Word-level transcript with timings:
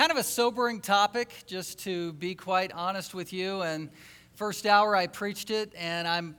kind 0.00 0.10
of 0.10 0.16
a 0.16 0.24
sobering 0.24 0.80
topic, 0.80 1.42
just 1.46 1.78
to 1.78 2.14
be 2.14 2.34
quite 2.34 2.72
honest 2.72 3.12
with 3.12 3.34
you. 3.34 3.60
And 3.60 3.90
first 4.34 4.64
hour 4.64 4.96
I 4.96 5.06
preached 5.06 5.50
it, 5.50 5.74
and 5.76 6.08
I'm, 6.08 6.36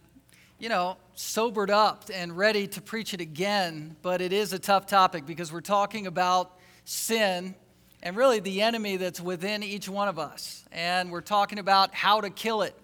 you 0.57 0.67
know, 0.67 0.97
sobered 1.13 1.69
up 1.69 2.05
and 2.11 2.35
ready 2.35 2.65
to 2.65 2.81
preach 2.81 3.13
it 3.13 3.21
again. 3.21 3.95
But 4.01 4.19
it 4.19 4.33
is 4.33 4.51
a 4.51 4.57
tough 4.57 4.87
topic 4.87 5.27
because 5.27 5.53
we're 5.53 5.61
talking 5.61 6.07
about 6.07 6.57
sin 6.85 7.53
and 8.01 8.17
really 8.17 8.39
the 8.39 8.63
enemy 8.63 8.97
that's 8.97 9.21
within 9.21 9.61
each 9.61 9.87
one 9.87 10.07
of 10.07 10.17
us. 10.17 10.65
And 10.71 11.11
we're 11.11 11.21
talking 11.21 11.59
about 11.59 11.93
how 11.93 12.19
to 12.19 12.31
kill 12.31 12.63
it. 12.63 12.75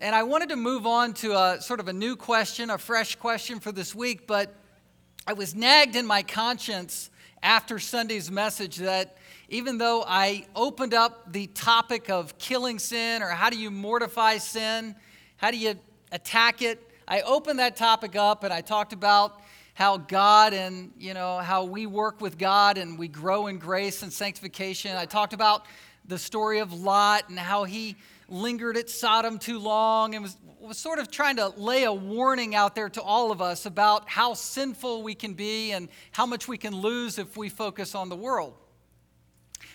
And 0.00 0.14
I 0.14 0.22
wanted 0.22 0.50
to 0.50 0.56
move 0.56 0.86
on 0.86 1.14
to 1.14 1.32
a 1.32 1.60
sort 1.60 1.80
of 1.80 1.88
a 1.88 1.92
new 1.92 2.14
question, 2.14 2.70
a 2.70 2.78
fresh 2.78 3.16
question 3.16 3.58
for 3.58 3.72
this 3.72 3.92
week, 3.92 4.28
but 4.28 4.54
I 5.26 5.32
was 5.32 5.56
nagged 5.56 5.96
in 5.96 6.06
my 6.06 6.22
conscience 6.22 7.10
after 7.42 7.80
Sunday's 7.80 8.30
message 8.30 8.76
that 8.76 9.16
even 9.52 9.76
though 9.76 10.02
I 10.08 10.46
opened 10.56 10.94
up 10.94 11.30
the 11.30 11.46
topic 11.48 12.08
of 12.08 12.38
killing 12.38 12.78
sin 12.78 13.22
or 13.22 13.28
how 13.28 13.50
do 13.50 13.58
you 13.58 13.70
mortify 13.70 14.38
sin, 14.38 14.96
how 15.36 15.50
do 15.50 15.58
you 15.58 15.74
attack 16.10 16.62
it, 16.62 16.90
I 17.06 17.20
opened 17.20 17.58
that 17.58 17.76
topic 17.76 18.16
up 18.16 18.44
and 18.44 18.52
I 18.52 18.62
talked 18.62 18.94
about 18.94 19.42
how 19.74 19.98
God 19.98 20.54
and, 20.54 20.90
you 20.98 21.12
know, 21.12 21.36
how 21.36 21.64
we 21.64 21.84
work 21.84 22.22
with 22.22 22.38
God 22.38 22.78
and 22.78 22.98
we 22.98 23.08
grow 23.08 23.48
in 23.48 23.58
grace 23.58 24.02
and 24.02 24.10
sanctification. 24.10 24.96
I 24.96 25.04
talked 25.04 25.34
about 25.34 25.66
the 26.06 26.18
story 26.18 26.60
of 26.60 26.72
Lot 26.72 27.28
and 27.28 27.38
how 27.38 27.64
he 27.64 27.96
lingered 28.30 28.78
at 28.78 28.88
Sodom 28.88 29.38
too 29.38 29.58
long 29.58 30.14
and 30.14 30.22
was, 30.22 30.38
was 30.60 30.78
sort 30.78 30.98
of 30.98 31.10
trying 31.10 31.36
to 31.36 31.48
lay 31.48 31.84
a 31.84 31.92
warning 31.92 32.54
out 32.54 32.74
there 32.74 32.88
to 32.88 33.02
all 33.02 33.30
of 33.30 33.42
us 33.42 33.66
about 33.66 34.08
how 34.08 34.32
sinful 34.32 35.02
we 35.02 35.14
can 35.14 35.34
be 35.34 35.72
and 35.72 35.90
how 36.10 36.24
much 36.24 36.48
we 36.48 36.56
can 36.56 36.74
lose 36.74 37.18
if 37.18 37.36
we 37.36 37.50
focus 37.50 37.94
on 37.94 38.08
the 38.08 38.16
world. 38.16 38.54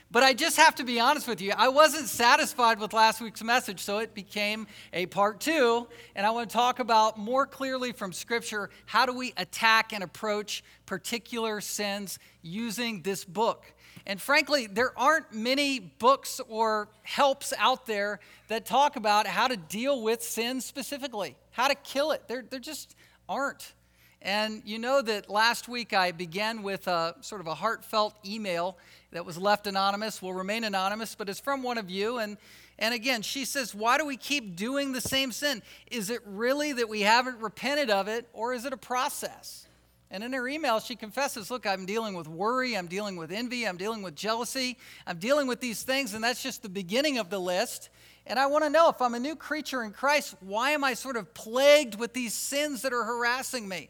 But 0.09 0.23
I 0.23 0.33
just 0.33 0.55
have 0.55 0.75
to 0.75 0.85
be 0.85 1.01
honest 1.01 1.27
with 1.27 1.41
you. 1.41 1.51
I 1.57 1.67
wasn't 1.67 2.07
satisfied 2.07 2.79
with 2.79 2.93
last 2.93 3.19
week's 3.19 3.43
message, 3.43 3.81
so 3.81 3.99
it 3.99 4.13
became 4.13 4.65
a 4.93 5.05
part 5.05 5.41
two. 5.41 5.87
And 6.15 6.25
I 6.25 6.29
want 6.29 6.49
to 6.49 6.53
talk 6.53 6.79
about 6.79 7.19
more 7.19 7.45
clearly 7.45 7.91
from 7.91 8.13
Scripture 8.13 8.69
how 8.85 9.05
do 9.05 9.13
we 9.13 9.33
attack 9.35 9.91
and 9.91 10.03
approach 10.03 10.63
particular 10.85 11.59
sins 11.59 12.19
using 12.41 13.01
this 13.01 13.25
book. 13.25 13.65
And 14.05 14.21
frankly, 14.21 14.67
there 14.67 14.97
aren't 14.97 15.33
many 15.33 15.79
books 15.79 16.39
or 16.47 16.87
helps 17.03 17.51
out 17.57 17.85
there 17.85 18.21
that 18.47 18.65
talk 18.65 18.95
about 18.95 19.27
how 19.27 19.49
to 19.49 19.57
deal 19.57 20.01
with 20.01 20.23
sin 20.23 20.61
specifically, 20.61 21.35
how 21.51 21.67
to 21.67 21.75
kill 21.75 22.11
it. 22.11 22.29
There, 22.29 22.45
there 22.49 22.61
just 22.61 22.95
aren't. 23.27 23.73
And 24.21 24.61
you 24.65 24.79
know 24.79 25.01
that 25.01 25.29
last 25.29 25.67
week 25.67 25.93
I 25.93 26.11
began 26.11 26.63
with 26.63 26.87
a 26.87 27.15
sort 27.21 27.41
of 27.41 27.47
a 27.47 27.53
heartfelt 27.53 28.15
email 28.25 28.77
that 29.11 29.25
was 29.25 29.37
left 29.37 29.67
anonymous, 29.67 30.21
will 30.21 30.33
remain 30.33 30.63
anonymous, 30.63 31.15
but 31.15 31.29
it's 31.29 31.39
from 31.39 31.63
one 31.63 31.77
of 31.77 31.89
you. 31.89 32.17
And, 32.17 32.37
and 32.77 32.93
again, 32.93 33.21
she 33.21 33.45
says, 33.45 33.73
Why 33.73 33.97
do 33.97 34.05
we 34.05 34.17
keep 34.17 34.55
doing 34.55 34.91
the 34.91 35.01
same 35.01 35.31
sin? 35.31 35.61
Is 35.89 36.09
it 36.09 36.21
really 36.25 36.73
that 36.73 36.89
we 36.89 37.01
haven't 37.01 37.39
repented 37.39 37.89
of 37.89 38.07
it, 38.07 38.27
or 38.33 38.53
is 38.53 38.65
it 38.65 38.73
a 38.73 38.77
process? 38.77 39.67
And 40.09 40.23
in 40.23 40.31
her 40.31 40.47
email, 40.47 40.79
she 40.79 40.95
confesses, 40.95 41.49
Look, 41.49 41.65
I'm 41.65 41.85
dealing 41.85 42.15
with 42.15 42.27
worry, 42.27 42.75
I'm 42.75 42.87
dealing 42.87 43.15
with 43.15 43.31
envy, 43.31 43.65
I'm 43.65 43.77
dealing 43.77 44.01
with 44.01 44.15
jealousy, 44.15 44.77
I'm 45.05 45.17
dealing 45.17 45.47
with 45.47 45.61
these 45.61 45.83
things, 45.83 46.13
and 46.13 46.23
that's 46.23 46.43
just 46.43 46.61
the 46.61 46.69
beginning 46.69 47.17
of 47.17 47.29
the 47.29 47.39
list. 47.39 47.89
And 48.25 48.37
I 48.37 48.47
want 48.47 48.65
to 48.65 48.69
know 48.69 48.89
if 48.89 49.01
I'm 49.01 49.15
a 49.15 49.19
new 49.19 49.37
creature 49.37 49.83
in 49.83 49.91
Christ, 49.91 50.35
why 50.41 50.71
am 50.71 50.83
I 50.83 50.95
sort 50.95 51.15
of 51.15 51.33
plagued 51.33 51.97
with 51.97 52.13
these 52.13 52.33
sins 52.33 52.81
that 52.81 52.91
are 52.91 53.03
harassing 53.03 53.67
me? 53.69 53.89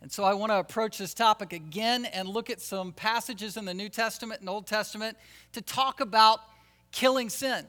And 0.00 0.12
so 0.12 0.22
I 0.22 0.34
want 0.34 0.52
to 0.52 0.58
approach 0.58 0.98
this 0.98 1.12
topic 1.12 1.52
again 1.52 2.04
and 2.04 2.28
look 2.28 2.50
at 2.50 2.60
some 2.60 2.92
passages 2.92 3.56
in 3.56 3.64
the 3.64 3.74
New 3.74 3.88
Testament 3.88 4.40
and 4.40 4.48
Old 4.48 4.66
Testament 4.66 5.16
to 5.52 5.60
talk 5.60 6.00
about 6.00 6.40
killing 6.92 7.28
sin. 7.28 7.66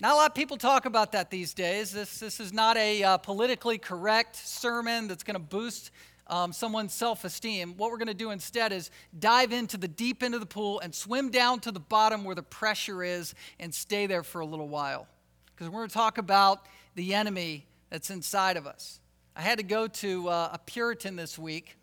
Not 0.00 0.12
a 0.12 0.14
lot 0.14 0.30
of 0.30 0.34
people 0.34 0.56
talk 0.56 0.86
about 0.86 1.12
that 1.12 1.30
these 1.30 1.52
days. 1.52 1.90
This, 1.90 2.20
this 2.20 2.40
is 2.40 2.52
not 2.52 2.76
a 2.76 3.02
uh, 3.02 3.18
politically 3.18 3.76
correct 3.76 4.36
sermon 4.36 5.08
that's 5.08 5.24
going 5.24 5.34
to 5.34 5.40
boost 5.40 5.90
um, 6.28 6.52
someone's 6.52 6.94
self 6.94 7.24
esteem. 7.24 7.74
What 7.76 7.90
we're 7.90 7.98
going 7.98 8.08
to 8.08 8.14
do 8.14 8.30
instead 8.30 8.72
is 8.72 8.90
dive 9.18 9.52
into 9.52 9.76
the 9.76 9.88
deep 9.88 10.22
end 10.22 10.34
of 10.34 10.40
the 10.40 10.46
pool 10.46 10.80
and 10.80 10.94
swim 10.94 11.30
down 11.30 11.60
to 11.60 11.72
the 11.72 11.80
bottom 11.80 12.24
where 12.24 12.36
the 12.36 12.42
pressure 12.42 13.02
is 13.02 13.34
and 13.58 13.74
stay 13.74 14.06
there 14.06 14.22
for 14.22 14.40
a 14.40 14.46
little 14.46 14.68
while. 14.68 15.06
Because 15.46 15.68
we're 15.68 15.80
going 15.80 15.88
to 15.88 15.94
talk 15.94 16.18
about 16.18 16.66
the 16.94 17.12
enemy 17.14 17.66
that's 17.90 18.10
inside 18.10 18.56
of 18.56 18.66
us. 18.66 18.99
I 19.36 19.42
had 19.42 19.58
to 19.58 19.64
go 19.64 19.86
to 19.86 20.28
uh, 20.28 20.50
a 20.52 20.58
Puritan 20.58 21.16
this 21.16 21.38
week. 21.38 21.76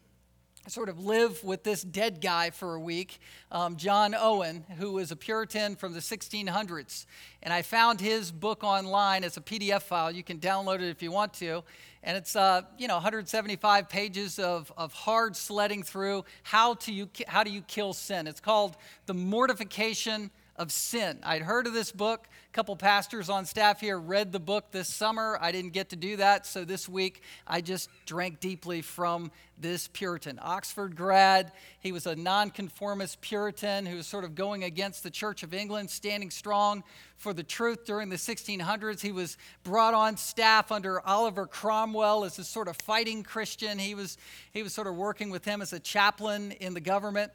Sort 0.68 0.90
of 0.90 1.00
live 1.00 1.42
with 1.46 1.64
this 1.64 1.82
dead 1.82 2.20
guy 2.20 2.50
for 2.50 2.76
a 2.76 2.80
week, 2.80 3.20
um, 3.54 3.78
John 3.78 4.14
Owen, 4.14 4.66
who 4.78 4.92
was 4.92 5.12
a 5.12 5.16
Puritan 5.16 5.78
from 5.78 5.94
the 5.94 6.02
1600s. 6.02 7.06
And 7.42 7.54
I 7.54 7.62
found 7.62 8.02
his 8.02 8.34
book 8.34 8.66
online. 8.66 9.24
It's 9.24 9.38
a 9.38 9.42
PDF 9.42 9.84
file. 9.84 10.12
You 10.12 10.24
can 10.24 10.40
download 10.40 10.82
it 10.82 10.90
if 10.90 11.02
you 11.02 11.10
want 11.10 11.34
to. 11.36 11.64
And 12.04 12.18
it's, 12.18 12.36
uh, 12.36 12.64
you 12.78 12.90
know, 12.90 12.96
175 12.96 13.88
pages 13.88 14.40
of, 14.40 14.74
of 14.76 14.92
hard 14.92 15.38
sledding 15.38 15.84
through 15.84 16.26
how, 16.44 16.74
to 16.74 16.92
you, 16.92 17.08
how 17.30 17.46
do 17.46 17.50
you 17.50 17.62
kill 17.62 17.94
sin. 17.94 18.28
It's 18.28 18.42
called 18.42 18.76
The 19.06 19.14
Mortification 19.14 20.32
of 20.58 20.72
sin. 20.72 21.20
I'd 21.24 21.44
heard 21.44 21.68
of 21.68 21.74
this 21.74 21.92
book. 21.92 22.28
A 22.50 22.54
couple 22.54 22.76
pastors 22.76 23.30
on 23.30 23.46
staff 23.46 23.80
here 23.80 24.00
read 24.00 24.32
the 24.32 24.40
book 24.40 24.72
this 24.72 24.88
summer. 24.88 25.38
I 25.40 25.52
didn't 25.52 25.74
get 25.74 25.90
to 25.90 25.96
do 25.96 26.18
that, 26.18 26.48
so 26.48 26.66
this 26.66 26.90
week 26.90 27.22
I 27.46 27.62
just 27.62 27.90
drank 28.06 28.40
deeply 28.40 28.82
from 28.82 29.32
this 29.60 29.88
Puritan. 29.88 30.40
Oxford 30.42 30.96
grad, 30.96 31.52
he 31.80 31.92
was 31.92 32.08
a 32.08 32.16
nonconformist 32.16 33.22
Puritan 33.22 33.86
who 33.86 33.98
was 33.98 34.08
sort 34.08 34.24
of 34.24 34.36
going 34.36 34.64
against 34.64 35.04
the 35.04 35.10
Church 35.10 35.44
of 35.44 35.54
England, 35.54 35.90
standing 35.90 36.32
strong 36.32 36.84
for 37.18 37.34
the 37.34 37.44
truth 37.44 37.86
during 37.86 38.10
the 38.10 38.16
1600s. 38.16 39.02
He 39.02 39.12
was 39.12 39.38
brought 39.64 39.94
on 39.94 40.18
staff 40.18 40.72
under 40.72 41.06
Oliver 41.06 41.48
Cromwell 41.48 42.24
as 42.24 42.40
a 42.40 42.44
sort 42.44 42.68
of 42.68 42.78
fighting 42.78 43.24
Christian. 43.24 43.78
He 43.80 43.96
was, 43.96 44.18
he 44.54 44.64
was 44.64 44.74
sort 44.74 44.88
of 44.88 44.96
working 44.96 45.30
with 45.30 45.46
him 45.46 45.62
as 45.62 45.74
a 45.74 45.80
chaplain 45.80 46.52
in 46.54 46.74
the 46.74 46.82
government. 46.82 47.32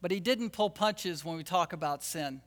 But 0.00 0.10
he 0.10 0.20
didn't 0.20 0.50
pull 0.50 0.70
punches 0.70 1.24
when 1.24 1.36
we 1.36 1.44
talk 1.44 1.72
about 1.72 2.02
sin. 2.02 2.40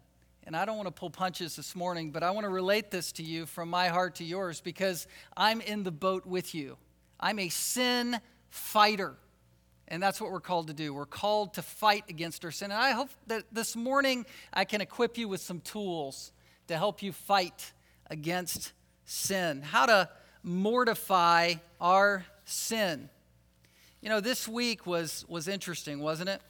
And 0.45 0.57
I 0.57 0.65
don't 0.65 0.75
want 0.75 0.87
to 0.87 0.93
pull 0.93 1.09
punches 1.09 1.55
this 1.55 1.75
morning, 1.75 2.11
but 2.11 2.21
I 2.23 2.31
want 2.31 2.43
to 2.45 2.49
relate 2.49 2.91
this 2.91 3.11
to 3.13 3.23
you 3.23 3.45
from 3.45 3.69
my 3.69 3.87
heart 3.87 4.15
to 4.15 4.23
yours 4.23 4.59
because 4.59 5.07
I'm 5.37 5.61
in 5.61 5.83
the 5.83 5.91
boat 5.91 6.25
with 6.25 6.53
you. 6.53 6.77
I'm 7.19 7.39
a 7.39 7.49
sin 7.49 8.19
fighter. 8.49 9.15
And 9.87 10.01
that's 10.01 10.19
what 10.19 10.31
we're 10.31 10.41
called 10.41 10.67
to 10.67 10.73
do. 10.73 10.93
We're 10.93 11.05
called 11.05 11.53
to 11.53 11.61
fight 11.61 12.05
against 12.09 12.43
our 12.43 12.51
sin. 12.51 12.71
And 12.71 12.79
I 12.79 12.91
hope 12.91 13.09
that 13.27 13.43
this 13.51 13.75
morning 13.75 14.25
I 14.53 14.65
can 14.65 14.81
equip 14.81 15.17
you 15.17 15.27
with 15.29 15.39
some 15.39 15.61
tools 15.61 16.31
to 16.67 16.77
help 16.77 17.01
you 17.01 17.11
fight 17.11 17.71
against 18.09 18.73
sin, 19.05 19.61
how 19.61 19.85
to 19.85 20.09
mortify 20.43 21.55
our 21.79 22.25
sin. 22.45 23.09
You 24.01 24.09
know, 24.09 24.19
this 24.19 24.47
week 24.47 24.85
was, 24.85 25.25
was 25.29 25.47
interesting, 25.47 25.99
wasn't 25.99 26.29
it? 26.29 26.41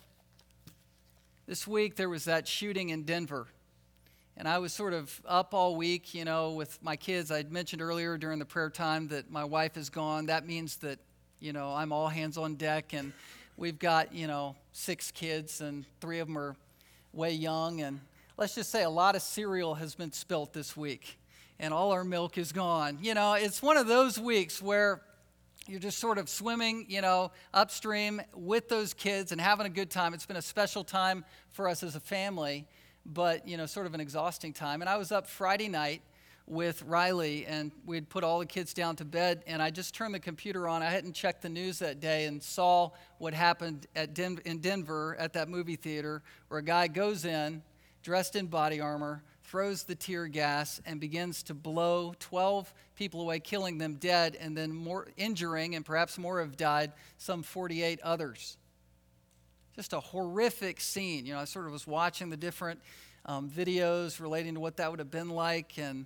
This 1.45 1.67
week 1.67 1.97
there 1.97 2.07
was 2.07 2.23
that 2.25 2.47
shooting 2.47 2.89
in 2.89 3.03
Denver. 3.03 3.47
And 4.37 4.47
I 4.47 4.59
was 4.59 4.71
sort 4.71 4.93
of 4.93 5.21
up 5.27 5.53
all 5.53 5.75
week, 5.75 6.13
you 6.13 6.23
know, 6.23 6.51
with 6.51 6.81
my 6.81 6.95
kids. 6.95 7.31
I'd 7.31 7.51
mentioned 7.51 7.81
earlier 7.81 8.17
during 8.17 8.39
the 8.39 8.45
prayer 8.45 8.69
time 8.69 9.09
that 9.09 9.29
my 9.29 9.43
wife 9.43 9.75
is 9.75 9.89
gone. 9.89 10.27
That 10.27 10.47
means 10.47 10.77
that, 10.77 10.99
you 11.39 11.51
know, 11.51 11.73
I'm 11.73 11.91
all 11.91 12.07
hands 12.07 12.37
on 12.37 12.55
deck. 12.55 12.93
And 12.93 13.11
we've 13.57 13.77
got, 13.77 14.13
you 14.13 14.25
know, 14.25 14.55
six 14.71 15.11
kids, 15.11 15.59
and 15.59 15.85
three 15.99 16.19
of 16.19 16.27
them 16.27 16.37
are 16.37 16.55
way 17.11 17.33
young. 17.33 17.81
And 17.81 17.99
let's 18.37 18.55
just 18.55 18.71
say 18.71 18.83
a 18.83 18.89
lot 18.89 19.15
of 19.15 19.21
cereal 19.21 19.75
has 19.75 19.95
been 19.95 20.13
spilt 20.13 20.53
this 20.53 20.77
week, 20.77 21.19
and 21.59 21.73
all 21.73 21.91
our 21.91 22.05
milk 22.05 22.37
is 22.37 22.53
gone. 22.53 22.99
You 23.01 23.13
know, 23.15 23.33
it's 23.33 23.61
one 23.61 23.75
of 23.75 23.87
those 23.87 24.17
weeks 24.17 24.61
where 24.61 25.01
you're 25.67 25.79
just 25.79 25.99
sort 25.99 26.17
of 26.17 26.27
swimming, 26.27 26.85
you 26.89 27.01
know, 27.01 27.31
upstream 27.53 28.21
with 28.33 28.69
those 28.69 28.93
kids 28.93 29.31
and 29.31 29.39
having 29.39 29.65
a 29.65 29.69
good 29.69 29.89
time. 29.89 30.13
It's 30.13 30.25
been 30.25 30.37
a 30.37 30.41
special 30.41 30.83
time 30.83 31.23
for 31.51 31.67
us 31.67 31.83
as 31.83 31.95
a 31.95 31.99
family, 31.99 32.67
but, 33.05 33.47
you 33.47 33.57
know, 33.57 33.65
sort 33.65 33.85
of 33.85 33.93
an 33.93 34.01
exhausting 34.01 34.53
time. 34.53 34.81
And 34.81 34.89
I 34.89 34.97
was 34.97 35.11
up 35.11 35.27
Friday 35.27 35.69
night 35.69 36.01
with 36.45 36.81
Riley, 36.83 37.45
and 37.45 37.71
we'd 37.85 38.09
put 38.09 38.23
all 38.23 38.39
the 38.39 38.45
kids 38.45 38.73
down 38.73 38.97
to 38.97 39.05
bed, 39.05 39.43
and 39.47 39.61
I 39.61 39.69
just 39.69 39.95
turned 39.95 40.13
the 40.13 40.19
computer 40.19 40.67
on. 40.67 40.83
I 40.83 40.89
hadn't 40.89 41.13
checked 41.13 41.41
the 41.41 41.49
news 41.49 41.79
that 41.79 42.01
day 42.01 42.25
and 42.25 42.43
saw 42.43 42.91
what 43.17 43.33
happened 43.33 43.87
at 43.95 44.13
Den- 44.13 44.41
in 44.43 44.59
Denver 44.59 45.15
at 45.17 45.31
that 45.33 45.47
movie 45.47 45.77
theater 45.77 46.21
where 46.49 46.59
a 46.59 46.63
guy 46.63 46.87
goes 46.87 47.23
in 47.23 47.61
dressed 48.03 48.35
in 48.35 48.47
body 48.47 48.81
armor 48.81 49.23
throws 49.43 49.83
the 49.83 49.95
tear 49.95 50.27
gas 50.27 50.81
and 50.85 50.99
begins 50.99 51.43
to 51.43 51.53
blow 51.53 52.13
12 52.19 52.73
people 52.95 53.21
away, 53.21 53.39
killing 53.39 53.77
them 53.77 53.95
dead, 53.95 54.37
and 54.39 54.57
then 54.57 54.73
more 54.73 55.07
injuring, 55.17 55.75
and 55.75 55.85
perhaps 55.85 56.17
more 56.17 56.39
have 56.39 56.57
died, 56.57 56.91
some 57.17 57.43
48 57.43 57.99
others. 58.01 58.57
Just 59.75 59.93
a 59.93 59.99
horrific 59.99 60.79
scene. 60.79 61.25
You 61.25 61.33
know, 61.33 61.39
I 61.39 61.45
sort 61.45 61.65
of 61.65 61.71
was 61.71 61.87
watching 61.87 62.29
the 62.29 62.37
different 62.37 62.79
um, 63.25 63.49
videos 63.49 64.19
relating 64.19 64.55
to 64.55 64.59
what 64.59 64.77
that 64.77 64.89
would 64.91 64.99
have 64.99 65.11
been 65.11 65.29
like 65.29 65.77
and 65.77 66.05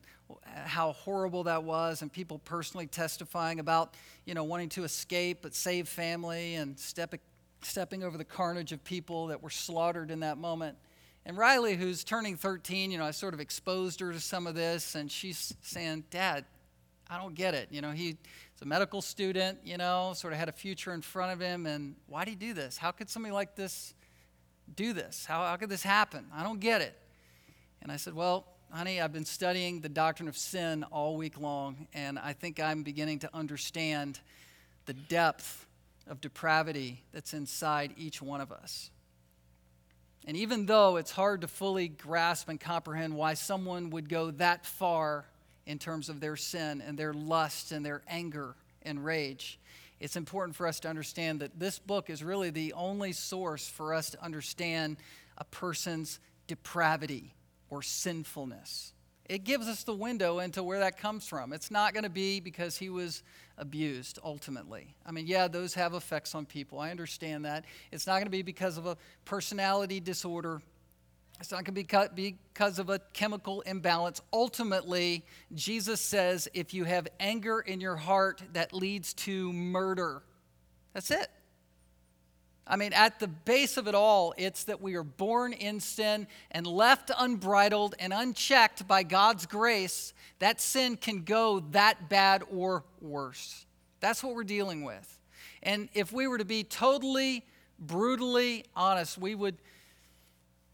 how 0.53 0.93
horrible 0.93 1.43
that 1.43 1.63
was, 1.63 2.01
and 2.01 2.11
people 2.11 2.39
personally 2.39 2.87
testifying 2.87 3.59
about, 3.59 3.93
you 4.25 4.33
know, 4.33 4.43
wanting 4.43 4.69
to 4.69 4.83
escape 4.83 5.39
but 5.41 5.53
save 5.53 5.87
family 5.87 6.55
and 6.55 6.77
step 6.79 7.13
stepping 7.61 8.03
over 8.03 8.17
the 8.17 8.25
carnage 8.25 8.71
of 8.71 8.83
people 8.83 9.27
that 9.27 9.41
were 9.41 9.49
slaughtered 9.49 10.11
in 10.11 10.19
that 10.19 10.37
moment. 10.37 10.77
And 11.27 11.37
Riley, 11.37 11.75
who's 11.75 12.05
turning 12.05 12.37
13, 12.37 12.89
you 12.89 12.97
know, 12.97 13.03
I 13.03 13.11
sort 13.11 13.33
of 13.33 13.41
exposed 13.41 13.99
her 13.99 14.13
to 14.13 14.19
some 14.21 14.47
of 14.47 14.55
this, 14.55 14.95
and 14.95 15.11
she's 15.11 15.53
saying, 15.61 16.05
Dad, 16.09 16.45
I 17.09 17.17
don't 17.17 17.35
get 17.35 17.53
it. 17.53 17.67
You 17.69 17.81
know, 17.81 17.91
he's 17.91 18.15
a 18.61 18.65
medical 18.65 19.01
student, 19.01 19.59
you 19.61 19.75
know, 19.75 20.13
sort 20.15 20.31
of 20.31 20.39
had 20.39 20.47
a 20.47 20.53
future 20.53 20.93
in 20.93 21.01
front 21.01 21.33
of 21.33 21.41
him, 21.41 21.65
and 21.65 21.97
why 22.07 22.23
do 22.23 22.31
he 22.31 22.37
do 22.37 22.53
this? 22.53 22.77
How 22.77 22.91
could 22.91 23.09
somebody 23.09 23.33
like 23.33 23.57
this 23.57 23.93
do 24.73 24.93
this? 24.93 25.25
How, 25.25 25.43
how 25.43 25.57
could 25.57 25.67
this 25.67 25.83
happen? 25.83 26.27
I 26.33 26.43
don't 26.43 26.61
get 26.61 26.79
it. 26.79 26.97
And 27.81 27.91
I 27.91 27.97
said, 27.97 28.13
Well, 28.13 28.47
honey, 28.71 29.01
I've 29.01 29.11
been 29.11 29.25
studying 29.25 29.81
the 29.81 29.89
doctrine 29.89 30.29
of 30.29 30.37
sin 30.37 30.85
all 30.91 31.17
week 31.17 31.37
long, 31.37 31.87
and 31.93 32.17
I 32.17 32.31
think 32.31 32.57
I'm 32.57 32.83
beginning 32.83 33.19
to 33.19 33.29
understand 33.33 34.21
the 34.85 34.93
depth 34.93 35.67
of 36.07 36.21
depravity 36.21 37.03
that's 37.11 37.33
inside 37.33 37.93
each 37.97 38.21
one 38.21 38.39
of 38.39 38.49
us. 38.49 38.91
And 40.27 40.35
even 40.35 40.65
though 40.65 40.97
it's 40.97 41.11
hard 41.11 41.41
to 41.41 41.47
fully 41.47 41.87
grasp 41.87 42.49
and 42.49 42.59
comprehend 42.59 43.15
why 43.15 43.33
someone 43.33 43.89
would 43.91 44.09
go 44.09 44.31
that 44.31 44.65
far 44.65 45.25
in 45.65 45.79
terms 45.79 46.09
of 46.09 46.19
their 46.19 46.35
sin 46.35 46.83
and 46.85 46.99
their 46.99 47.13
lust 47.13 47.71
and 47.71 47.85
their 47.85 48.01
anger 48.09 48.55
and 48.81 49.03
rage, 49.03 49.57
it's 50.01 50.17
important 50.17 50.57
for 50.57 50.67
us 50.67 50.81
to 50.81 50.89
understand 50.89 51.39
that 51.39 51.57
this 51.57 51.79
book 51.79 52.09
is 52.09 52.23
really 52.23 52.49
the 52.49 52.73
only 52.73 53.13
source 53.13 53.69
for 53.69 53.93
us 53.93 54.09
to 54.11 54.23
understand 54.23 54.97
a 55.37 55.45
person's 55.45 56.19
depravity 56.45 57.33
or 57.69 57.81
sinfulness. 57.81 58.91
It 59.29 59.43
gives 59.43 59.67
us 59.67 59.83
the 59.83 59.93
window 59.93 60.39
into 60.39 60.63
where 60.63 60.79
that 60.79 60.97
comes 60.97 61.27
from. 61.27 61.53
It's 61.53 61.69
not 61.69 61.93
going 61.93 62.03
to 62.03 62.09
be 62.09 62.39
because 62.39 62.77
he 62.77 62.89
was 62.89 63.23
abused 63.57 64.19
ultimately. 64.23 64.95
I 65.05 65.11
mean, 65.11 65.27
yeah, 65.27 65.47
those 65.47 65.73
have 65.73 65.93
effects 65.93 66.33
on 66.35 66.45
people. 66.45 66.79
I 66.79 66.91
understand 66.91 67.45
that. 67.45 67.65
It's 67.91 68.07
not 68.07 68.13
going 68.13 68.25
to 68.25 68.31
be 68.31 68.41
because 68.41 68.77
of 68.77 68.85
a 68.85 68.97
personality 69.25 69.99
disorder. 69.99 70.61
It's 71.39 71.51
not 71.51 71.65
going 71.65 71.85
to 71.85 72.09
be 72.15 72.37
because 72.53 72.79
of 72.79 72.89
a 72.89 72.99
chemical 73.13 73.61
imbalance. 73.61 74.21
Ultimately, 74.33 75.25
Jesus 75.53 76.01
says 76.01 76.47
if 76.53 76.73
you 76.73 76.83
have 76.85 77.07
anger 77.19 77.59
in 77.59 77.79
your 77.79 77.95
heart 77.95 78.41
that 78.53 78.73
leads 78.73 79.13
to 79.15 79.53
murder, 79.53 80.23
that's 80.93 81.11
it. 81.11 81.27
I 82.69 82.75
mean, 82.75 82.93
at 82.93 83.19
the 83.19 83.27
base 83.27 83.77
of 83.77 83.87
it 83.87 83.95
all, 83.95 84.33
it's 84.37 84.65
that 84.65 84.81
we 84.81 84.95
are 84.95 85.03
born 85.03 85.53
in 85.53 85.79
sin 85.79 86.27
and 86.51 86.67
left 86.67 87.11
unbridled 87.17 87.95
and 87.99 88.13
unchecked 88.13 88.87
by 88.87 89.03
God's 89.03 89.45
grace, 89.45 90.13
that 90.39 90.59
sin 90.59 90.97
can 90.97 91.23
go 91.23 91.61
that 91.71 92.09
bad 92.09 92.43
or 92.51 92.83
worse. 93.01 93.65
That's 93.99 94.23
what 94.23 94.35
we're 94.35 94.43
dealing 94.43 94.83
with. 94.83 95.19
And 95.63 95.89
if 95.93 96.11
we 96.11 96.27
were 96.27 96.37
to 96.37 96.45
be 96.45 96.63
totally, 96.63 97.45
brutally 97.79 98.65
honest, 98.75 99.17
we 99.17 99.33
would 99.33 99.57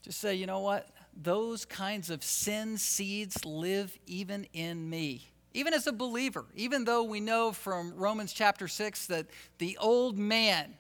just 0.02 0.20
say, 0.20 0.36
you 0.36 0.46
know 0.46 0.60
what? 0.60 0.90
Those 1.16 1.64
kinds 1.64 2.10
of 2.10 2.24
sin 2.24 2.78
seeds 2.78 3.46
live 3.46 3.98
even 4.08 4.48
in 4.54 4.90
me. 4.90 5.30
Even 5.54 5.74
as 5.74 5.86
a 5.86 5.94
believer, 5.94 6.46
even 6.56 6.84
though 6.84 7.04
we 7.04 7.20
know 7.20 7.52
from 7.52 7.94
Romans 7.96 8.34
chapter 8.34 8.68
6 8.68 9.06
that 9.08 9.28
the 9.60 9.78
old 9.80 10.18
man, 10.18 10.74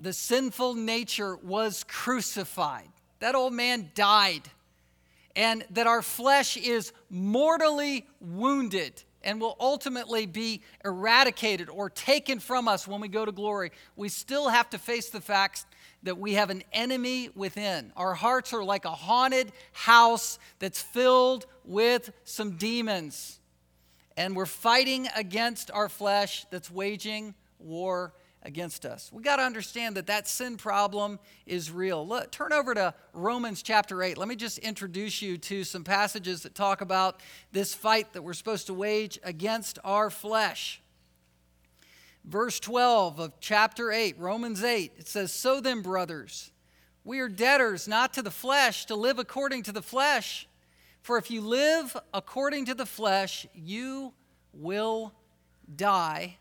the 0.00 0.12
sinful 0.12 0.74
nature 0.74 1.36
was 1.36 1.84
crucified. 1.84 2.88
That 3.20 3.34
old 3.34 3.52
man 3.52 3.90
died. 3.94 4.42
And 5.36 5.64
that 5.70 5.86
our 5.86 6.02
flesh 6.02 6.56
is 6.56 6.92
mortally 7.08 8.06
wounded 8.20 9.04
and 9.22 9.40
will 9.40 9.56
ultimately 9.60 10.26
be 10.26 10.62
eradicated 10.84 11.68
or 11.68 11.90
taken 11.90 12.40
from 12.40 12.66
us 12.66 12.88
when 12.88 13.00
we 13.00 13.08
go 13.08 13.24
to 13.24 13.32
glory. 13.32 13.70
We 13.94 14.08
still 14.08 14.48
have 14.48 14.70
to 14.70 14.78
face 14.78 15.10
the 15.10 15.20
fact 15.20 15.66
that 16.02 16.18
we 16.18 16.34
have 16.34 16.50
an 16.50 16.62
enemy 16.72 17.28
within. 17.34 17.92
Our 17.96 18.14
hearts 18.14 18.52
are 18.54 18.64
like 18.64 18.86
a 18.86 18.90
haunted 18.90 19.52
house 19.72 20.38
that's 20.58 20.80
filled 20.80 21.46
with 21.64 22.10
some 22.24 22.52
demons. 22.52 23.38
And 24.16 24.34
we're 24.34 24.46
fighting 24.46 25.08
against 25.14 25.70
our 25.70 25.88
flesh 25.88 26.46
that's 26.50 26.70
waging 26.70 27.34
war 27.58 28.14
against 28.42 28.86
us. 28.86 29.10
We 29.12 29.22
got 29.22 29.36
to 29.36 29.42
understand 29.42 29.96
that 29.96 30.06
that 30.06 30.26
sin 30.26 30.56
problem 30.56 31.18
is 31.46 31.70
real. 31.70 32.06
Look, 32.06 32.30
turn 32.30 32.52
over 32.52 32.74
to 32.74 32.94
Romans 33.12 33.62
chapter 33.62 34.02
8. 34.02 34.16
Let 34.16 34.28
me 34.28 34.36
just 34.36 34.58
introduce 34.58 35.20
you 35.20 35.36
to 35.38 35.64
some 35.64 35.84
passages 35.84 36.42
that 36.42 36.54
talk 36.54 36.80
about 36.80 37.20
this 37.52 37.74
fight 37.74 38.12
that 38.14 38.22
we're 38.22 38.32
supposed 38.32 38.66
to 38.68 38.74
wage 38.74 39.18
against 39.22 39.78
our 39.84 40.10
flesh. 40.10 40.80
Verse 42.24 42.60
12 42.60 43.18
of 43.18 43.40
chapter 43.40 43.92
8, 43.92 44.18
Romans 44.18 44.62
8, 44.62 44.92
it 44.98 45.08
says, 45.08 45.32
So 45.32 45.60
then, 45.60 45.80
brothers, 45.80 46.50
we 47.04 47.20
are 47.20 47.28
debtors 47.28 47.88
not 47.88 48.14
to 48.14 48.22
the 48.22 48.30
flesh 48.30 48.86
to 48.86 48.94
live 48.94 49.18
according 49.18 49.62
to 49.64 49.72
the 49.72 49.82
flesh. 49.82 50.46
For 51.02 51.16
if 51.16 51.30
you 51.30 51.40
live 51.40 51.96
according 52.12 52.66
to 52.66 52.74
the 52.74 52.84
flesh, 52.84 53.46
you 53.54 54.12
will 54.52 55.14
die. 55.74 56.36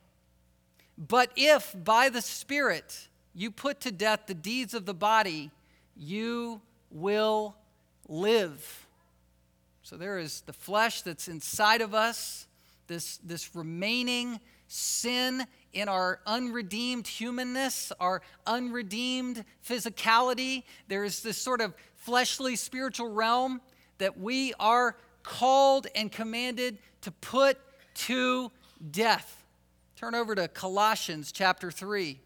But 0.99 1.31
if 1.37 1.73
by 1.81 2.09
the 2.09 2.21
Spirit 2.21 3.07
you 3.33 3.51
put 3.51 3.79
to 3.81 3.91
death 3.91 4.21
the 4.27 4.33
deeds 4.33 4.73
of 4.73 4.85
the 4.85 4.93
body, 4.93 5.49
you 5.95 6.61
will 6.91 7.55
live. 8.09 8.87
So 9.81 9.95
there 9.95 10.19
is 10.19 10.41
the 10.41 10.53
flesh 10.53 11.01
that's 11.01 11.29
inside 11.29 11.81
of 11.81 11.95
us, 11.95 12.47
this, 12.87 13.17
this 13.17 13.55
remaining 13.55 14.39
sin 14.67 15.45
in 15.73 15.87
our 15.87 16.19
unredeemed 16.27 17.07
humanness, 17.07 17.91
our 17.99 18.21
unredeemed 18.45 19.45
physicality. 19.67 20.63
There 20.89 21.03
is 21.03 21.21
this 21.21 21.37
sort 21.37 21.61
of 21.61 21.73
fleshly 21.95 22.55
spiritual 22.55 23.09
realm 23.09 23.61
that 23.99 24.19
we 24.19 24.53
are 24.59 24.95
called 25.23 25.87
and 25.95 26.11
commanded 26.11 26.77
to 27.01 27.11
put 27.11 27.57
to 27.93 28.51
death. 28.91 29.38
Turn 29.99 30.15
over 30.15 30.33
to 30.33 30.47
Colossians 30.47 31.29
chapter 31.33 31.69
3. 31.69 32.21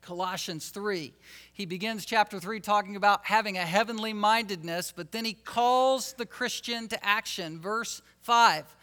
Colossians 0.00 0.70
3. 0.70 1.12
He 1.52 1.66
begins 1.66 2.06
chapter 2.06 2.40
3 2.40 2.60
talking 2.60 2.96
about 2.96 3.26
having 3.26 3.58
a 3.58 3.66
heavenly 3.66 4.14
mindedness, 4.14 4.90
but 4.96 5.12
then 5.12 5.26
he 5.26 5.34
calls 5.34 6.14
the 6.14 6.24
Christian 6.24 6.88
to 6.88 7.04
action. 7.04 7.60
Verse 7.60 8.00
5 8.22 8.74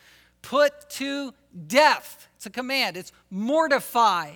Put 0.43 0.87
to 0.91 1.33
death. 1.65 2.27
It's 2.35 2.45
a 2.45 2.51
command, 2.51 2.95
it's 2.95 3.11
mortify. 3.31 4.33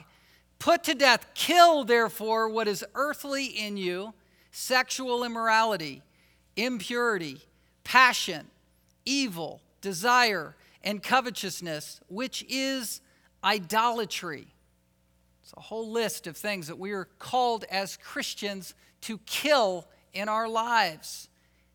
Put 0.58 0.84
to 0.86 0.96
death, 0.96 1.28
kill, 1.36 1.84
therefore, 1.84 2.50
what 2.50 2.68
is 2.68 2.84
earthly 2.96 3.46
in 3.46 3.78
you 3.78 4.16
sexual 4.50 5.24
immorality, 5.24 6.02
impurity, 6.56 7.38
passion, 7.84 8.48
evil, 9.06 9.62
desire, 9.80 10.56
and 10.84 11.04
covetousness, 11.04 12.02
which 12.08 12.44
is 12.50 13.02
idolatry. 13.44 14.48
It's 15.44 15.54
a 15.58 15.62
whole 15.62 15.90
list 15.90 16.28
of 16.28 16.38
things 16.38 16.68
that 16.68 16.78
we 16.78 16.92
are 16.92 17.08
called 17.18 17.66
as 17.72 17.98
Christians 17.98 18.74
to 19.02 19.18
kill 19.26 19.88
in 20.14 20.30
our 20.30 20.48
lives 20.48 21.30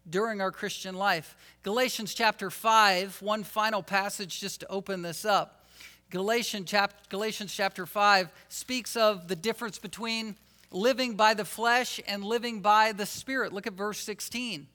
during 0.09 0.41
our 0.41 0.53
Christian 0.53 0.95
life. 0.95 1.37
Galatians 1.63 2.15
chapter 2.15 2.51
5, 2.51 3.23
one 3.23 3.43
final 3.43 3.83
passage 3.83 4.41
just 4.41 4.61
to 4.61 4.69
open 4.69 5.03
this 5.03 5.25
up. 5.25 5.67
Galatians, 6.11 6.71
chap- 6.71 7.09
Galatians 7.09 7.53
chapter 7.53 7.87
5 7.87 8.31
speaks 8.49 8.97
of 8.97 9.29
the 9.29 9.37
difference 9.37 9.79
between 9.79 10.37
living 10.71 11.15
by 11.15 11.35
the 11.35 11.45
flesh 11.45 12.01
and 12.07 12.25
living 12.25 12.61
by 12.61 12.93
the 12.93 13.07
Spirit. 13.07 13.53
Look 13.53 13.67
at 13.67 13.73
verse 13.73 13.99
16. 14.01 14.67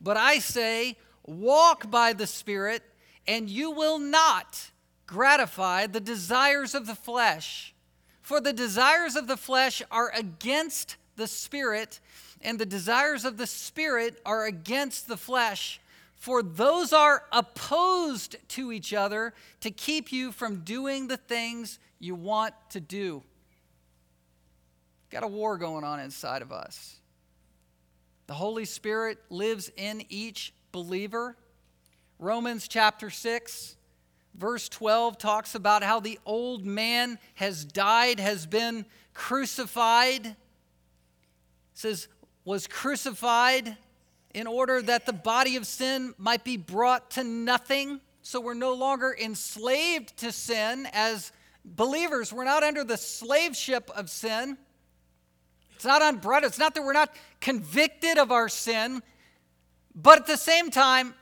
But 0.00 0.16
I 0.16 0.38
say, 0.38 0.96
walk 1.24 1.90
by 1.90 2.12
the 2.12 2.26
Spirit, 2.26 2.82
and 3.26 3.48
you 3.48 3.70
will 3.70 3.98
not 3.98 4.70
gratify 5.06 5.86
the 5.86 6.00
desires 6.00 6.74
of 6.74 6.86
the 6.86 6.94
flesh. 6.94 7.74
For 8.22 8.40
the 8.40 8.52
desires 8.52 9.14
of 9.16 9.28
the 9.28 9.36
flesh 9.36 9.82
are 9.90 10.10
against 10.14 10.96
the 11.16 11.26
spirit, 11.26 12.00
and 12.42 12.58
the 12.58 12.66
desires 12.66 13.24
of 13.24 13.36
the 13.36 13.46
spirit 13.46 14.20
are 14.26 14.44
against 14.46 15.08
the 15.08 15.16
flesh. 15.16 15.80
For 16.16 16.42
those 16.42 16.92
are 16.92 17.24
opposed 17.30 18.36
to 18.48 18.72
each 18.72 18.92
other 18.92 19.32
to 19.60 19.70
keep 19.70 20.12
you 20.12 20.32
from 20.32 20.60
doing 20.60 21.08
the 21.08 21.16
things 21.16 21.78
you 22.00 22.14
want 22.14 22.54
to 22.70 22.80
do. 22.80 23.22
Got 25.10 25.22
a 25.22 25.28
war 25.28 25.56
going 25.56 25.84
on 25.84 26.00
inside 26.00 26.42
of 26.42 26.50
us. 26.50 26.96
The 28.26 28.34
Holy 28.34 28.64
Spirit 28.64 29.18
lives 29.30 29.70
in 29.76 30.04
each 30.08 30.52
believer. 30.72 31.36
Romans 32.18 32.66
chapter 32.66 33.08
6 33.08 33.75
Verse 34.36 34.68
12 34.68 35.16
talks 35.16 35.54
about 35.54 35.82
how 35.82 35.98
the 36.00 36.18
old 36.26 36.64
man 36.64 37.18
has 37.34 37.64
died, 37.64 38.20
has 38.20 38.46
been 38.46 38.84
crucified. 39.14 40.26
It 40.26 40.36
says, 41.72 42.08
was 42.44 42.66
crucified 42.66 43.76
in 44.34 44.46
order 44.46 44.82
that 44.82 45.06
the 45.06 45.12
body 45.12 45.56
of 45.56 45.66
sin 45.66 46.14
might 46.18 46.44
be 46.44 46.58
brought 46.58 47.12
to 47.12 47.24
nothing. 47.24 48.00
So 48.20 48.40
we're 48.40 48.54
no 48.54 48.74
longer 48.74 49.16
enslaved 49.18 50.16
to 50.18 50.32
sin 50.32 50.86
as 50.92 51.32
believers, 51.64 52.32
we're 52.32 52.44
not 52.44 52.62
under 52.62 52.84
the 52.84 52.98
slaveship 52.98 53.90
of 53.96 54.10
sin. 54.10 54.58
It's 55.74 55.84
not 55.84 56.02
unbred. 56.02 56.42
It's 56.42 56.58
not 56.58 56.74
that 56.74 56.82
we're 56.82 56.92
not 56.92 57.14
convicted 57.40 58.18
of 58.18 58.30
our 58.32 58.48
sin. 58.48 59.02
But 59.94 60.20
at 60.20 60.26
the 60.26 60.36
same 60.36 60.70
time, 60.70 61.14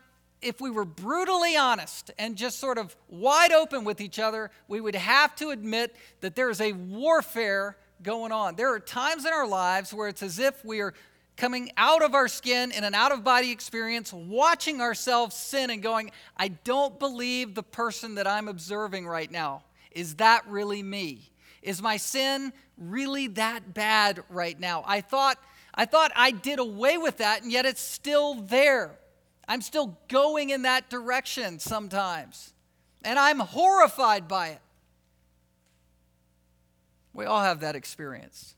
if 0.45 0.61
we 0.61 0.71
were 0.71 0.85
brutally 0.85 1.57
honest 1.57 2.11
and 2.19 2.37
just 2.37 2.59
sort 2.59 2.79
of 2.79 2.95
wide 3.09 3.53
open 3.53 3.85
with 3.85 4.01
each 4.01 4.19
other, 4.19 4.51
we 4.69 4.81
would 4.81 4.95
have 4.95 5.35
to 5.37 5.51
admit 5.51 5.97
that 6.21 6.37
there 6.37 6.51
is 6.51 6.61
a 6.61 6.73
warfare 6.73 7.77
going 8.03 8.31
on. 8.31 8.55
There 8.57 8.73
are 8.73 8.79
times 8.79 9.25
in 9.25 9.33
our 9.33 9.47
lives 9.47 9.93
where 9.93 10.09
it's 10.09 10.23
as 10.23 10.39
if 10.39 10.65
we 10.65 10.81
are 10.81 10.95
coming 11.37 11.71
out 11.77 12.03
of 12.03 12.15
our 12.15 12.29
skin 12.29 12.71
in 12.71 12.85
an 12.85 12.95
out 12.95 13.11
of 13.11 13.25
body 13.25 13.51
experience, 13.51 14.13
watching 14.13 14.81
ourselves 14.81 15.35
sin 15.35 15.71
and 15.71 15.83
going, 15.83 16.13
I 16.37 16.49
don't 16.49 16.99
believe 16.99 17.55
the 17.55 17.63
person 17.63 18.17
that 18.17 18.27
I'm 18.27 18.47
observing 18.47 19.07
right 19.07 19.31
now. 19.31 19.65
Is 19.91 20.17
that 20.17 20.47
really 20.47 20.83
me? 20.83 21.31
Is 21.63 21.81
my 21.81 21.97
sin 21.97 22.53
really 22.77 23.29
that 23.29 23.73
bad 23.73 24.23
right 24.29 24.59
now? 24.59 24.85
I 24.87 25.01
thought 25.01 25.39
I 25.77 25.87
thought 25.87 26.13
I 26.15 26.31
did 26.31 26.61
away 26.61 26.99
with 26.99 27.17
that 27.17 27.43
and 27.43 27.51
yet 27.51 27.67
it's 27.67 27.81
still 27.81 28.35
there. 28.35 28.97
I'm 29.47 29.61
still 29.61 29.99
going 30.09 30.51
in 30.51 30.63
that 30.63 30.91
direction 30.91 31.59
sometimes. 31.59 32.53
And 33.05 33.19
I'm 33.19 33.39
horrified 33.39 34.29
by 34.29 34.49
it. 34.49 34.61
We 37.13 37.27
all 37.27 37.43
have 37.43 37.61
that 37.61 37.77
experience. 37.77 38.57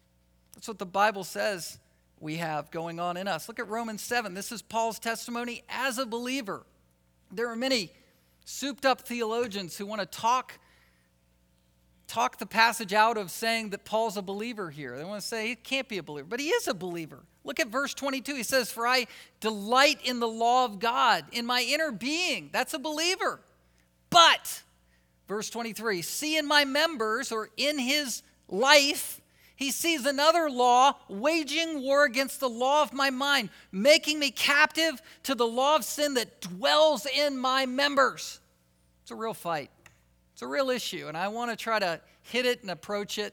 That's 0.55 0.69
what 0.69 0.79
the 0.79 0.87
Bible 0.87 1.25
says 1.25 1.79
we 2.19 2.37
have 2.37 2.71
going 2.71 2.99
on 2.99 3.17
in 3.17 3.29
us. 3.29 3.49
Look 3.49 3.59
at 3.59 3.69
Romans 3.69 4.03
7. 4.03 4.35
This 4.35 4.53
is 4.53 4.63
Paul's 4.63 4.99
testimony 4.99 5.63
as 5.69 5.99
a 5.99 6.07
believer. 6.07 6.65
There 7.31 7.49
are 7.49 7.57
many 7.57 7.93
souped 8.45 8.87
up 8.87 9.03
theologians 9.03 9.77
who 9.77 9.87
want 9.87 10.01
to 10.01 10.07
talk 10.07 10.59
talk 12.07 12.39
the 12.39 12.47
passage 12.47 12.93
out 12.93 13.17
of 13.17 13.33
saying 13.33 13.71
that 13.71 13.85
Paul's 13.85 14.17
a 14.17 14.23
believer 14.23 14.71
here. 14.71 14.97
They 14.97 15.05
want 15.05 15.21
to 15.21 15.27
say 15.27 15.49
he 15.49 15.55
can't 15.57 15.89
be 15.89 15.99
a 15.99 16.05
believer, 16.05 16.29
but 16.31 16.39
he 16.39 16.49
is 16.49 16.69
a 16.69 16.75
believer. 16.75 17.25
Look 17.47 17.61
at 17.61 17.69
verse 17.69 17.95
22. 17.95 18.35
He 18.35 18.43
says, 18.43 18.73
For 18.73 18.87
I 18.87 19.07
delight 19.41 20.01
in 20.05 20.19
the 20.19 20.29
law 20.29 20.65
of 20.65 20.81
God, 20.81 21.25
in 21.31 21.47
my 21.47 21.63
inner 21.63 21.93
being. 21.93 22.51
That's 22.53 22.75
a 22.75 22.79
believer. 22.79 23.41
But, 24.11 24.63
verse 25.29 25.49
23, 25.49 26.03
see 26.03 26.37
in 26.37 26.47
my 26.47 26.65
members 26.65 27.31
or 27.31 27.49
in 27.57 27.79
his 27.79 28.25
life, 28.49 29.21
he 29.55 29.71
sees 29.71 30.05
another 30.05 30.51
law 30.51 30.97
waging 31.09 31.83
war 31.83 32.05
against 32.05 32.41
the 32.41 32.49
law 32.49 32.83
of 32.83 32.93
my 32.93 33.11
mind, 33.11 33.51
making 33.71 34.19
me 34.19 34.33
captive 34.33 35.01
to 35.23 35.37
the 35.37 35.47
law 35.47 35.77
of 35.77 35.85
sin 35.85 36.15
that 36.15 36.41
dwells 36.41 37.07
in 37.07 37.39
my 37.39 37.65
members. 37.65 38.41
It's 39.03 39.13
a 39.13 39.15
real 39.15 39.35
fight. 39.35 39.71
It's 40.33 40.43
a 40.43 40.49
real 40.49 40.69
issue, 40.69 41.07
and 41.07 41.17
I 41.17 41.29
want 41.29 41.53
to 41.53 41.57
try 41.57 41.79
to 41.79 42.01
hit 42.23 42.45
it 42.45 42.63
and 42.63 42.73
approach 42.73 43.19
it 43.19 43.33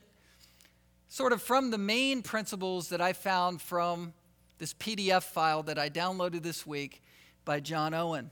sort 1.13 1.31
of 1.31 1.43
from 1.43 1.69
the 1.69 1.77
main 1.77 2.23
principles 2.23 2.89
that 2.89 2.99
I 2.99 3.13
found 3.13 3.61
from 3.61 4.13
this 4.57 4.73
PDF 4.73 5.21
file 5.21 5.61
that 5.61 5.77
I 5.77 5.87
downloaded 5.87 6.41
this 6.41 6.65
week 6.65 7.03
by 7.45 7.59
John 7.59 7.93
Owen. 7.93 8.31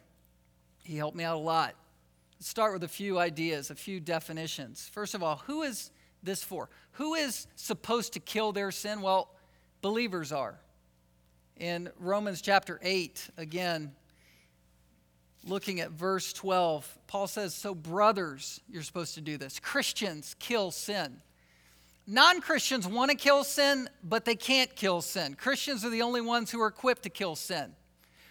He 0.84 0.98
helped 0.98 1.16
me 1.16 1.24
out 1.24 1.36
a 1.36 1.40
lot. 1.40 1.76
Let's 2.40 2.50
start 2.50 2.74
with 2.74 2.84
a 2.84 2.88
few 2.88 3.20
ideas, 3.20 3.70
a 3.70 3.76
few 3.76 4.00
definitions. 4.00 4.90
First 4.92 5.14
of 5.14 5.22
all, 5.22 5.44
who 5.46 5.62
is 5.62 5.92
this 6.24 6.42
for? 6.42 6.72
Who 6.94 7.14
is 7.14 7.46
supposed 7.56 8.14
to 8.14 8.20
kill 8.20 8.52
their 8.52 8.72
sin? 8.72 9.04
Well, 9.04 9.30
believers 9.84 10.32
are. 10.32 10.60
In 11.58 11.88
Romans 12.00 12.42
chapter 12.42 12.80
8, 12.82 13.30
again, 13.38 13.92
looking 15.46 15.82
at 15.82 15.92
verse 15.92 16.34
12, 16.34 16.98
Paul 17.06 17.28
says, 17.28 17.54
So, 17.54 17.76
brothers, 17.76 18.60
you're 18.68 18.82
supposed 18.82 19.14
to 19.14 19.22
do 19.22 19.38
this. 19.38 19.60
Christians 19.60 20.36
kill 20.40 20.72
sin. 20.72 21.22
Non 22.08 22.42
Christians 22.42 22.88
want 22.88 23.12
to 23.12 23.18
kill 23.18 23.44
sin, 23.44 23.88
but 24.04 24.26
they 24.26 24.36
can't 24.36 24.76
kill 24.76 25.02
sin. 25.02 25.36
Christians 25.36 25.86
are 25.86 25.90
the 25.90 26.02
only 26.02 26.22
ones 26.22 26.52
who 26.52 26.60
are 26.62 26.68
equipped 26.68 27.04
to 27.04 27.10
kill 27.10 27.36
sin. 27.36 27.74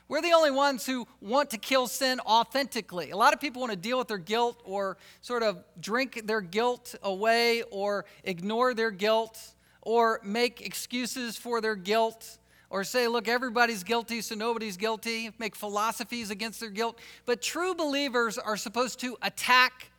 We're 0.09 0.23
the 0.23 0.33
only 0.33 0.51
ones 0.51 0.85
who 0.85 1.07
want 1.21 1.51
to 1.51 1.57
kill 1.57 1.87
sin 1.87 2.19
authentically. 2.27 3.13
A 3.13 3.17
lot 3.17 3.33
of 3.33 3.41
people 3.41 3.61
want 3.61 3.71
to 3.71 3.79
deal 3.79 3.97
with 3.97 4.09
their 4.09 4.19
guilt 4.19 4.61
or 4.65 4.97
sort 5.21 5.45
of 5.45 5.63
drink 5.81 6.23
their 6.27 6.41
guilt 6.41 6.97
away 7.05 7.63
or 7.71 8.07
ignore 8.25 8.75
their 8.75 8.91
guilt 8.91 9.39
or 9.83 10.21
make 10.25 10.63
excuses 10.63 11.37
for 11.37 11.61
their 11.61 11.77
guilt 11.77 12.39
or 12.71 12.83
say, 12.83 13.07
look, 13.07 13.29
everybody's 13.29 13.85
guilty, 13.85 14.21
so 14.21 14.35
nobody's 14.35 14.77
guilty, 14.77 15.31
make 15.39 15.55
philosophies 15.55 16.31
against 16.31 16.59
their 16.59 16.71
guilt. 16.71 16.99
But 17.25 17.41
true 17.41 17.77
believers 17.77 18.37
are 18.37 18.57
supposed 18.57 18.99
to 19.01 19.17
attack 19.23 19.93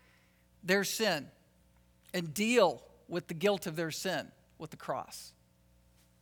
their 0.62 0.84
sin 0.84 1.28
and 2.14 2.34
deal 2.34 2.84
with 3.12 3.28
the 3.28 3.34
guilt 3.34 3.68
of 3.68 3.76
their 3.76 3.92
sin 3.92 4.26
with 4.58 4.72
the 4.72 4.78
cross. 4.78 5.34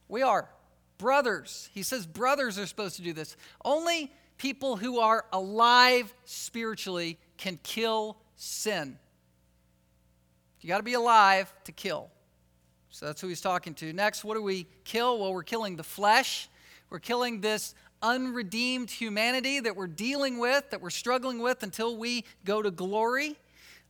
We 0.10 0.24
are. 0.24 0.50
Brothers, 0.98 1.70
he 1.74 1.84
says 1.84 2.06
brothers 2.06 2.58
are 2.58 2.66
supposed 2.66 2.96
to 2.98 3.04
do 3.04 3.14
this. 3.14 3.38
Only 3.64 4.12
people 4.38 4.76
who 4.76 5.00
are 5.00 5.24
alive 5.32 6.14
spiritually 6.26 7.18
can 7.38 7.60
kill 7.64 8.18
sin. 8.36 8.98
You 10.62 10.68
got 10.68 10.78
to 10.78 10.84
be 10.84 10.96
alive 10.96 11.54
to 11.66 11.72
kill. 11.72 12.10
So 12.90 13.06
that's 13.06 13.22
who 13.22 13.28
he's 13.28 13.40
talking 13.40 13.76
to. 13.76 13.94
Next, 13.94 14.24
what 14.24 14.34
do 14.34 14.42
we 14.42 14.66
kill? 14.84 15.20
Well, 15.20 15.34
we're 15.34 15.44
killing 15.44 15.76
the 15.76 15.84
flesh. 15.84 16.50
We're 16.90 17.00
killing 17.00 17.40
this 17.40 17.76
unredeemed 18.02 18.90
humanity 18.90 19.60
that 19.60 19.76
we're 19.76 19.88
dealing 19.88 20.40
with, 20.40 20.72
that 20.72 20.82
we're 20.82 20.90
struggling 20.90 21.40
with 21.40 21.62
until 21.62 21.96
we 21.96 22.26
go 22.46 22.62
to 22.62 22.72
glory. 22.72 23.38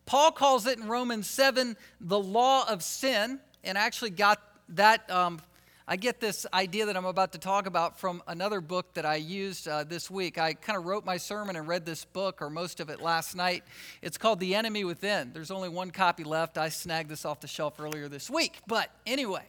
Paul 0.10 0.32
calls 0.32 0.66
it 0.66 0.80
in 0.80 0.88
Romans 0.88 1.30
7 1.30 1.78
the 2.01 2.18
law 2.18 2.68
of 2.68 2.82
sin, 2.82 3.39
and 3.63 3.78
I 3.78 3.82
actually 3.82 4.10
got 4.10 4.42
that 4.70 5.08
um, 5.12 5.39
I 5.88 5.98
get 5.98 6.20
this 6.20 6.48
idea 6.51 6.88
that 6.88 6.98
I'm 6.98 7.06
about 7.06 7.34
to 7.34 7.38
talk 7.38 7.68
about 7.68 8.00
from 8.00 8.24
another 8.28 8.60
book 8.60 8.92
that 8.96 9.06
I 9.06 9.18
used 9.18 9.68
uh, 9.68 9.84
this 9.84 10.10
week. 10.10 10.39
I 10.39 10.54
kind 10.56 10.80
of 10.80 10.86
wrote 10.86 11.06
my 11.06 11.18
sermon 11.18 11.56
and 11.56 11.68
read 11.68 11.86
this 11.86 12.06
book, 12.06 12.42
or 12.42 12.50
most 12.50 12.80
of 12.80 12.89
it, 12.89 13.01
last 13.01 13.36
night. 13.36 13.63
It's 14.01 14.18
called 14.18 14.39
The 14.39 14.56
Enemy 14.56 14.84
Within. 14.84 15.30
There's 15.32 15.51
only 15.51 15.70
one 15.70 15.92
copy 15.92 16.24
left. 16.24 16.58
I 16.58 16.70
snagged 16.70 17.10
this 17.10 17.24
off 17.24 17.39
the 17.39 17.48
shelf 17.48 17.80
earlier 17.80 18.08
this 18.08 18.32
week. 18.32 18.62
But 18.66 18.89
anyway, 19.06 19.46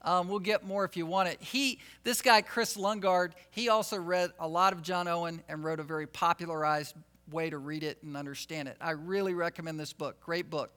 um, 0.00 0.26
we'll 0.28 0.38
get 0.38 0.64
more 0.64 0.86
if 0.86 0.96
you 0.96 1.04
want 1.04 1.28
it. 1.28 1.42
He, 1.42 1.80
this 2.02 2.22
guy, 2.22 2.40
Kris 2.40 2.78
Lundgaard, 2.78 3.32
he 3.50 3.68
also 3.68 3.98
read 3.98 4.30
a 4.40 4.48
lot 4.48 4.72
of 4.72 4.80
John 4.80 5.06
Owen 5.06 5.42
and 5.50 5.62
wrote 5.62 5.80
a 5.80 5.84
very 5.84 6.06
popularized 6.06 6.94
way 7.30 7.50
to 7.50 7.58
read 7.58 7.82
it 7.82 8.02
and 8.02 8.16
understand 8.16 8.68
it. 8.68 8.76
I 8.80 8.92
really 8.92 9.34
recommend 9.34 9.78
this 9.78 9.92
book. 9.92 10.20
Great 10.20 10.50
book. 10.50 10.70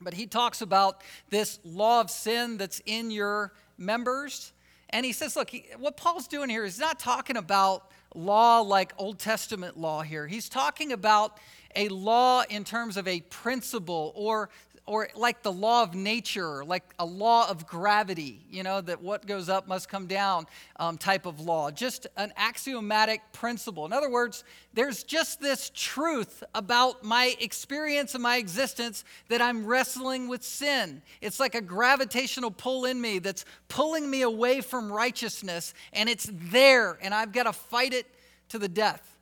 But 0.00 0.14
he 0.14 0.26
talks 0.26 0.60
about 0.60 1.02
this 1.30 1.58
law 1.64 2.00
of 2.00 2.10
sin 2.10 2.56
that's 2.56 2.80
in 2.86 3.10
your 3.10 3.52
members. 3.76 4.52
And 4.90 5.04
he 5.04 5.12
says, 5.12 5.36
look, 5.36 5.50
he, 5.50 5.66
what 5.78 5.96
Paul's 5.96 6.28
doing 6.28 6.48
here 6.48 6.64
is 6.64 6.78
not 6.78 6.98
talking 6.98 7.36
about 7.36 7.90
law 8.14 8.60
like 8.60 8.92
Old 8.96 9.18
Testament 9.18 9.78
law 9.78 10.02
here. 10.02 10.26
He's 10.26 10.48
talking 10.48 10.92
about 10.92 11.38
a 11.76 11.88
law 11.88 12.44
in 12.48 12.64
terms 12.64 12.96
of 12.96 13.06
a 13.06 13.20
principle 13.22 14.12
or 14.14 14.48
or 14.88 15.08
like 15.14 15.42
the 15.42 15.52
law 15.52 15.82
of 15.82 15.94
nature, 15.94 16.64
like 16.64 16.82
a 16.98 17.04
law 17.04 17.48
of 17.50 17.66
gravity, 17.66 18.40
you 18.50 18.62
know, 18.62 18.80
that 18.80 19.02
what 19.02 19.26
goes 19.26 19.50
up 19.50 19.68
must 19.68 19.86
come 19.86 20.06
down 20.06 20.46
um, 20.76 20.96
type 20.96 21.26
of 21.26 21.40
law, 21.40 21.70
just 21.70 22.06
an 22.16 22.32
axiomatic 22.38 23.20
principle. 23.32 23.84
In 23.84 23.92
other 23.92 24.08
words, 24.08 24.44
there's 24.72 25.02
just 25.02 25.42
this 25.42 25.70
truth 25.74 26.42
about 26.54 27.04
my 27.04 27.36
experience 27.38 28.14
and 28.14 28.22
my 28.22 28.38
existence 28.38 29.04
that 29.28 29.42
I'm 29.42 29.66
wrestling 29.66 30.26
with 30.26 30.42
sin. 30.42 31.02
It's 31.20 31.38
like 31.38 31.54
a 31.54 31.60
gravitational 31.60 32.50
pull 32.50 32.86
in 32.86 32.98
me 32.98 33.18
that's 33.18 33.44
pulling 33.68 34.08
me 34.08 34.22
away 34.22 34.62
from 34.62 34.90
righteousness, 34.90 35.74
and 35.92 36.08
it's 36.08 36.30
there, 36.32 36.96
and 37.02 37.12
I've 37.12 37.32
got 37.32 37.44
to 37.44 37.52
fight 37.52 37.92
it 37.92 38.06
to 38.48 38.58
the 38.58 38.68
death. 38.68 39.18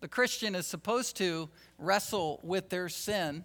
The 0.00 0.08
Christian 0.08 0.56
is 0.56 0.66
supposed 0.66 1.16
to 1.18 1.48
wrestle 1.78 2.40
with 2.42 2.70
their 2.70 2.88
sin 2.88 3.44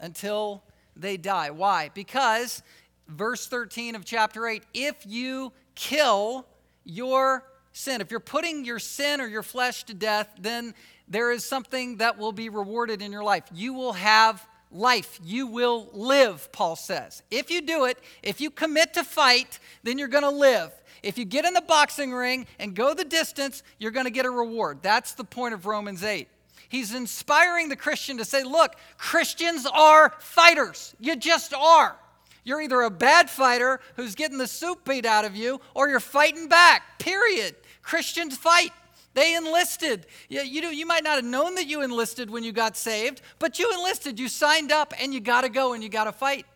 until 0.00 0.62
they 0.96 1.16
die. 1.16 1.50
Why? 1.50 1.90
Because 1.94 2.62
verse 3.08 3.46
13 3.46 3.94
of 3.94 4.04
chapter 4.04 4.46
8 4.46 4.62
if 4.74 5.06
you 5.06 5.52
kill 5.74 6.46
your 6.84 7.44
sin, 7.72 8.00
if 8.00 8.10
you're 8.10 8.20
putting 8.20 8.64
your 8.64 8.78
sin 8.78 9.20
or 9.20 9.26
your 9.26 9.42
flesh 9.42 9.84
to 9.84 9.94
death, 9.94 10.28
then 10.40 10.74
there 11.06 11.30
is 11.30 11.44
something 11.44 11.98
that 11.98 12.18
will 12.18 12.32
be 12.32 12.48
rewarded 12.48 13.00
in 13.00 13.12
your 13.12 13.24
life. 13.24 13.44
You 13.52 13.72
will 13.72 13.94
have 13.94 14.46
life. 14.70 15.18
You 15.24 15.46
will 15.46 15.88
live, 15.92 16.50
Paul 16.52 16.76
says. 16.76 17.22
If 17.30 17.50
you 17.50 17.62
do 17.62 17.86
it, 17.86 17.98
if 18.22 18.40
you 18.40 18.50
commit 18.50 18.94
to 18.94 19.04
fight, 19.04 19.58
then 19.82 19.98
you're 19.98 20.08
going 20.08 20.24
to 20.24 20.30
live. 20.30 20.72
If 21.02 21.16
you 21.16 21.24
get 21.24 21.44
in 21.44 21.54
the 21.54 21.62
boxing 21.62 22.12
ring 22.12 22.46
and 22.58 22.74
go 22.74 22.92
the 22.92 23.04
distance, 23.04 23.62
you're 23.78 23.92
going 23.92 24.06
to 24.06 24.10
get 24.10 24.26
a 24.26 24.30
reward. 24.30 24.80
That's 24.82 25.12
the 25.12 25.24
point 25.24 25.54
of 25.54 25.64
Romans 25.66 26.02
8. 26.02 26.28
He's 26.68 26.94
inspiring 26.94 27.68
the 27.68 27.76
Christian 27.76 28.18
to 28.18 28.24
say, 28.24 28.44
look, 28.44 28.76
Christians 28.98 29.66
are 29.66 30.14
fighters. 30.18 30.94
You 31.00 31.16
just 31.16 31.54
are. 31.54 31.96
You're 32.44 32.62
either 32.62 32.82
a 32.82 32.90
bad 32.90 33.28
fighter 33.28 33.80
who's 33.96 34.14
getting 34.14 34.38
the 34.38 34.46
soup 34.46 34.84
beat 34.84 35.06
out 35.06 35.24
of 35.24 35.34
you, 35.34 35.60
or 35.74 35.88
you're 35.88 36.00
fighting 36.00 36.48
back, 36.48 36.98
period. 36.98 37.54
Christians 37.82 38.36
fight. 38.36 38.72
They 39.14 39.34
enlisted. 39.34 40.06
You, 40.28 40.60
know, 40.60 40.70
you 40.70 40.86
might 40.86 41.02
not 41.02 41.16
have 41.16 41.24
known 41.24 41.56
that 41.56 41.66
you 41.66 41.82
enlisted 41.82 42.30
when 42.30 42.44
you 42.44 42.52
got 42.52 42.76
saved, 42.76 43.22
but 43.38 43.58
you 43.58 43.70
enlisted. 43.72 44.18
You 44.18 44.28
signed 44.28 44.70
up 44.70 44.94
and 45.00 45.12
you 45.12 45.20
got 45.20 45.40
to 45.42 45.48
go 45.48 45.72
and 45.72 45.82
you 45.82 45.88
got 45.88 46.04
to 46.04 46.12
fight. 46.12 46.46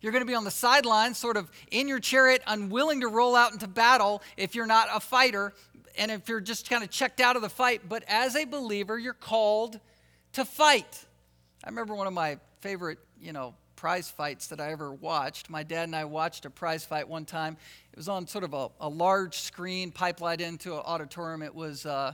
You're 0.00 0.12
going 0.12 0.22
to 0.22 0.26
be 0.26 0.34
on 0.34 0.44
the 0.44 0.50
sidelines, 0.50 1.18
sort 1.18 1.36
of 1.36 1.50
in 1.70 1.86
your 1.86 2.00
chariot, 2.00 2.42
unwilling 2.46 3.02
to 3.02 3.08
roll 3.08 3.36
out 3.36 3.52
into 3.52 3.68
battle 3.68 4.22
if 4.36 4.54
you're 4.54 4.66
not 4.66 4.88
a 4.92 4.98
fighter 4.98 5.52
and 5.98 6.10
if 6.10 6.28
you're 6.28 6.40
just 6.40 6.68
kind 6.68 6.82
of 6.82 6.90
checked 6.90 7.20
out 7.20 7.36
of 7.36 7.42
the 7.42 7.48
fight. 7.48 7.82
But 7.88 8.04
as 8.08 8.36
a 8.36 8.44
believer, 8.44 8.98
you're 8.98 9.12
called 9.12 9.80
to 10.32 10.44
fight. 10.44 11.04
I 11.64 11.68
remember 11.68 11.94
one 11.94 12.06
of 12.06 12.12
my 12.12 12.38
favorite, 12.60 12.98
you 13.20 13.32
know, 13.32 13.54
prize 13.76 14.10
fights 14.10 14.48
that 14.48 14.60
I 14.60 14.72
ever 14.72 14.92
watched. 14.92 15.48
My 15.48 15.62
dad 15.62 15.84
and 15.84 15.96
I 15.96 16.04
watched 16.04 16.44
a 16.44 16.50
prize 16.50 16.84
fight 16.84 17.08
one 17.08 17.24
time. 17.24 17.56
It 17.92 17.96
was 17.96 18.08
on 18.08 18.26
sort 18.26 18.44
of 18.44 18.52
a, 18.52 18.68
a 18.80 18.88
large 18.88 19.38
screen, 19.38 19.90
pipelined 19.90 20.40
into 20.40 20.74
an 20.74 20.82
auditorium. 20.84 21.42
It 21.42 21.54
was 21.54 21.86
uh, 21.86 22.12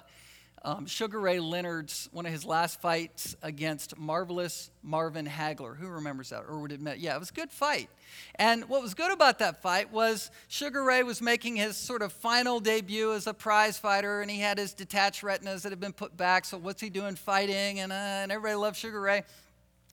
um, 0.67 0.85
Sugar 0.85 1.21
Ray 1.21 1.39
Leonard's 1.39 2.09
one 2.11 2.27
of 2.27 2.33
his 2.33 2.45
last 2.45 2.81
fights 2.81 3.37
against 3.41 3.97
Marvelous 3.97 4.69
Marvin 4.83 5.25
Hagler. 5.25 5.77
Who 5.77 5.87
remembers 5.87 6.31
that 6.31 6.43
or 6.49 6.59
would 6.59 6.73
admit? 6.73 6.99
Yeah, 6.99 7.15
it 7.15 7.21
was 7.21 7.31
a 7.31 7.35
good 7.35 7.53
fight. 7.53 7.89
And 8.35 8.69
what 8.69 8.83
was 8.83 8.93
good 8.93 9.13
about 9.13 9.39
that 9.39 9.63
fight 9.63 9.93
was 9.93 10.29
Sugar 10.49 10.83
Ray 10.83 11.05
was 11.05 11.23
making 11.23 11.55
his 11.55 11.77
sort 11.77 12.03
of 12.03 12.13
final 12.13 12.59
debut 12.59 13.13
as 13.13 13.29
a 13.29 13.33
prize 13.33 13.79
fighter, 13.79 14.21
and 14.23 14.29
he 14.31 14.41
had 14.41 14.59
his 14.59 14.75
detached 14.75 15.23
retinas 15.23 15.63
that 15.63 15.71
had 15.71 15.79
been 15.79 15.93
put 15.93 16.17
back. 16.17 16.45
So 16.45 16.59
what's 16.59 16.81
he 16.81 16.91
doing 16.91 17.15
fighting? 17.15 17.79
And, 17.79 17.93
uh, 17.93 17.95
and 17.95 18.33
everybody 18.33 18.57
loved 18.57 18.77
Sugar 18.77 19.01
Ray. 19.01 19.23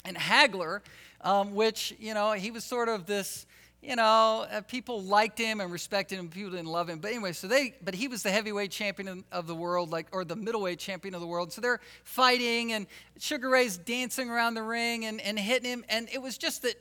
And 0.06 0.18
Hagler, 0.18 0.82
um, 1.22 1.54
which 1.54 1.94
you 2.00 2.16
know 2.16 2.32
he 2.32 2.50
was 2.50 2.64
sort 2.64 2.90
of 2.90 3.06
this 3.06 3.46
you 3.84 3.98
know, 3.98 4.46
uh, 4.50 4.62
people 4.62 5.04
liked 5.04 5.38
him 5.38 5.60
and 5.60 5.70
respected 5.70 6.18
him. 6.18 6.30
People 6.30 6.52
didn't 6.52 6.68
love 6.68 6.90
him. 6.90 7.00
But 7.00 7.12
anyway, 7.12 7.34
so 7.34 7.48
they, 7.48 7.76
but 7.84 7.94
he 7.94 8.08
was 8.08 8.24
the 8.24 8.32
heavyweight 8.32 8.72
champion 8.72 9.26
of 9.32 9.46
the 9.46 9.56
world, 9.56 9.92
like, 9.92 10.08
or 10.14 10.24
the 10.24 10.38
middleweight 10.38 10.80
champion 10.80 11.14
of 11.14 11.20
the 11.20 11.28
world. 11.28 11.52
So 11.52 11.60
they're 11.60 11.82
fighting, 12.06 12.72
and 12.72 12.88
Sugar 13.20 13.50
Ray's 13.50 13.78
dancing 13.78 14.30
around 14.30 14.54
the 14.54 14.64
ring 14.64 15.04
and, 15.04 15.20
and 15.20 15.38
hitting 15.38 15.70
him. 15.70 15.84
And 15.90 16.08
it 16.14 16.22
was 16.22 16.38
just 16.38 16.62
that 16.62 16.76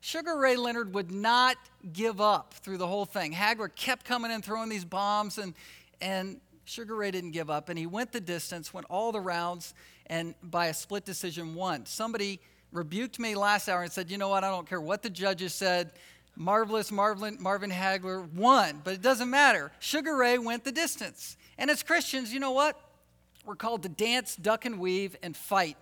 Sugar 0.00 0.38
Ray 0.38 0.54
Leonard 0.54 0.94
would 0.94 1.10
not 1.10 1.56
give 1.92 2.20
up 2.20 2.54
through 2.54 2.78
the 2.78 2.86
whole 2.86 3.06
thing. 3.06 3.32
Hagler 3.32 3.74
kept 3.74 4.06
coming 4.06 4.30
and 4.30 4.44
throwing 4.44 4.68
these 4.68 4.84
bombs, 4.84 5.38
and, 5.38 5.52
and 6.00 6.40
Sugar 6.64 6.94
Ray 6.94 7.10
didn't 7.10 7.32
give 7.32 7.50
up. 7.50 7.70
And 7.70 7.78
he 7.78 7.86
went 7.86 8.12
the 8.12 8.20
distance, 8.20 8.72
went 8.72 8.86
all 8.88 9.10
the 9.10 9.20
rounds, 9.20 9.74
and 10.06 10.36
by 10.44 10.66
a 10.66 10.74
split 10.74 11.04
decision, 11.04 11.56
won. 11.56 11.86
Somebody 11.86 12.38
rebuked 12.70 13.18
me 13.18 13.34
last 13.34 13.68
hour 13.68 13.82
and 13.82 13.90
said, 13.90 14.10
you 14.10 14.18
know 14.18 14.28
what, 14.28 14.44
I 14.44 14.50
don't 14.50 14.68
care 14.68 14.80
what 14.80 15.02
the 15.02 15.10
judges 15.10 15.54
said 15.54 15.90
marvelous 16.36 16.92
Marvin, 16.92 17.38
Marvin 17.40 17.70
Hagler 17.70 18.30
won, 18.32 18.80
but 18.84 18.94
it 18.94 19.02
doesn't 19.02 19.30
matter. 19.30 19.72
Sugar 19.78 20.16
Ray 20.16 20.38
went 20.38 20.64
the 20.64 20.72
distance. 20.72 21.36
And 21.58 21.70
as 21.70 21.82
Christians, 21.82 22.32
you 22.32 22.40
know 22.40 22.52
what? 22.52 22.78
We're 23.44 23.56
called 23.56 23.82
to 23.84 23.88
dance, 23.88 24.36
duck, 24.36 24.64
and 24.64 24.78
weave 24.78 25.16
and 25.22 25.36
fight. 25.36 25.76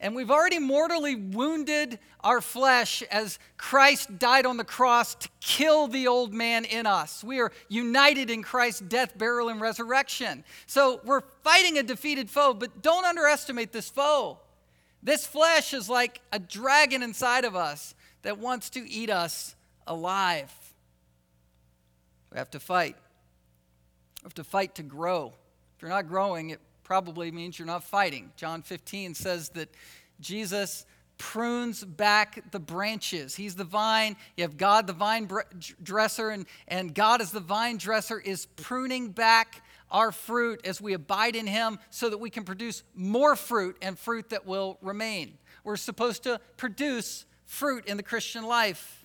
And 0.00 0.14
we've 0.14 0.30
already 0.30 0.58
mortally 0.58 1.14
wounded 1.14 1.98
our 2.20 2.40
flesh 2.40 3.02
as 3.04 3.38
Christ 3.56 4.18
died 4.18 4.44
on 4.44 4.56
the 4.56 4.64
cross 4.64 5.14
to 5.14 5.28
kill 5.40 5.86
the 5.88 6.08
old 6.08 6.34
man 6.34 6.64
in 6.64 6.84
us. 6.84 7.24
We 7.24 7.40
are 7.40 7.52
united 7.68 8.28
in 8.28 8.42
Christ's 8.42 8.80
death, 8.80 9.16
burial, 9.16 9.48
and 9.48 9.60
resurrection. 9.60 10.44
So 10.66 11.00
we're 11.04 11.22
fighting 11.42 11.78
a 11.78 11.82
defeated 11.82 12.28
foe, 12.28 12.52
but 12.52 12.82
don't 12.82 13.06
underestimate 13.06 13.72
this 13.72 13.88
foe. 13.88 14.38
This 15.02 15.26
flesh 15.26 15.72
is 15.72 15.88
like 15.88 16.20
a 16.32 16.38
dragon 16.38 17.02
inside 17.02 17.44
of 17.44 17.54
us 17.54 17.94
that 18.22 18.38
wants 18.38 18.70
to 18.70 18.86
eat 18.90 19.10
us 19.10 19.54
alive. 19.86 20.52
We 22.32 22.38
have 22.38 22.50
to 22.50 22.60
fight. 22.60 22.96
We 24.22 24.26
have 24.26 24.34
to 24.34 24.44
fight 24.44 24.74
to 24.76 24.82
grow. 24.82 25.32
If 25.76 25.82
you're 25.82 25.90
not 25.90 26.08
growing, 26.08 26.50
it 26.50 26.60
probably 26.82 27.30
means 27.30 27.58
you're 27.58 27.66
not 27.66 27.84
fighting. 27.84 28.32
John 28.36 28.62
15 28.62 29.14
says 29.14 29.50
that 29.50 29.68
Jesus 30.20 30.86
prunes 31.18 31.84
back 31.84 32.50
the 32.50 32.58
branches. 32.58 33.34
He's 33.34 33.54
the 33.54 33.64
vine. 33.64 34.16
You 34.36 34.42
have 34.42 34.56
God, 34.56 34.86
the 34.86 34.92
vine 34.92 35.28
dresser, 35.82 36.30
and, 36.30 36.46
and 36.68 36.94
God, 36.94 37.20
as 37.20 37.30
the 37.30 37.40
vine 37.40 37.76
dresser, 37.76 38.18
is 38.18 38.46
pruning 38.56 39.10
back 39.10 39.62
our 39.90 40.10
fruit 40.10 40.60
as 40.64 40.80
we 40.80 40.92
abide 40.92 41.36
in 41.36 41.46
Him 41.46 41.78
so 41.90 42.10
that 42.10 42.18
we 42.18 42.30
can 42.30 42.44
produce 42.44 42.82
more 42.94 43.36
fruit 43.36 43.76
and 43.80 43.98
fruit 43.98 44.30
that 44.30 44.46
will 44.46 44.78
remain. 44.82 45.38
We're 45.62 45.76
supposed 45.76 46.24
to 46.24 46.40
produce 46.56 47.24
fruit 47.46 47.86
in 47.86 47.96
the 47.96 48.02
Christian 48.02 48.44
life. 48.44 49.03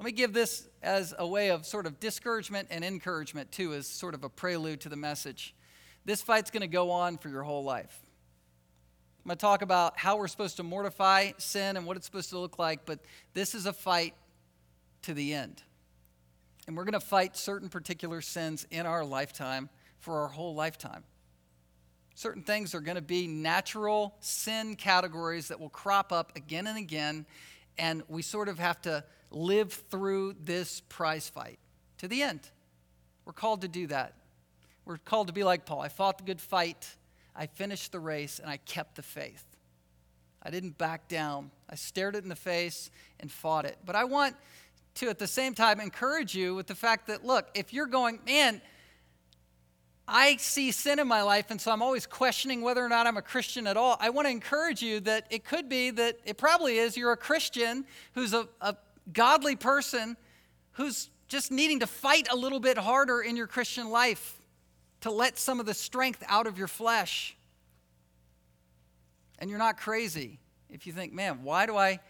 Let 0.00 0.06
me 0.06 0.12
give 0.12 0.32
this 0.32 0.66
as 0.82 1.12
a 1.18 1.26
way 1.26 1.50
of 1.50 1.66
sort 1.66 1.84
of 1.84 2.00
discouragement 2.00 2.68
and 2.70 2.82
encouragement, 2.82 3.52
too, 3.52 3.74
as 3.74 3.86
sort 3.86 4.14
of 4.14 4.24
a 4.24 4.30
prelude 4.30 4.80
to 4.80 4.88
the 4.88 4.96
message. 4.96 5.54
This 6.06 6.22
fight's 6.22 6.50
going 6.50 6.62
to 6.62 6.68
go 6.68 6.90
on 6.90 7.18
for 7.18 7.28
your 7.28 7.42
whole 7.42 7.64
life. 7.64 8.00
I'm 9.18 9.28
going 9.28 9.36
to 9.36 9.40
talk 9.42 9.60
about 9.60 9.98
how 9.98 10.16
we're 10.16 10.28
supposed 10.28 10.56
to 10.56 10.62
mortify 10.62 11.32
sin 11.36 11.76
and 11.76 11.84
what 11.84 11.98
it's 11.98 12.06
supposed 12.06 12.30
to 12.30 12.38
look 12.38 12.58
like, 12.58 12.86
but 12.86 13.00
this 13.34 13.54
is 13.54 13.66
a 13.66 13.74
fight 13.74 14.14
to 15.02 15.12
the 15.12 15.34
end. 15.34 15.62
And 16.66 16.78
we're 16.78 16.84
going 16.84 16.94
to 16.94 17.00
fight 17.00 17.36
certain 17.36 17.68
particular 17.68 18.22
sins 18.22 18.66
in 18.70 18.86
our 18.86 19.04
lifetime 19.04 19.68
for 19.98 20.20
our 20.22 20.28
whole 20.28 20.54
lifetime. 20.54 21.04
Certain 22.14 22.42
things 22.42 22.74
are 22.74 22.80
going 22.80 22.96
to 22.96 23.02
be 23.02 23.26
natural 23.26 24.14
sin 24.20 24.76
categories 24.76 25.48
that 25.48 25.60
will 25.60 25.68
crop 25.68 26.10
up 26.10 26.32
again 26.36 26.66
and 26.68 26.78
again, 26.78 27.26
and 27.76 28.02
we 28.08 28.22
sort 28.22 28.48
of 28.48 28.58
have 28.58 28.80
to 28.80 29.04
live 29.30 29.72
through 29.90 30.34
this 30.42 30.80
prize 30.88 31.28
fight 31.28 31.58
to 31.98 32.08
the 32.08 32.22
end. 32.22 32.40
We're 33.24 33.32
called 33.32 33.62
to 33.62 33.68
do 33.68 33.86
that. 33.88 34.14
We're 34.84 34.98
called 34.98 35.28
to 35.28 35.32
be 35.32 35.44
like 35.44 35.66
Paul. 35.66 35.80
I 35.80 35.88
fought 35.88 36.18
the 36.18 36.24
good 36.24 36.40
fight, 36.40 36.96
I 37.36 37.46
finished 37.46 37.92
the 37.92 38.00
race, 38.00 38.38
and 38.38 38.50
I 38.50 38.56
kept 38.56 38.96
the 38.96 39.02
faith. 39.02 39.44
I 40.42 40.50
didn't 40.50 40.78
back 40.78 41.06
down. 41.06 41.50
I 41.68 41.74
stared 41.74 42.16
it 42.16 42.22
in 42.22 42.28
the 42.28 42.36
face 42.36 42.90
and 43.20 43.30
fought 43.30 43.66
it. 43.66 43.76
But 43.84 43.94
I 43.94 44.04
want 44.04 44.36
to, 44.96 45.08
at 45.08 45.18
the 45.18 45.26
same 45.26 45.54
time, 45.54 45.80
encourage 45.80 46.34
you 46.34 46.54
with 46.54 46.66
the 46.66 46.74
fact 46.74 47.06
that, 47.08 47.24
look, 47.24 47.48
if 47.54 47.72
you're 47.72 47.86
going, 47.86 48.20
man, 48.26 48.60
I 50.08 50.36
see 50.36 50.72
sin 50.72 50.98
in 50.98 51.06
my 51.06 51.22
life, 51.22 51.50
and 51.50 51.60
so 51.60 51.70
I'm 51.70 51.82
always 51.82 52.04
questioning 52.04 52.62
whether 52.62 52.84
or 52.84 52.88
not 52.88 53.06
I'm 53.06 53.16
a 53.16 53.22
Christian 53.22 53.66
at 53.68 53.76
all. 53.76 53.96
I 54.00 54.10
want 54.10 54.26
to 54.26 54.30
encourage 54.32 54.82
you 54.82 54.98
that 55.00 55.26
it 55.30 55.44
could 55.44 55.68
be 55.68 55.90
that 55.90 56.18
it 56.24 56.36
probably 56.36 56.78
is 56.78 56.96
you're 56.96 57.12
a 57.12 57.16
Christian 57.16 57.84
who's 58.14 58.34
a, 58.34 58.48
a 58.60 58.74
godly 59.12 59.56
person 59.56 60.16
who's 60.72 61.10
just 61.28 61.50
needing 61.50 61.80
to 61.80 61.86
fight 61.86 62.28
a 62.30 62.36
little 62.36 62.60
bit 62.60 62.76
harder 62.76 63.20
in 63.20 63.36
your 63.36 63.46
Christian 63.46 63.90
life 63.90 64.40
to 65.02 65.10
let 65.10 65.38
some 65.38 65.60
of 65.60 65.66
the 65.66 65.74
strength 65.74 66.22
out 66.28 66.46
of 66.46 66.58
your 66.58 66.68
flesh. 66.68 67.36
And 69.38 69.48
you're 69.48 69.58
not 69.58 69.78
crazy 69.78 70.38
if 70.68 70.86
you 70.86 70.92
think, 70.92 71.12
man, 71.12 71.42
why 71.42 71.66
do 71.66 71.76
I 71.76 72.00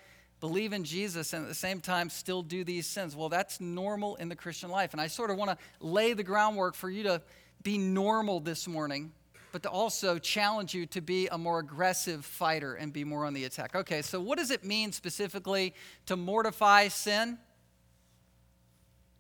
believe 0.41 0.73
in 0.73 0.85
Jesus 0.85 1.33
and 1.33 1.45
at 1.45 1.49
the 1.49 1.55
same 1.55 1.81
time 1.81 2.11
still 2.11 2.43
do 2.43 2.65
these 2.65 2.87
sins? 2.87 3.15
Well, 3.15 3.29
that's 3.29 3.61
normal 3.61 4.17
in 4.17 4.29
the 4.29 4.37
Christian 4.37 4.71
life. 4.71 4.93
And 4.93 5.01
I 5.01 5.07
sort 5.07 5.31
of 5.31 5.37
want 5.37 5.51
to 5.51 5.59
lay 5.81 6.15
the 6.15 6.25
groundwork 6.25 6.75
for 6.75 6.91
you 6.91 7.05
to 7.05 7.23
be 7.63 7.79
normal 7.79 8.41
this 8.41 8.67
morning 8.67 9.13
but 9.53 9.63
to 9.63 9.71
also 9.71 10.19
challenge 10.19 10.75
you 10.75 10.87
to 10.87 11.01
be 11.01 11.29
a 11.29 11.39
more 11.39 11.59
aggressive 11.59 12.25
fighter 12.25 12.75
and 12.75 12.93
be 12.93 13.05
more 13.05 13.25
on 13.25 13.35
the 13.35 13.45
attack. 13.45 13.75
Okay, 13.75 14.03
so 14.03 14.21
what 14.21 14.39
does 14.39 14.51
it 14.51 14.65
mean 14.65 14.93
specifically 14.93 15.75
to 16.07 16.17
mortify 16.17 16.89
sin? 16.89 17.39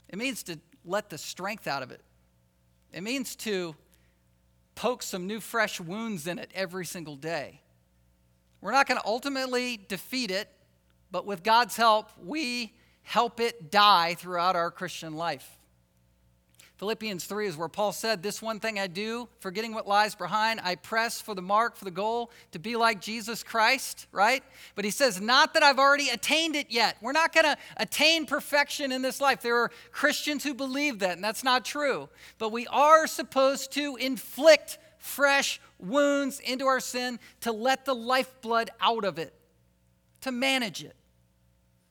It 0.09 0.19
means 0.19 0.43
to 0.45 0.59
let 0.85 1.11
the 1.11 1.19
strength 1.19 1.66
out 1.66 1.83
of 1.83 1.90
it. 1.90 2.03
It 2.93 3.03
means 3.03 3.37
to 3.37 3.77
poke 4.75 5.03
some 5.03 5.27
new, 5.27 5.40
fresh 5.40 5.81
wounds 5.81 6.27
in 6.27 6.38
it 6.38 6.51
every 6.55 6.87
single 6.87 7.16
day. 7.16 7.61
We're 8.61 8.73
not 8.73 8.88
going 8.88 9.01
to 9.01 9.07
ultimately 9.07 9.79
defeat 9.88 10.31
it, 10.31 10.49
but 11.11 11.27
with 11.27 11.43
God's 11.43 11.77
help, 11.77 12.11
we 12.23 12.75
help 13.03 13.40
it 13.40 13.71
die 13.71 14.14
throughout 14.14 14.57
our 14.57 14.71
Christian 14.71 15.14
life. 15.14 15.59
Philippians 16.81 17.27
3 17.27 17.47
is 17.47 17.59
where 17.59 17.69
Paul 17.69 17.93
said, 17.93 18.23
This 18.23 18.40
one 18.40 18.59
thing 18.59 18.79
I 18.79 18.87
do, 18.87 19.29
forgetting 19.40 19.75
what 19.75 19.87
lies 19.87 20.14
behind, 20.14 20.61
I 20.64 20.77
press 20.77 21.21
for 21.21 21.35
the 21.35 21.43
mark, 21.43 21.77
for 21.77 21.85
the 21.85 21.90
goal 21.90 22.31
to 22.53 22.59
be 22.59 22.75
like 22.75 23.03
Jesus 23.03 23.43
Christ, 23.43 24.07
right? 24.12 24.43
But 24.75 24.87
he 24.87 24.90
says, 24.90 25.21
Not 25.21 25.53
that 25.53 25.62
I've 25.62 25.79
already 25.79 26.09
attained 26.09 26.57
it 26.57 26.69
yet. 26.71 26.97
We're 27.03 27.12
not 27.12 27.35
going 27.35 27.45
to 27.45 27.59
attain 27.77 28.25
perfection 28.25 28.93
in 28.93 29.03
this 29.03 29.21
life. 29.21 29.43
There 29.43 29.59
are 29.59 29.71
Christians 29.93 30.43
who 30.43 30.55
believe 30.55 31.01
that, 31.01 31.16
and 31.16 31.23
that's 31.23 31.45
not 31.45 31.66
true. 31.66 32.09
But 32.38 32.51
we 32.51 32.66
are 32.69 33.07
supposed 33.07 33.73
to 33.73 33.97
inflict 33.97 34.79
fresh 34.97 35.61
wounds 35.79 36.40
into 36.40 36.64
our 36.64 36.81
sin 36.81 37.21
to 37.43 37.53
let 37.53 37.85
the 37.85 37.95
lifeblood 37.95 38.71
out 38.81 39.05
of 39.05 39.19
it, 39.19 39.35
to 40.23 40.33
manage 40.33 40.83
it. 40.83 40.97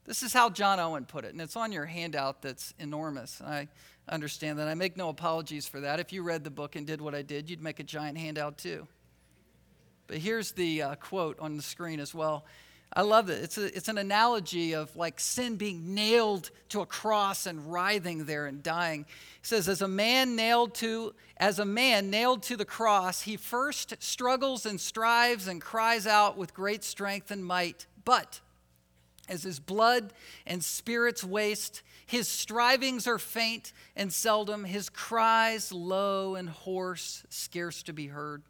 This 0.05 0.23
is 0.23 0.33
how 0.33 0.49
John 0.49 0.79
Owen 0.79 1.05
put 1.05 1.25
it, 1.25 1.33
and 1.33 1.39
it's 1.39 1.55
on 1.55 1.71
your 1.71 1.85
handout 1.85 2.41
that's 2.41 2.73
enormous. 2.79 3.39
I 3.45 3.67
understand 4.09 4.59
that. 4.59 4.67
I 4.67 4.73
make 4.73 4.97
no 4.97 5.09
apologies 5.09 5.67
for 5.67 5.79
that. 5.81 5.99
If 5.99 6.11
you 6.11 6.23
read 6.23 6.43
the 6.43 6.49
book 6.49 6.75
and 6.75 6.85
did 6.85 7.01
what 7.01 7.15
I 7.15 7.21
did, 7.21 7.49
you'd 7.49 7.61
make 7.61 7.79
a 7.79 7.83
giant 7.83 8.17
handout 8.17 8.57
too. 8.57 8.87
But 10.07 10.17
here's 10.17 10.51
the 10.51 10.81
uh, 10.81 10.95
quote 10.95 11.39
on 11.39 11.55
the 11.55 11.63
screen 11.63 11.99
as 11.99 12.13
well. 12.13 12.45
I 12.91 13.03
love 13.03 13.29
it. 13.29 13.43
It's, 13.43 13.57
a, 13.59 13.65
it's 13.65 13.87
an 13.87 13.99
analogy 13.99 14.73
of 14.73 14.95
like 14.95 15.19
sin 15.19 15.57
being 15.57 15.93
nailed 15.93 16.49
to 16.69 16.81
a 16.81 16.85
cross 16.87 17.45
and 17.45 17.71
writhing 17.71 18.25
there 18.25 18.47
and 18.47 18.63
dying. 18.63 19.05
He 19.07 19.47
says, 19.47 19.69
as 19.69 19.83
a 19.83 19.87
man 19.87 20.35
nailed 20.35 20.73
to, 20.75 21.13
as 21.37 21.59
a 21.59 21.65
man 21.65 22.09
nailed 22.09 22.41
to 22.43 22.57
the 22.57 22.65
cross, 22.65 23.21
he 23.21 23.37
first 23.37 23.93
struggles 24.01 24.65
and 24.65 24.81
strives 24.81 25.47
and 25.47 25.61
cries 25.61 26.07
out 26.07 26.35
with 26.35 26.55
great 26.55 26.83
strength 26.83 27.29
and 27.29 27.45
might. 27.45 27.85
But 28.05 28.39
as 29.27 29.43
his 29.43 29.59
blood 29.59 30.11
and 30.47 30.63
spirits 30.63 31.23
waste, 31.23 31.83
his 32.09 32.27
strivings 32.27 33.05
are 33.05 33.19
faint 33.19 33.71
and 33.95 34.11
seldom, 34.11 34.63
his 34.63 34.89
cries 34.89 35.71
low 35.71 36.33
and 36.33 36.49
hoarse, 36.49 37.23
scarce 37.29 37.83
to 37.83 37.93
be 37.93 38.07
heard. 38.07 38.41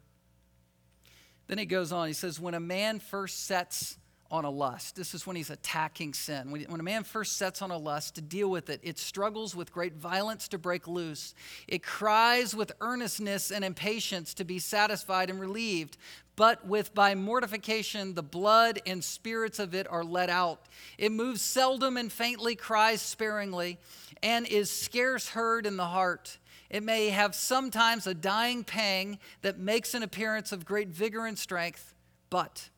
Then 1.46 1.58
he 1.58 1.66
goes 1.66 1.92
on, 1.92 2.06
he 2.06 2.14
says, 2.14 2.40
When 2.40 2.54
a 2.54 2.60
man 2.60 3.00
first 3.00 3.44
sets 3.44 3.98
on 4.30 4.44
a 4.44 4.50
lust. 4.50 4.96
This 4.96 5.12
is 5.12 5.26
when 5.26 5.36
he's 5.36 5.50
attacking 5.50 6.14
sin. 6.14 6.50
When, 6.50 6.80
a 6.80 6.84
man 6.84 7.02
first 7.02 7.36
sets 7.36 7.62
on 7.62 7.70
a 7.70 7.76
lust 7.76 8.14
to 8.14 8.20
deal 8.20 8.48
with 8.48 8.70
it, 8.70 8.80
it 8.82 8.98
struggles 8.98 9.56
with 9.56 9.72
great 9.72 9.94
violence 9.94 10.46
to 10.48 10.58
break 10.58 10.86
loose. 10.86 11.34
It 11.66 11.82
cries 11.82 12.54
with 12.54 12.72
earnestness 12.80 13.50
and 13.50 13.64
impatience 13.64 14.32
to 14.34 14.44
be 14.44 14.58
satisfied 14.58 15.30
and 15.30 15.40
relieved. 15.40 15.98
But 16.40 16.66
with 16.66 16.94
by 16.94 17.14
mortification, 17.14 18.14
the 18.14 18.22
blood 18.22 18.80
and 18.86 19.04
spirits 19.04 19.58
of 19.58 19.74
it 19.74 19.86
are 19.90 20.02
let 20.02 20.30
out. 20.30 20.62
It 20.96 21.12
moves 21.12 21.42
seldom 21.42 21.98
and 21.98 22.10
faintly, 22.10 22.54
cries 22.54 23.02
sparingly, 23.02 23.76
and 24.22 24.46
is 24.46 24.70
scarce 24.70 25.28
heard 25.28 25.66
in 25.66 25.76
the 25.76 25.84
heart. 25.84 26.38
It 26.70 26.82
may 26.82 27.10
have 27.10 27.34
sometimes 27.34 28.06
a 28.06 28.14
dying 28.14 28.64
pang 28.64 29.18
that 29.42 29.58
makes 29.58 29.92
an 29.92 30.02
appearance 30.02 30.50
of 30.50 30.64
great 30.64 30.88
vigor 30.88 31.26
and 31.26 31.38
strength, 31.38 31.94
but 32.30 32.70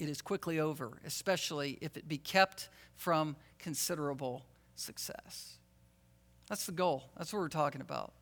it 0.00 0.08
is 0.08 0.22
quickly 0.22 0.58
over, 0.58 0.98
especially 1.04 1.76
if 1.82 1.98
it 1.98 2.08
be 2.08 2.16
kept 2.16 2.70
from 2.94 3.36
considerable 3.58 4.46
success. 4.76 5.58
That's 6.48 6.64
the 6.64 6.72
goal. 6.72 7.10
That's 7.18 7.34
what 7.34 7.40
we're 7.40 7.48
talking 7.50 7.82
about. 7.82 8.14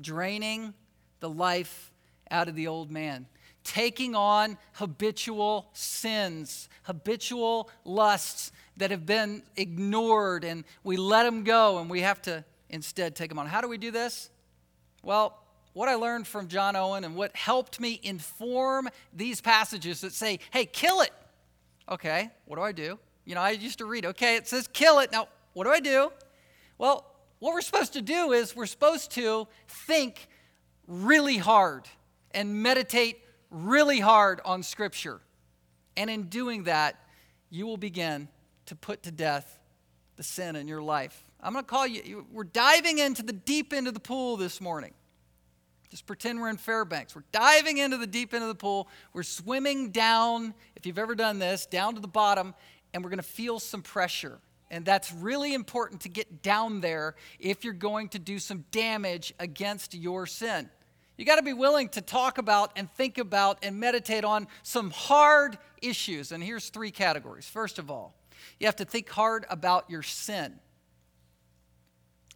Draining 0.00 0.74
the 1.20 1.30
life 1.30 1.92
out 2.28 2.48
of 2.48 2.56
the 2.56 2.66
old 2.66 2.90
man, 2.90 3.26
taking 3.64 4.14
on 4.14 4.58
habitual 4.74 5.68
sins, 5.72 6.68
habitual 6.84 7.70
lusts 7.84 8.52
that 8.76 8.90
have 8.90 9.06
been 9.06 9.42
ignored, 9.56 10.44
and 10.44 10.64
we 10.82 10.96
let 10.96 11.24
them 11.24 11.42
go, 11.42 11.78
and 11.78 11.90
we 11.90 12.00
have 12.02 12.20
to 12.22 12.44
instead 12.68 13.16
take 13.16 13.30
them 13.30 13.38
on. 13.38 13.46
How 13.46 13.60
do 13.60 13.68
we 13.68 13.78
do 13.78 13.90
this? 13.90 14.30
Well, 15.02 15.38
what 15.72 15.88
I 15.88 15.94
learned 15.96 16.26
from 16.26 16.48
John 16.48 16.76
Owen 16.76 17.04
and 17.04 17.16
what 17.16 17.34
helped 17.34 17.80
me 17.80 17.98
inform 18.02 18.88
these 19.12 19.40
passages 19.40 20.00
that 20.02 20.12
say, 20.12 20.38
hey, 20.50 20.66
kill 20.66 21.00
it. 21.00 21.10
Okay, 21.88 22.30
what 22.46 22.56
do 22.56 22.62
I 22.62 22.72
do? 22.72 22.98
You 23.24 23.34
know, 23.34 23.40
I 23.40 23.50
used 23.50 23.78
to 23.78 23.86
read, 23.86 24.06
okay, 24.06 24.36
it 24.36 24.46
says 24.46 24.68
kill 24.72 25.00
it. 25.00 25.10
Now, 25.10 25.28
what 25.52 25.64
do 25.64 25.70
I 25.70 25.80
do? 25.80 26.12
Well, 26.78 27.04
what 27.38 27.52
we're 27.54 27.60
supposed 27.60 27.92
to 27.94 28.02
do 28.02 28.32
is 28.32 28.54
we're 28.54 28.66
supposed 28.66 29.10
to 29.12 29.46
think 29.68 30.28
really 30.86 31.38
hard 31.38 31.84
and 32.30 32.62
meditate 32.62 33.18
really 33.54 34.00
hard 34.00 34.40
on 34.44 34.62
Scripture. 34.62 35.20
And 35.96 36.10
in 36.10 36.24
doing 36.24 36.64
that, 36.64 36.96
you 37.50 37.66
will 37.66 37.76
begin 37.76 38.28
to 38.66 38.74
put 38.74 39.04
to 39.04 39.12
death 39.12 39.58
the 40.16 40.22
sin 40.22 40.56
in 40.56 40.68
your 40.68 40.82
life. 40.82 41.24
I'm 41.40 41.52
going 41.52 41.64
to 41.64 41.68
call 41.68 41.86
you, 41.86 42.26
we're 42.32 42.44
diving 42.44 42.98
into 42.98 43.22
the 43.22 43.32
deep 43.32 43.72
end 43.72 43.86
of 43.86 43.94
the 43.94 44.00
pool 44.00 44.36
this 44.36 44.60
morning. 44.60 44.92
Just 45.90 46.06
pretend 46.06 46.40
we're 46.40 46.48
in 46.48 46.56
Fairbanks. 46.56 47.14
We're 47.14 47.24
diving 47.30 47.78
into 47.78 47.96
the 47.96 48.06
deep 48.06 48.34
end 48.34 48.42
of 48.42 48.48
the 48.48 48.54
pool. 48.54 48.88
We're 49.12 49.22
swimming 49.22 49.90
down, 49.90 50.54
if 50.74 50.86
you've 50.86 50.98
ever 50.98 51.14
done 51.14 51.38
this, 51.38 51.66
down 51.66 51.94
to 51.94 52.00
the 52.00 52.08
bottom, 52.08 52.54
and 52.92 53.04
we're 53.04 53.10
going 53.10 53.18
to 53.18 53.22
feel 53.22 53.60
some 53.60 53.82
pressure. 53.82 54.40
And 54.70 54.84
that's 54.84 55.12
really 55.12 55.54
important 55.54 56.00
to 56.00 56.08
get 56.08 56.42
down 56.42 56.80
there 56.80 57.14
if 57.38 57.62
you're 57.62 57.74
going 57.74 58.08
to 58.08 58.18
do 58.18 58.40
some 58.40 58.64
damage 58.72 59.32
against 59.38 59.94
your 59.94 60.26
sin. 60.26 60.68
You 61.16 61.24
got 61.24 61.36
to 61.36 61.42
be 61.42 61.52
willing 61.52 61.88
to 61.90 62.00
talk 62.00 62.38
about 62.38 62.72
and 62.76 62.90
think 62.92 63.18
about 63.18 63.58
and 63.62 63.78
meditate 63.78 64.24
on 64.24 64.48
some 64.62 64.90
hard 64.90 65.58
issues. 65.80 66.32
And 66.32 66.42
here's 66.42 66.70
three 66.70 66.90
categories. 66.90 67.46
First 67.46 67.78
of 67.78 67.90
all, 67.90 68.14
you 68.58 68.66
have 68.66 68.76
to 68.76 68.84
think 68.84 69.08
hard 69.08 69.46
about 69.48 69.88
your 69.88 70.02
sin. 70.02 70.58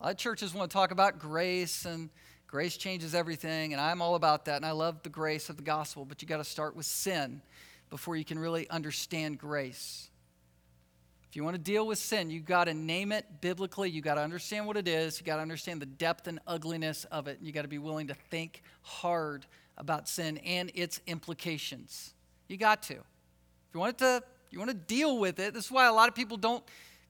A 0.00 0.04
lot 0.04 0.12
of 0.12 0.16
churches 0.16 0.54
want 0.54 0.70
to 0.70 0.74
talk 0.74 0.92
about 0.92 1.18
grace 1.18 1.84
and 1.84 2.10
Grace 2.48 2.78
changes 2.78 3.14
everything, 3.14 3.74
and 3.74 3.80
I'm 3.80 4.00
all 4.00 4.14
about 4.14 4.46
that, 4.46 4.56
and 4.56 4.64
I 4.64 4.70
love 4.70 5.02
the 5.02 5.10
grace 5.10 5.50
of 5.50 5.58
the 5.58 5.62
gospel, 5.62 6.06
but 6.06 6.22
you 6.22 6.28
got 6.28 6.38
to 6.38 6.44
start 6.44 6.74
with 6.74 6.86
sin 6.86 7.42
before 7.90 8.16
you 8.16 8.24
can 8.24 8.38
really 8.38 8.68
understand 8.70 9.36
grace. 9.36 10.07
If 11.28 11.36
you 11.36 11.44
want 11.44 11.56
to 11.56 11.62
deal 11.62 11.86
with 11.86 11.98
sin, 11.98 12.30
you 12.30 12.40
got 12.40 12.64
to 12.64 12.74
name 12.74 13.12
it 13.12 13.26
biblically. 13.42 13.90
You 13.90 14.00
got 14.00 14.14
to 14.14 14.22
understand 14.22 14.66
what 14.66 14.78
it 14.78 14.88
is. 14.88 15.20
You 15.20 15.26
got 15.26 15.36
to 15.36 15.42
understand 15.42 15.82
the 15.82 15.86
depth 15.86 16.26
and 16.26 16.40
ugliness 16.46 17.04
of 17.06 17.28
it. 17.28 17.38
You 17.42 17.52
got 17.52 17.62
to 17.62 17.68
be 17.68 17.78
willing 17.78 18.06
to 18.06 18.14
think 18.14 18.62
hard 18.80 19.44
about 19.76 20.08
sin 20.08 20.38
and 20.38 20.70
its 20.74 21.00
implications. 21.06 22.14
You 22.48 22.56
got 22.56 22.82
to. 22.84 22.94
If 22.94 23.74
you 23.74 23.80
want 23.80 23.98
to, 23.98 24.22
you 24.50 24.58
want 24.58 24.70
to 24.70 24.76
deal 24.76 25.18
with 25.18 25.38
it. 25.38 25.52
This 25.52 25.66
is 25.66 25.70
why 25.70 25.86
a 25.86 25.92
lot 25.92 26.08
of 26.08 26.14
people 26.14 26.38
don't 26.38 26.64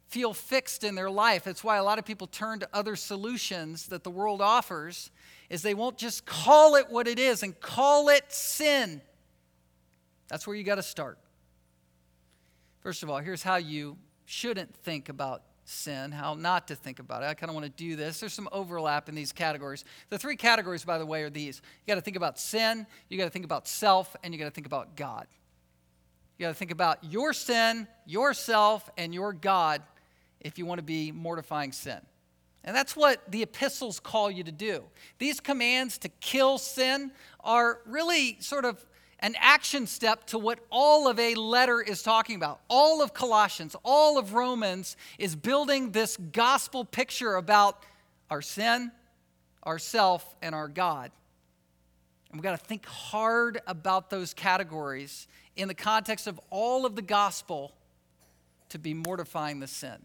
feel 0.09 0.33
fixed 0.33 0.83
in 0.83 0.97
their 0.97 1.11
life. 1.11 1.47
It's 1.47 1.63
why 1.63 1.77
a 1.77 1.85
lot 1.85 2.01
of 2.01 2.05
people 2.05 2.27
turn 2.27 2.59
to 2.59 2.69
other 2.73 2.97
solutions 2.97 3.87
that 3.87 4.03
the 4.03 4.11
world 4.11 4.41
offers 4.41 5.13
is 5.49 5.63
they 5.63 5.75
won't 5.75 5.97
just 5.97 6.27
call 6.27 6.75
it 6.75 6.91
what 6.91 7.07
it 7.07 7.21
is 7.21 7.45
and 7.45 7.59
call 7.61 8.09
it 8.09 8.25
sin. 8.33 9.01
That's 10.29 10.47
where 10.47 10.57
you 10.57 10.65
got 10.65 10.77
to 10.77 10.83
start. 10.83 11.19
First 12.81 13.03
of 13.03 13.11
all, 13.11 13.19
here's 13.19 13.43
how 13.43 13.57
you 13.57 13.97
shouldn't 14.29 14.75
think 14.75 15.09
about 15.09 15.43
sin, 15.65 16.13
how 16.13 16.35
not 16.35 16.69
to 16.69 16.75
think 16.75 16.99
about 16.99 17.23
it. 17.23 17.27
I 17.27 17.35
kind 17.35 17.49
of 17.49 17.55
want 17.55 17.65
to 17.65 17.73
do 17.73 17.97
this. 17.97 18.21
There's 18.21 18.35
some 18.35 18.49
overlap 18.53 19.09
in 19.09 19.15
these 19.15 19.33
categories. 19.33 19.87
The 20.11 20.19
three 20.19 20.37
categories, 20.37 20.85
by 20.85 20.99
the 20.99 21.07
way, 21.07 21.23
are 21.23 21.31
these 21.31 21.63
you 21.87 21.91
got 21.91 21.95
to 21.95 22.03
think 22.03 22.17
about 22.17 22.39
sin, 22.39 22.87
you 23.09 23.17
got 23.17 23.25
to 23.25 23.31
think 23.31 23.47
about 23.47 23.67
self, 23.67 24.15
and 24.23 24.35
you 24.35 24.39
got 24.39 24.45
to 24.45 24.51
think 24.51 24.67
about 24.67 24.97
God. 24.97 25.27
You 26.37 26.45
got 26.45 26.51
to 26.51 26.55
think 26.55 26.71
about 26.71 27.03
your 27.03 27.33
sin, 27.33 27.89
yourself, 28.05 28.91
and 28.99 29.15
your 29.15 29.33
God 29.33 29.83
if 30.41 30.59
you 30.59 30.67
want 30.67 30.79
to 30.79 30.85
be 30.85 31.11
mortifying 31.11 31.73
sin. 31.73 31.99
And 32.65 32.77
that's 32.77 32.95
what 32.95 33.31
the 33.31 33.43
epistles 33.43 33.99
call 33.99 34.31
you 34.31 34.45
to 34.45 34.53
do. 34.53 34.85
These 35.19 35.41
commands 35.41 35.97
to 35.99 36.11
kill 36.21 36.59
sin 36.59 37.13
are 37.41 37.81
really 37.87 38.37
sort 38.41 38.67
of 38.67 38.85
an 39.21 39.35
action 39.39 39.87
step 39.87 40.27
to 40.27 40.39
what 40.39 40.61
all 40.71 41.09
of 41.09 41.19
a 41.19 41.35
letter 41.35 41.81
is 41.81 42.03
talking 42.03 42.37
about. 42.37 42.61
All 42.69 43.03
of 43.03 43.13
Colossians, 43.13 43.75
all 43.85 44.19
of 44.19 44.35
Romans 44.35 44.97
is 45.19 45.35
building 45.35 45.91
this 45.91 46.17
gospel 46.17 46.85
picture 46.85 47.35
about 47.35 47.83
our 48.31 48.43
sin, 48.43 48.93
ourself, 49.67 50.37
and 50.41 50.55
our 50.55 50.69
God. 50.69 51.11
And 52.31 52.39
we've 52.39 52.45
got 52.45 52.59
to 52.59 52.65
think 52.65 52.87
hard 52.87 53.61
about 53.67 54.11
those 54.11 54.35
categories 54.35 55.27
in 55.57 55.67
the 55.67 55.75
context 55.75 56.27
of 56.27 56.39
all 56.51 56.87
of 56.87 56.95
the 56.95 57.03
gospel 57.03 57.73
to 58.69 58.79
be 58.79 58.95
mortifying 58.95 59.61
the 59.61 59.67
sin. 59.67 59.97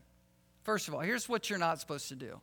First 0.63 0.87
of 0.87 0.93
all, 0.93 1.01
here's 1.01 1.27
what 1.27 1.49
you're 1.49 1.59
not 1.59 1.79
supposed 1.79 2.07
to 2.07 2.15
do. 2.15 2.39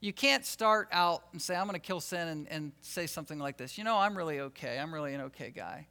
You 0.00 0.12
can't 0.12 0.44
start 0.44 0.88
out 0.92 1.24
and 1.32 1.40
say, 1.40 1.54
I'm 1.54 1.66
going 1.66 1.74
to 1.74 1.78
kill 1.78 2.00
sin 2.00 2.26
and, 2.26 2.48
and 2.48 2.72
say 2.80 3.06
something 3.06 3.38
like 3.38 3.56
this. 3.56 3.78
You 3.78 3.84
know, 3.84 3.96
I'm 3.96 4.16
really 4.16 4.40
okay. 4.40 4.78
I'm 4.78 4.92
really 4.92 5.14
an 5.14 5.20
okay 5.22 5.50
guy. 5.50 5.86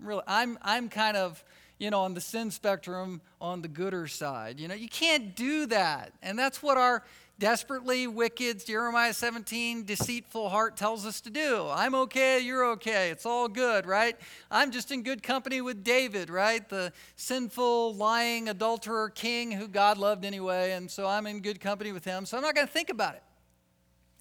Really, 0.00 0.22
I'm, 0.26 0.58
I'm 0.62 0.88
kind 0.88 1.16
of, 1.16 1.42
you 1.78 1.90
know, 1.90 2.00
on 2.00 2.14
the 2.14 2.20
sin 2.20 2.50
spectrum 2.50 3.20
on 3.40 3.62
the 3.62 3.68
gooder 3.68 4.06
side. 4.06 4.60
You 4.60 4.68
know, 4.68 4.74
you 4.74 4.88
can't 4.88 5.34
do 5.34 5.66
that. 5.66 6.12
And 6.22 6.38
that's 6.38 6.62
what 6.62 6.76
our 6.76 7.04
desperately 7.38 8.06
wicked, 8.06 8.64
Jeremiah 8.66 9.12
17, 9.12 9.84
deceitful 9.84 10.48
heart 10.48 10.76
tells 10.76 11.06
us 11.06 11.20
to 11.22 11.30
do. 11.30 11.68
I'm 11.70 11.94
okay, 11.94 12.40
you're 12.40 12.64
okay, 12.72 13.10
it's 13.10 13.24
all 13.24 13.48
good, 13.48 13.86
right? 13.86 14.16
I'm 14.50 14.72
just 14.72 14.90
in 14.90 15.04
good 15.04 15.22
company 15.22 15.60
with 15.60 15.84
David, 15.84 16.30
right? 16.30 16.68
The 16.68 16.92
sinful, 17.14 17.94
lying, 17.94 18.48
adulterer 18.48 19.10
king 19.10 19.52
who 19.52 19.68
God 19.68 19.98
loved 19.98 20.24
anyway, 20.24 20.72
and 20.72 20.90
so 20.90 21.06
I'm 21.06 21.26
in 21.28 21.40
good 21.40 21.60
company 21.60 21.92
with 21.92 22.04
him, 22.04 22.26
so 22.26 22.36
I'm 22.36 22.42
not 22.42 22.56
going 22.56 22.66
to 22.66 22.72
think 22.72 22.90
about 22.90 23.14
it. 23.14 23.22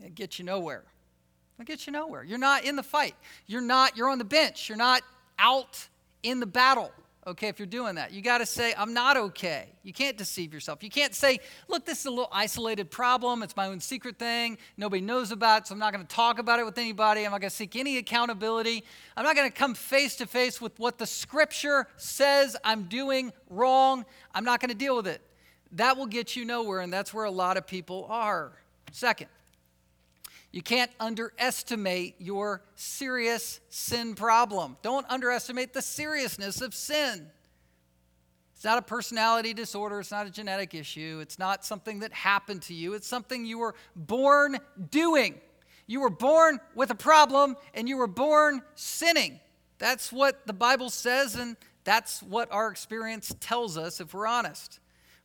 It 0.04 0.14
gets 0.14 0.38
you 0.38 0.46
nowhere. 0.46 0.84
It 1.60 1.66
gets 1.66 1.88
you 1.88 1.94
nowhere. 1.94 2.24
You're 2.24 2.38
not 2.38 2.66
in 2.66 2.76
the 2.76 2.84
fight. 2.84 3.16
You're 3.48 3.62
not, 3.62 3.98
you're 3.98 4.10
on 4.10 4.20
the 4.20 4.26
bench. 4.26 4.70
You're 4.70 4.78
not 4.78 5.02
out 5.40 5.88
in 6.24 6.40
the 6.40 6.46
battle 6.46 6.92
okay, 7.28 7.50
if 7.50 7.60
you're 7.60 7.66
doing 7.66 7.96
that. 7.96 8.14
You 8.14 8.22
got 8.22 8.38
to 8.38 8.46
say, 8.46 8.74
I'm 8.78 8.94
not 8.94 9.18
okay. 9.18 9.74
You 9.84 9.92
can't 9.92 10.18
deceive 10.18 10.54
yourself. 10.54 10.82
You 10.82 10.90
can't 10.90 11.14
say, 11.14 11.40
look, 11.68 11.86
this 11.86 12.00
is 12.00 12.06
a 12.06 12.10
little 12.10 12.30
isolated 12.32 12.90
problem. 12.90 13.44
It's 13.44 13.56
my 13.56 13.68
own 13.68 13.82
secret 13.82 14.18
thing. 14.18 14.58
Nobody 14.78 15.02
knows 15.02 15.32
about 15.32 15.64
it, 15.64 15.68
so 15.68 15.74
I'm 15.74 15.80
not 15.80 15.94
going 15.94 16.06
to 16.06 16.16
talk 16.16 16.40
about 16.40 16.60
it 16.60 16.66
with 16.66 16.78
anybody. 16.78 17.26
I'm 17.26 17.32
not 17.32 17.42
going 17.42 17.50
to 17.50 17.56
seek 17.56 17.76
any 17.76 17.98
accountability. 17.98 18.84
I'm 19.18 19.26
not 19.26 19.36
going 19.36 19.50
to 19.50 19.56
come 19.56 19.76
face 19.76 20.16
to 20.18 20.26
face 20.26 20.62
with 20.62 20.80
what 20.80 20.98
the 20.98 21.06
scripture 21.06 21.88
says 21.98 22.56
I'm 22.64 22.84
doing 22.84 23.34
wrong. 23.50 24.06
I'm 24.34 24.46
not 24.46 24.62
going 24.62 24.70
to 24.70 24.76
deal 24.76 24.96
with 24.96 25.08
it. 25.08 25.22
That 25.74 25.98
will 25.98 26.06
get 26.06 26.38
you 26.38 26.46
nowhere, 26.46 26.80
and 26.80 26.94
that's 26.94 27.14
where 27.14 27.26
a 27.26 27.32
lot 27.32 27.58
of 27.58 27.68
people 27.68 28.08
are. 28.10 28.54
Second, 28.94 29.28
you 30.52 30.62
can't 30.62 30.92
underestimate 31.00 32.16
your 32.20 32.62
serious 32.76 33.60
sin 33.70 34.16
problem. 34.16 34.78
Don't 34.82 35.06
underestimate 35.10 35.74
the 35.74 35.82
seriousness 35.82 36.62
of 36.62 36.74
sin. 36.74 37.28
It's 38.56 38.64
not 38.64 38.80
a 38.80 38.82
personality 38.82 39.54
disorder. 39.54 40.00
It's 40.00 40.10
not 40.10 40.26
a 40.26 40.32
genetic 40.32 40.74
issue. 40.74 41.20
It's 41.22 41.38
not 41.38 41.64
something 41.64 42.00
that 42.00 42.12
happened 42.12 42.64
to 42.64 42.74
you. 42.74 42.94
It's 42.96 43.08
something 43.08 43.46
you 43.46 43.60
were 43.60 43.76
born 43.96 44.58
doing. 44.90 45.36
You 45.86 46.02
were 46.02 46.10
born 46.10 46.60
with 46.74 46.90
a 46.90 46.96
problem 46.96 47.56
and 47.76 47.88
you 47.88 47.98
were 47.98 48.08
born 48.08 48.64
sinning. 48.74 49.40
That's 49.78 50.12
what 50.12 50.48
the 50.48 50.54
Bible 50.54 50.90
says, 50.90 51.36
and 51.36 51.56
that's 51.84 52.24
what 52.24 52.52
our 52.52 52.70
experience 52.70 53.34
tells 53.40 53.78
us 53.78 54.02
if 54.02 54.14
we're 54.14 54.26
honest. 54.28 54.80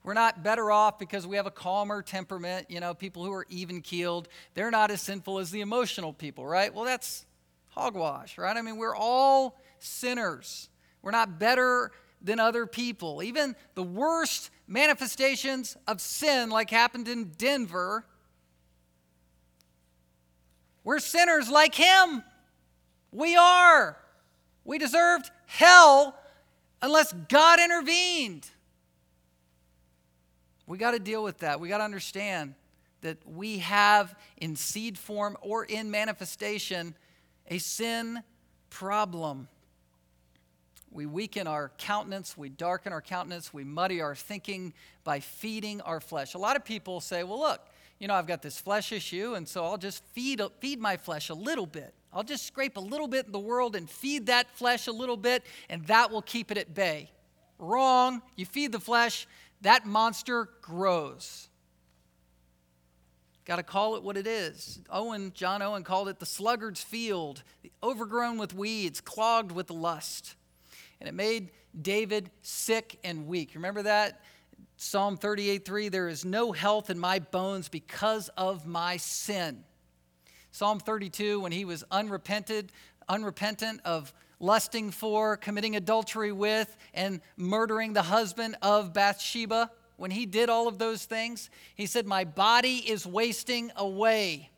We're 0.04 0.14
not 0.14 0.42
better 0.42 0.70
off 0.72 0.98
because 0.98 1.26
we 1.26 1.36
have 1.36 1.46
a 1.46 1.50
calmer 1.50 2.02
temperament. 2.02 2.66
You 2.68 2.80
know, 2.80 2.92
people 2.92 3.24
who 3.24 3.32
are 3.32 3.46
even 3.48 3.80
keeled, 3.80 4.28
they're 4.54 4.70
not 4.70 4.90
as 4.90 5.00
sinful 5.00 5.38
as 5.38 5.50
the 5.50 5.60
emotional 5.60 6.12
people, 6.12 6.46
right? 6.46 6.74
Well, 6.74 6.84
that's 6.84 7.24
hogwash, 7.68 8.36
right? 8.36 8.56
I 8.56 8.62
mean, 8.62 8.76
we're 8.76 8.96
all 8.96 9.60
sinners. 9.78 10.68
We're 11.02 11.12
not 11.12 11.38
better 11.38 11.92
than 12.20 12.40
other 12.40 12.66
people. 12.66 13.22
Even 13.22 13.54
the 13.74 13.82
worst 13.82 14.50
manifestations 14.66 15.76
of 15.86 16.00
sin, 16.00 16.50
like 16.50 16.70
happened 16.70 17.08
in 17.08 17.32
Denver, 17.36 18.04
we're 20.84 20.98
sinners 20.98 21.48
like 21.48 21.74
him. 21.74 22.24
We 23.12 23.36
are. 23.36 23.96
We 24.64 24.78
deserved 24.78 25.30
hell 25.46 26.16
unless 26.80 27.12
God 27.12 27.60
intervened. 27.60 28.50
We 30.72 30.78
got 30.78 30.92
to 30.92 30.98
deal 30.98 31.22
with 31.22 31.40
that. 31.40 31.60
We 31.60 31.68
got 31.68 31.78
to 31.78 31.84
understand 31.84 32.54
that 33.02 33.18
we 33.28 33.58
have 33.58 34.14
in 34.38 34.56
seed 34.56 34.96
form 34.96 35.36
or 35.42 35.66
in 35.66 35.90
manifestation 35.90 36.94
a 37.48 37.58
sin 37.58 38.22
problem. 38.70 39.48
We 40.90 41.04
weaken 41.04 41.46
our 41.46 41.72
countenance, 41.76 42.38
we 42.38 42.48
darken 42.48 42.90
our 42.94 43.02
countenance, 43.02 43.52
we 43.52 43.64
muddy 43.64 44.00
our 44.00 44.14
thinking 44.14 44.72
by 45.04 45.20
feeding 45.20 45.82
our 45.82 46.00
flesh. 46.00 46.32
A 46.32 46.38
lot 46.38 46.56
of 46.56 46.64
people 46.64 47.02
say, 47.02 47.22
well, 47.22 47.40
look, 47.40 47.60
you 47.98 48.08
know, 48.08 48.14
I've 48.14 48.26
got 48.26 48.40
this 48.40 48.58
flesh 48.58 48.92
issue, 48.92 49.34
and 49.34 49.46
so 49.46 49.66
I'll 49.66 49.76
just 49.76 50.02
feed, 50.14 50.40
feed 50.60 50.80
my 50.80 50.96
flesh 50.96 51.28
a 51.28 51.34
little 51.34 51.66
bit. 51.66 51.92
I'll 52.14 52.22
just 52.22 52.46
scrape 52.46 52.78
a 52.78 52.80
little 52.80 53.08
bit 53.08 53.26
in 53.26 53.32
the 53.32 53.38
world 53.38 53.76
and 53.76 53.90
feed 53.90 54.24
that 54.24 54.50
flesh 54.56 54.86
a 54.86 54.92
little 54.92 55.18
bit, 55.18 55.44
and 55.68 55.84
that 55.88 56.10
will 56.10 56.22
keep 56.22 56.50
it 56.50 56.56
at 56.56 56.72
bay. 56.72 57.10
Wrong. 57.58 58.22
You 58.36 58.46
feed 58.46 58.72
the 58.72 58.80
flesh, 58.80 59.26
that 59.62 59.86
monster 59.86 60.48
grows. 60.60 61.48
Got 63.44 63.56
to 63.56 63.64
call 63.64 63.96
it 63.96 64.04
what 64.04 64.16
it 64.16 64.26
is. 64.26 64.80
Owen, 64.88 65.32
John 65.34 65.62
Owen 65.62 65.82
called 65.82 66.08
it 66.08 66.20
the 66.20 66.26
sluggard's 66.26 66.82
field, 66.82 67.42
overgrown 67.82 68.38
with 68.38 68.54
weeds, 68.54 69.00
clogged 69.00 69.50
with 69.50 69.70
lust 69.70 70.36
and 71.02 71.08
it 71.08 71.14
made 71.14 71.50
David 71.80 72.30
sick 72.42 72.96
and 73.02 73.26
weak. 73.26 73.56
Remember 73.56 73.82
that? 73.82 74.20
Psalm 74.76 75.16
38 75.16 75.64
3 75.64 75.88
There 75.88 76.08
is 76.08 76.24
no 76.24 76.52
health 76.52 76.90
in 76.90 76.98
my 76.98 77.18
bones 77.18 77.68
because 77.68 78.28
of 78.36 78.68
my 78.68 78.98
sin. 78.98 79.64
Psalm 80.52 80.78
32, 80.78 81.40
when 81.40 81.50
he 81.50 81.64
was 81.64 81.82
unrepented, 81.90 82.70
unrepentant 83.08 83.80
of 83.84 84.14
lusting 84.42 84.90
for, 84.90 85.38
committing 85.38 85.76
adultery 85.76 86.32
with, 86.32 86.76
and 86.92 87.22
murdering 87.38 87.94
the 87.94 88.02
husband 88.02 88.56
of 88.60 88.92
Bathsheba, 88.92 89.70
when 89.96 90.10
he 90.10 90.26
did 90.26 90.50
all 90.50 90.68
of 90.68 90.78
those 90.78 91.04
things, 91.04 91.48
he 91.74 91.86
said, 91.86 92.06
My 92.06 92.24
body 92.24 92.78
is 92.78 93.06
wasting 93.06 93.70
away. 93.76 94.50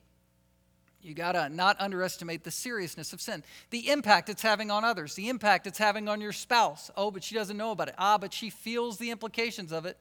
You 1.02 1.12
got 1.12 1.32
to 1.32 1.50
not 1.50 1.76
underestimate 1.80 2.44
the 2.44 2.50
seriousness 2.50 3.12
of 3.12 3.20
sin, 3.20 3.44
the 3.68 3.90
impact 3.90 4.30
it's 4.30 4.40
having 4.40 4.70
on 4.70 4.84
others, 4.84 5.14
the 5.14 5.28
impact 5.28 5.66
it's 5.66 5.78
having 5.78 6.08
on 6.08 6.22
your 6.22 6.32
spouse. 6.32 6.90
Oh, 6.96 7.10
but 7.10 7.22
she 7.22 7.34
doesn't 7.34 7.58
know 7.58 7.72
about 7.72 7.88
it. 7.88 7.94
Ah, 7.98 8.16
but 8.16 8.32
she 8.32 8.48
feels 8.48 8.96
the 8.96 9.10
implications 9.10 9.70
of 9.70 9.84
it. 9.84 9.98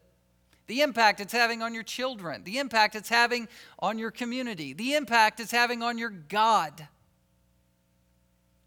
The 0.68 0.82
impact 0.82 1.20
it's 1.20 1.34
having 1.34 1.62
on 1.62 1.74
your 1.74 1.84
children, 1.84 2.46
the 2.46 2.58
impact 2.58 2.96
it's 2.96 3.10
having 3.10 3.50
on 3.80 3.98
your 3.98 4.12
community, 4.12 4.72
the 4.72 4.94
impact 4.94 5.42
it's 5.42 5.52
having 5.52 5.84
on 5.84 5.98
your 5.98 6.10
God 6.10 6.88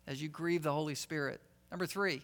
as 0.07 0.23
you 0.23 0.29
grieve 0.29 0.62
the 0.62 0.73
Holy 0.73 0.95
Spirit. 0.95 1.40
Number 1.71 1.87
three, 1.87 2.23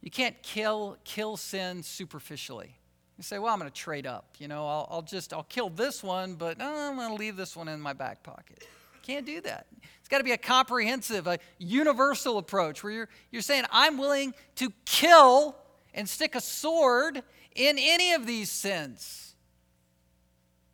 you 0.00 0.10
can't 0.10 0.40
kill, 0.42 0.96
kill 1.04 1.36
sin 1.36 1.82
superficially. 1.82 2.76
You 3.18 3.24
say, 3.24 3.38
well, 3.38 3.52
I'm 3.52 3.58
going 3.58 3.70
to 3.70 3.76
trade 3.76 4.06
up. 4.06 4.34
You 4.38 4.48
know, 4.48 4.66
I'll, 4.66 4.88
I'll 4.90 5.02
just, 5.02 5.32
I'll 5.32 5.42
kill 5.42 5.68
this 5.68 6.02
one, 6.02 6.34
but 6.34 6.56
oh, 6.58 6.90
I'm 6.90 6.96
going 6.96 7.10
to 7.10 7.14
leave 7.14 7.36
this 7.36 7.54
one 7.54 7.68
in 7.68 7.80
my 7.80 7.92
back 7.92 8.22
pocket. 8.22 8.66
Can't 9.02 9.26
do 9.26 9.40
that. 9.42 9.66
It's 9.98 10.08
got 10.08 10.18
to 10.18 10.24
be 10.24 10.32
a 10.32 10.38
comprehensive, 10.38 11.26
a 11.26 11.38
universal 11.58 12.38
approach 12.38 12.82
where 12.82 12.92
you're, 12.92 13.08
you're 13.30 13.42
saying, 13.42 13.64
I'm 13.70 13.98
willing 13.98 14.34
to 14.56 14.72
kill 14.84 15.56
and 15.94 16.08
stick 16.08 16.34
a 16.34 16.40
sword 16.40 17.22
in 17.54 17.76
any 17.78 18.12
of 18.12 18.26
these 18.26 18.50
sins. 18.50 19.34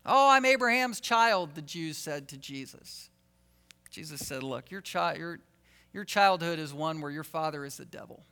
Oh, 0.04 0.30
I'm 0.30 0.44
Abraham's 0.44 1.00
child, 1.00 1.54
the 1.54 1.62
Jews 1.62 1.96
said 1.96 2.28
to 2.28 2.36
Jesus. 2.36 3.10
Jesus 3.90 4.24
said, 4.24 4.42
Look, 4.42 4.70
your, 4.70 4.82
chi- 4.82 5.16
your, 5.16 5.40
your 5.96 6.04
childhood 6.04 6.58
is 6.58 6.74
one 6.74 7.00
where 7.00 7.10
your 7.10 7.24
father 7.24 7.64
is 7.64 7.78
the 7.78 7.86
devil. 7.86 8.22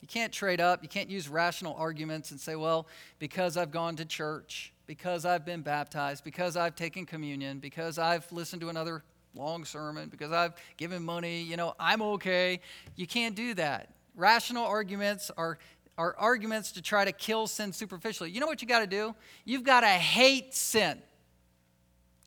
You 0.00 0.08
can't 0.08 0.32
trade 0.32 0.58
up. 0.58 0.82
You 0.82 0.88
can't 0.88 1.10
use 1.10 1.28
rational 1.28 1.74
arguments 1.74 2.30
and 2.30 2.40
say, 2.40 2.56
well, 2.56 2.86
because 3.18 3.58
I've 3.58 3.70
gone 3.70 3.96
to 3.96 4.06
church, 4.06 4.72
because 4.86 5.26
I've 5.26 5.44
been 5.44 5.60
baptized, 5.60 6.24
because 6.24 6.56
I've 6.56 6.74
taken 6.76 7.04
communion, 7.04 7.58
because 7.58 7.98
I've 7.98 8.30
listened 8.32 8.62
to 8.62 8.70
another 8.70 9.04
long 9.34 9.66
sermon, 9.66 10.08
because 10.08 10.32
I've 10.32 10.54
given 10.78 11.02
money, 11.02 11.42
you 11.42 11.58
know, 11.58 11.74
I'm 11.78 12.00
okay. 12.00 12.60
You 12.96 13.06
can't 13.06 13.34
do 13.34 13.52
that. 13.54 13.90
Rational 14.16 14.64
arguments 14.64 15.30
are, 15.36 15.58
are 15.98 16.16
arguments 16.18 16.72
to 16.72 16.80
try 16.80 17.04
to 17.04 17.12
kill 17.12 17.46
sin 17.46 17.74
superficially. 17.74 18.30
You 18.30 18.40
know 18.40 18.46
what 18.46 18.62
you 18.62 18.66
got 18.66 18.80
to 18.80 18.86
do? 18.86 19.14
You've 19.44 19.64
got 19.64 19.80
to 19.82 19.88
hate 19.88 20.54
sin. 20.54 21.02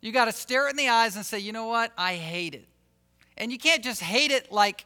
You 0.01 0.12
got 0.12 0.25
to 0.25 0.32
stare 0.32 0.67
it 0.67 0.69
in 0.69 0.78
the 0.78 0.89
eyes 0.89 1.15
and 1.15 1.25
say, 1.25 1.39
you 1.39 1.51
know 1.51 1.65
what? 1.65 1.91
I 1.97 2.13
hate 2.13 2.54
it. 2.54 2.67
And 3.38 3.52
you 3.52 3.58
can't 3.58 3.84
just 3.84 4.02
hate 4.02 4.32
it 4.32 4.52
like 4.52 4.86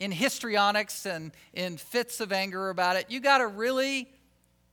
in 0.00 0.10
histrionics 0.10 1.06
and 1.06 1.32
in 1.52 1.76
fits 1.76 2.20
of 2.20 2.32
anger 2.32 2.70
about 2.70 2.96
it. 2.96 3.06
You 3.08 3.20
got 3.20 3.38
to 3.38 3.46
really 3.46 4.08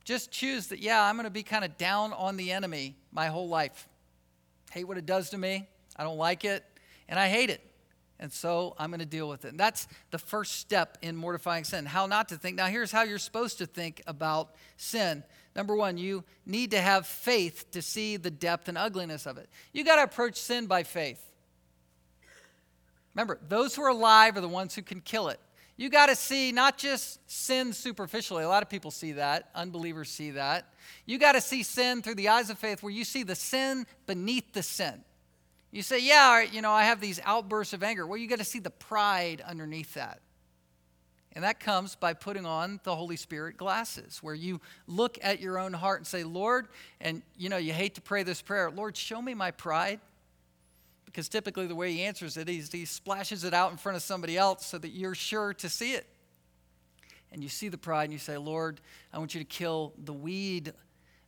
just 0.04 0.30
choose 0.30 0.68
that, 0.68 0.80
yeah, 0.80 1.02
I'm 1.02 1.16
going 1.16 1.24
to 1.24 1.30
be 1.30 1.42
kind 1.42 1.64
of 1.64 1.76
down 1.76 2.12
on 2.12 2.36
the 2.36 2.52
enemy 2.52 2.96
my 3.12 3.26
whole 3.26 3.48
life. 3.48 3.88
Hate 4.72 4.84
what 4.84 4.98
it 4.98 5.06
does 5.06 5.30
to 5.30 5.38
me. 5.38 5.68
I 5.96 6.04
don't 6.04 6.16
like 6.16 6.44
it, 6.44 6.64
and 7.08 7.20
I 7.20 7.28
hate 7.28 7.50
it. 7.50 7.60
And 8.18 8.32
so 8.32 8.74
I'm 8.78 8.90
going 8.90 9.00
to 9.00 9.06
deal 9.06 9.28
with 9.28 9.44
it. 9.44 9.48
And 9.48 9.60
that's 9.60 9.88
the 10.12 10.18
first 10.18 10.60
step 10.60 10.96
in 11.02 11.16
mortifying 11.16 11.64
sin. 11.64 11.86
How 11.86 12.06
not 12.06 12.28
to 12.28 12.36
think. 12.36 12.56
Now, 12.56 12.66
here's 12.66 12.92
how 12.92 13.02
you're 13.02 13.18
supposed 13.18 13.58
to 13.58 13.66
think 13.66 14.00
about 14.06 14.54
sin. 14.76 15.24
Number 15.56 15.74
one, 15.74 15.98
you 15.98 16.22
need 16.46 16.70
to 16.70 16.80
have 16.80 17.06
faith 17.06 17.70
to 17.72 17.82
see 17.82 18.16
the 18.16 18.30
depth 18.30 18.68
and 18.68 18.78
ugliness 18.78 19.26
of 19.26 19.38
it. 19.38 19.48
You 19.72 19.84
got 19.84 19.96
to 19.96 20.04
approach 20.04 20.36
sin 20.36 20.66
by 20.66 20.84
faith. 20.84 21.31
Remember, 23.14 23.38
those 23.48 23.74
who 23.74 23.82
are 23.82 23.88
alive 23.88 24.36
are 24.36 24.40
the 24.40 24.48
ones 24.48 24.74
who 24.74 24.82
can 24.82 25.00
kill 25.00 25.28
it. 25.28 25.40
You 25.76 25.88
got 25.88 26.06
to 26.06 26.16
see 26.16 26.52
not 26.52 26.78
just 26.78 27.18
sin 27.30 27.72
superficially. 27.72 28.44
A 28.44 28.48
lot 28.48 28.62
of 28.62 28.68
people 28.68 28.90
see 28.90 29.12
that. 29.12 29.48
Unbelievers 29.54 30.10
see 30.10 30.32
that. 30.32 30.66
You 31.06 31.18
got 31.18 31.32
to 31.32 31.40
see 31.40 31.62
sin 31.62 32.02
through 32.02 32.16
the 32.16 32.28
eyes 32.28 32.50
of 32.50 32.58
faith 32.58 32.82
where 32.82 32.92
you 32.92 33.04
see 33.04 33.22
the 33.22 33.34
sin 33.34 33.86
beneath 34.06 34.52
the 34.52 34.62
sin. 34.62 35.02
You 35.70 35.82
say, 35.82 36.00
Yeah, 36.00 36.42
you 36.42 36.60
know, 36.60 36.70
I 36.70 36.84
have 36.84 37.00
these 37.00 37.20
outbursts 37.24 37.72
of 37.72 37.82
anger. 37.82 38.06
Well, 38.06 38.18
you 38.18 38.28
got 38.28 38.38
to 38.38 38.44
see 38.44 38.58
the 38.58 38.70
pride 38.70 39.42
underneath 39.44 39.94
that. 39.94 40.20
And 41.34 41.44
that 41.44 41.60
comes 41.60 41.96
by 41.96 42.12
putting 42.12 42.44
on 42.44 42.78
the 42.84 42.94
Holy 42.94 43.16
Spirit 43.16 43.56
glasses, 43.56 44.22
where 44.22 44.34
you 44.34 44.60
look 44.86 45.18
at 45.22 45.40
your 45.40 45.58
own 45.58 45.72
heart 45.72 46.00
and 46.00 46.06
say, 46.06 46.24
Lord, 46.24 46.68
and 47.00 47.22
you 47.38 47.48
know, 47.48 47.56
you 47.56 47.72
hate 47.72 47.94
to 47.94 48.02
pray 48.02 48.22
this 48.22 48.42
prayer, 48.42 48.70
Lord, 48.70 48.96
show 48.98 49.22
me 49.22 49.32
my 49.32 49.50
pride 49.50 50.00
because 51.12 51.28
typically 51.28 51.66
the 51.66 51.74
way 51.74 51.92
he 51.92 52.02
answers 52.02 52.38
it 52.38 52.48
is 52.48 52.72
he 52.72 52.86
splashes 52.86 53.44
it 53.44 53.52
out 53.52 53.70
in 53.70 53.76
front 53.76 53.96
of 53.96 54.02
somebody 54.02 54.38
else 54.38 54.64
so 54.64 54.78
that 54.78 54.88
you're 54.88 55.14
sure 55.14 55.52
to 55.52 55.68
see 55.68 55.92
it. 55.92 56.06
And 57.30 57.42
you 57.42 57.50
see 57.50 57.68
the 57.68 57.78
pride 57.78 58.04
and 58.04 58.12
you 58.14 58.18
say, 58.18 58.38
Lord, 58.38 58.80
I 59.12 59.18
want 59.18 59.34
you 59.34 59.40
to 59.40 59.46
kill 59.46 59.92
the 60.02 60.12
weed, 60.12 60.72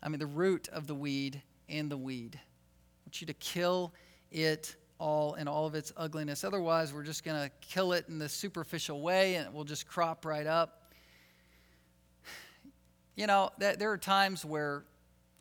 I 0.03 0.09
mean, 0.09 0.19
the 0.19 0.27
root 0.27 0.69
of 0.69 0.87
the 0.87 0.95
weed 0.95 1.43
and 1.69 1.91
the 1.91 1.97
weed. 1.99 2.37
I 2.37 3.01
want 3.07 3.21
you 3.21 3.27
to 3.27 3.35
kill 3.35 3.93
it 4.31 4.75
all 4.99 5.35
in 5.35 5.49
all 5.49 5.67
of 5.67 5.75
its 5.75 5.93
ugliness. 5.99 6.45
Otherwise, 6.45 6.95
we're 6.95 7.03
just 7.03 7.23
going 7.23 7.43
to 7.43 7.51
kill 7.61 7.93
it 7.93 8.07
in 8.09 8.19
the 8.19 8.29
superficial 8.29 9.03
way 9.03 9.35
and 9.35 9.47
it 9.47 9.53
will 9.53 9.65
just 9.65 9.87
crop 9.87 10.25
right 10.25 10.47
up. 10.47 10.81
You 13.17 13.29
know, 13.29 13.51
that, 13.59 13.79
there 13.79 13.93
are 13.93 13.97
times 13.97 14.45
where 14.45 14.83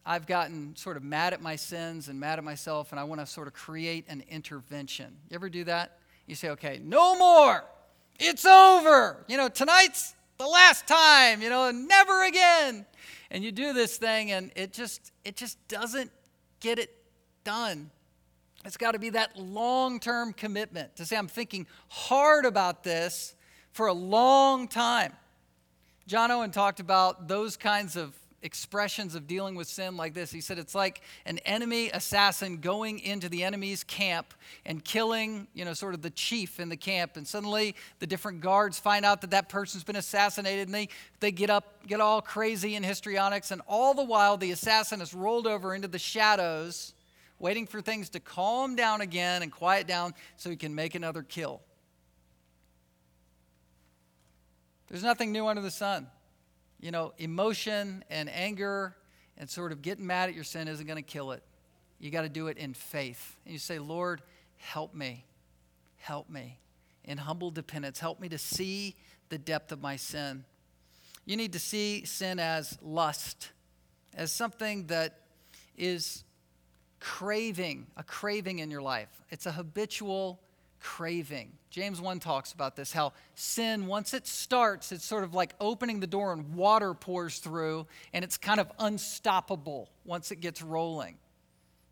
I've 0.05 0.27
gotten 0.27 0.75
sort 0.75 0.97
of 0.97 1.03
mad 1.03 1.33
at 1.33 1.41
my 1.41 1.55
sins 1.55 2.09
and 2.09 2.19
mad 2.19 2.37
at 2.37 2.43
myself, 2.43 2.91
and 2.91 2.99
I 2.99 3.05
want 3.05 3.21
to 3.21 3.25
sort 3.25 3.47
of 3.47 3.53
create 3.53 4.05
an 4.09 4.23
intervention. 4.29 5.15
You 5.29 5.35
ever 5.35 5.49
do 5.49 5.63
that? 5.63 5.97
You 6.27 6.35
say, 6.35 6.49
okay, 6.49 6.79
no 6.83 7.17
more. 7.17 7.63
It's 8.19 8.45
over. 8.45 9.23
You 9.27 9.37
know, 9.37 9.49
tonight's 9.49 10.13
the 10.37 10.47
last 10.47 10.87
time, 10.87 11.41
you 11.41 11.49
know, 11.49 11.71
never 11.71 12.25
again. 12.25 12.85
And 13.31 13.43
you 13.43 13.51
do 13.51 13.73
this 13.73 13.97
thing 13.97 14.31
and 14.31 14.51
it 14.55 14.73
just 14.73 15.11
it 15.23 15.35
just 15.35 15.57
doesn't 15.67 16.11
get 16.59 16.79
it 16.79 16.95
done. 17.43 17.89
It's 18.65 18.77
got 18.77 18.91
to 18.91 18.99
be 18.99 19.09
that 19.11 19.37
long-term 19.37 20.33
commitment 20.33 20.95
to 20.97 21.05
say 21.05 21.17
I'm 21.17 21.27
thinking 21.27 21.67
hard 21.89 22.45
about 22.45 22.83
this 22.83 23.35
for 23.71 23.87
a 23.87 23.93
long 23.93 24.67
time. 24.67 25.13
John 26.07 26.31
Owen 26.31 26.51
talked 26.51 26.79
about 26.79 27.27
those 27.27 27.57
kinds 27.57 27.95
of 27.95 28.13
expressions 28.43 29.15
of 29.15 29.25
dealing 29.25 29.55
with 29.55 29.67
sin 29.67 29.97
like 29.97 30.13
this. 30.13 30.31
He 30.31 30.41
said 30.41 30.59
it's 30.59 30.75
like 30.75 31.01
an 31.25 31.39
enemy 31.39 31.89
assassin 31.89 32.57
going 32.57 32.99
into 32.99 33.29
the 33.29 33.43
enemy's 33.43 33.83
camp 33.83 34.33
and 34.65 34.83
killing, 34.83 35.47
you 35.53 35.65
know, 35.65 35.73
sort 35.73 35.93
of 35.93 36.01
the 36.01 36.09
chief 36.09 36.59
in 36.59 36.69
the 36.69 36.77
camp. 36.77 37.15
And 37.15 37.27
suddenly 37.27 37.75
the 37.99 38.05
different 38.05 38.41
guards 38.41 38.77
find 38.77 39.05
out 39.05 39.21
that 39.21 39.31
that 39.31 39.49
person's 39.49 39.83
been 39.83 39.95
assassinated 39.95 40.67
and 40.67 40.75
they, 40.75 40.89
they 41.21 41.31
get 41.31 41.49
up, 41.49 41.87
get 41.87 42.01
all 42.01 42.21
crazy 42.21 42.75
in 42.75 42.83
histrionics. 42.83 43.51
And 43.51 43.61
all 43.67 43.93
the 43.93 44.03
while, 44.03 44.37
the 44.37 44.51
assassin 44.51 45.01
is 45.01 45.13
rolled 45.13 45.47
over 45.47 45.73
into 45.73 45.87
the 45.87 45.99
shadows, 45.99 46.93
waiting 47.39 47.65
for 47.65 47.81
things 47.81 48.09
to 48.09 48.19
calm 48.19 48.75
down 48.75 49.01
again 49.01 49.41
and 49.41 49.51
quiet 49.51 49.87
down 49.87 50.13
so 50.35 50.49
he 50.49 50.57
can 50.57 50.75
make 50.75 50.95
another 50.95 51.23
kill. 51.23 51.61
There's 54.89 55.03
nothing 55.03 55.31
new 55.31 55.47
under 55.47 55.61
the 55.61 55.71
sun 55.71 56.07
you 56.83 56.91
know, 56.91 57.13
emotion 57.17 58.03
and 58.09 58.29
anger 58.29 58.93
and 59.37 59.49
sort 59.49 59.71
of 59.71 59.81
getting 59.81 60.05
mad 60.05 60.27
at 60.27 60.35
your 60.35 60.43
sin 60.43 60.67
isn't 60.67 60.85
going 60.85 61.01
to 61.01 61.01
kill 61.01 61.31
it. 61.31 61.41
You 61.97 62.11
got 62.11 62.23
to 62.23 62.29
do 62.29 62.47
it 62.47 62.57
in 62.57 62.73
faith. 62.73 63.37
And 63.45 63.53
you 63.53 63.59
say, 63.59 63.79
Lord, 63.79 64.21
help 64.57 64.93
me. 64.93 65.23
Help 65.95 66.29
me. 66.29 66.59
In 67.05 67.17
humble 67.17 67.51
dependence, 67.51 67.99
help 67.99 68.19
me 68.19 68.27
to 68.27 68.37
see 68.37 68.97
the 69.29 69.37
depth 69.37 69.71
of 69.71 69.81
my 69.81 69.95
sin. 69.95 70.43
You 71.25 71.37
need 71.37 71.53
to 71.53 71.59
see 71.59 72.03
sin 72.03 72.37
as 72.37 72.77
lust, 72.81 73.51
as 74.13 74.33
something 74.33 74.87
that 74.87 75.21
is 75.77 76.25
craving, 76.99 77.87
a 77.95 78.03
craving 78.03 78.59
in 78.59 78.69
your 78.69 78.81
life. 78.81 79.21
It's 79.29 79.45
a 79.45 79.53
habitual 79.53 80.41
craving. 80.81 81.53
James 81.73 81.99
1 81.99 82.19
talks 82.19 82.51
about 82.51 82.75
this 82.75 82.93
how 82.93 83.13
sin, 83.33 83.87
once 83.87 84.13
it 84.13 84.27
starts, 84.27 84.91
it's 84.91 85.03
sort 85.03 85.23
of 85.23 85.33
like 85.33 85.55
opening 85.59 85.99
the 85.99 86.05
door 86.05 86.31
and 86.31 86.53
water 86.53 86.93
pours 86.93 87.39
through, 87.39 87.87
and 88.13 88.23
it's 88.23 88.37
kind 88.37 88.59
of 88.59 88.71
unstoppable 88.77 89.89
once 90.05 90.31
it 90.31 90.35
gets 90.35 90.61
rolling. 90.61 91.17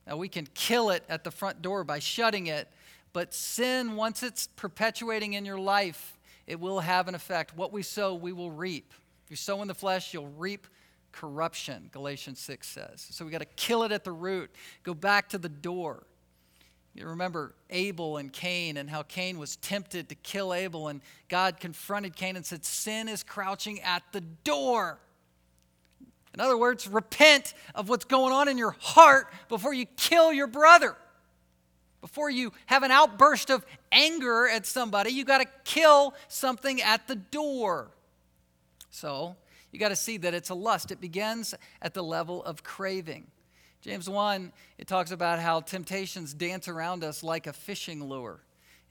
Now, 0.05 0.17
we 0.17 0.29
can 0.29 0.47
kill 0.53 0.91
it 0.91 1.03
at 1.09 1.23
the 1.23 1.31
front 1.31 1.63
door 1.63 1.83
by 1.83 1.97
shutting 1.97 2.45
it, 2.45 2.67
but 3.11 3.33
sin, 3.33 3.95
once 3.95 4.21
it's 4.21 4.45
perpetuating 4.45 5.33
in 5.33 5.45
your 5.45 5.59
life, 5.59 6.15
it 6.45 6.59
will 6.59 6.81
have 6.81 7.07
an 7.07 7.15
effect. 7.15 7.57
What 7.57 7.73
we 7.73 7.81
sow, 7.81 8.13
we 8.13 8.33
will 8.33 8.51
reap. 8.51 8.93
If 9.25 9.31
you 9.31 9.35
sow 9.35 9.63
in 9.63 9.67
the 9.67 9.73
flesh, 9.73 10.13
you'll 10.13 10.27
reap 10.37 10.67
corruption, 11.11 11.89
Galatians 11.91 12.39
6 12.39 12.67
says. 12.67 13.07
So 13.09 13.25
we 13.25 13.31
got 13.31 13.39
to 13.39 13.45
kill 13.45 13.81
it 13.81 13.91
at 13.91 14.03
the 14.03 14.11
root, 14.11 14.51
go 14.83 14.93
back 14.93 15.29
to 15.29 15.39
the 15.39 15.49
door. 15.49 16.03
You 16.93 17.07
remember 17.07 17.53
Abel 17.69 18.17
and 18.17 18.31
Cain 18.33 18.77
and 18.77 18.89
how 18.89 19.03
Cain 19.03 19.39
was 19.39 19.55
tempted 19.57 20.09
to 20.09 20.15
kill 20.15 20.53
Abel, 20.53 20.89
and 20.89 21.01
God 21.29 21.59
confronted 21.59 22.15
Cain 22.15 22.35
and 22.35 22.45
said, 22.45 22.65
Sin 22.65 23.07
is 23.07 23.23
crouching 23.23 23.79
at 23.81 24.03
the 24.11 24.21
door. 24.21 24.99
In 26.33 26.39
other 26.39 26.57
words, 26.57 26.87
repent 26.87 27.53
of 27.75 27.89
what's 27.89 28.05
going 28.05 28.33
on 28.33 28.47
in 28.47 28.57
your 28.57 28.75
heart 28.79 29.27
before 29.49 29.73
you 29.73 29.85
kill 29.97 30.31
your 30.33 30.47
brother. 30.47 30.95
Before 32.01 32.29
you 32.29 32.51
have 32.65 32.83
an 32.83 32.91
outburst 32.91 33.49
of 33.49 33.65
anger 33.91 34.47
at 34.47 34.65
somebody, 34.65 35.11
you 35.11 35.23
got 35.23 35.39
to 35.39 35.47
kill 35.63 36.15
something 36.27 36.81
at 36.81 37.07
the 37.07 37.15
door. 37.15 37.91
So, 38.89 39.35
you 39.71 39.79
got 39.79 39.89
to 39.89 39.95
see 39.95 40.17
that 40.17 40.33
it's 40.33 40.49
a 40.49 40.55
lust. 40.55 40.91
It 40.91 40.99
begins 40.99 41.53
at 41.81 41.93
the 41.93 42.03
level 42.03 42.43
of 42.43 42.63
craving. 42.63 43.27
James 43.81 44.07
1, 44.07 44.53
it 44.77 44.87
talks 44.87 45.09
about 45.09 45.39
how 45.39 45.59
temptations 45.59 46.35
dance 46.35 46.67
around 46.67 47.03
us 47.03 47.23
like 47.23 47.47
a 47.47 47.53
fishing 47.53 48.03
lure. 48.03 48.39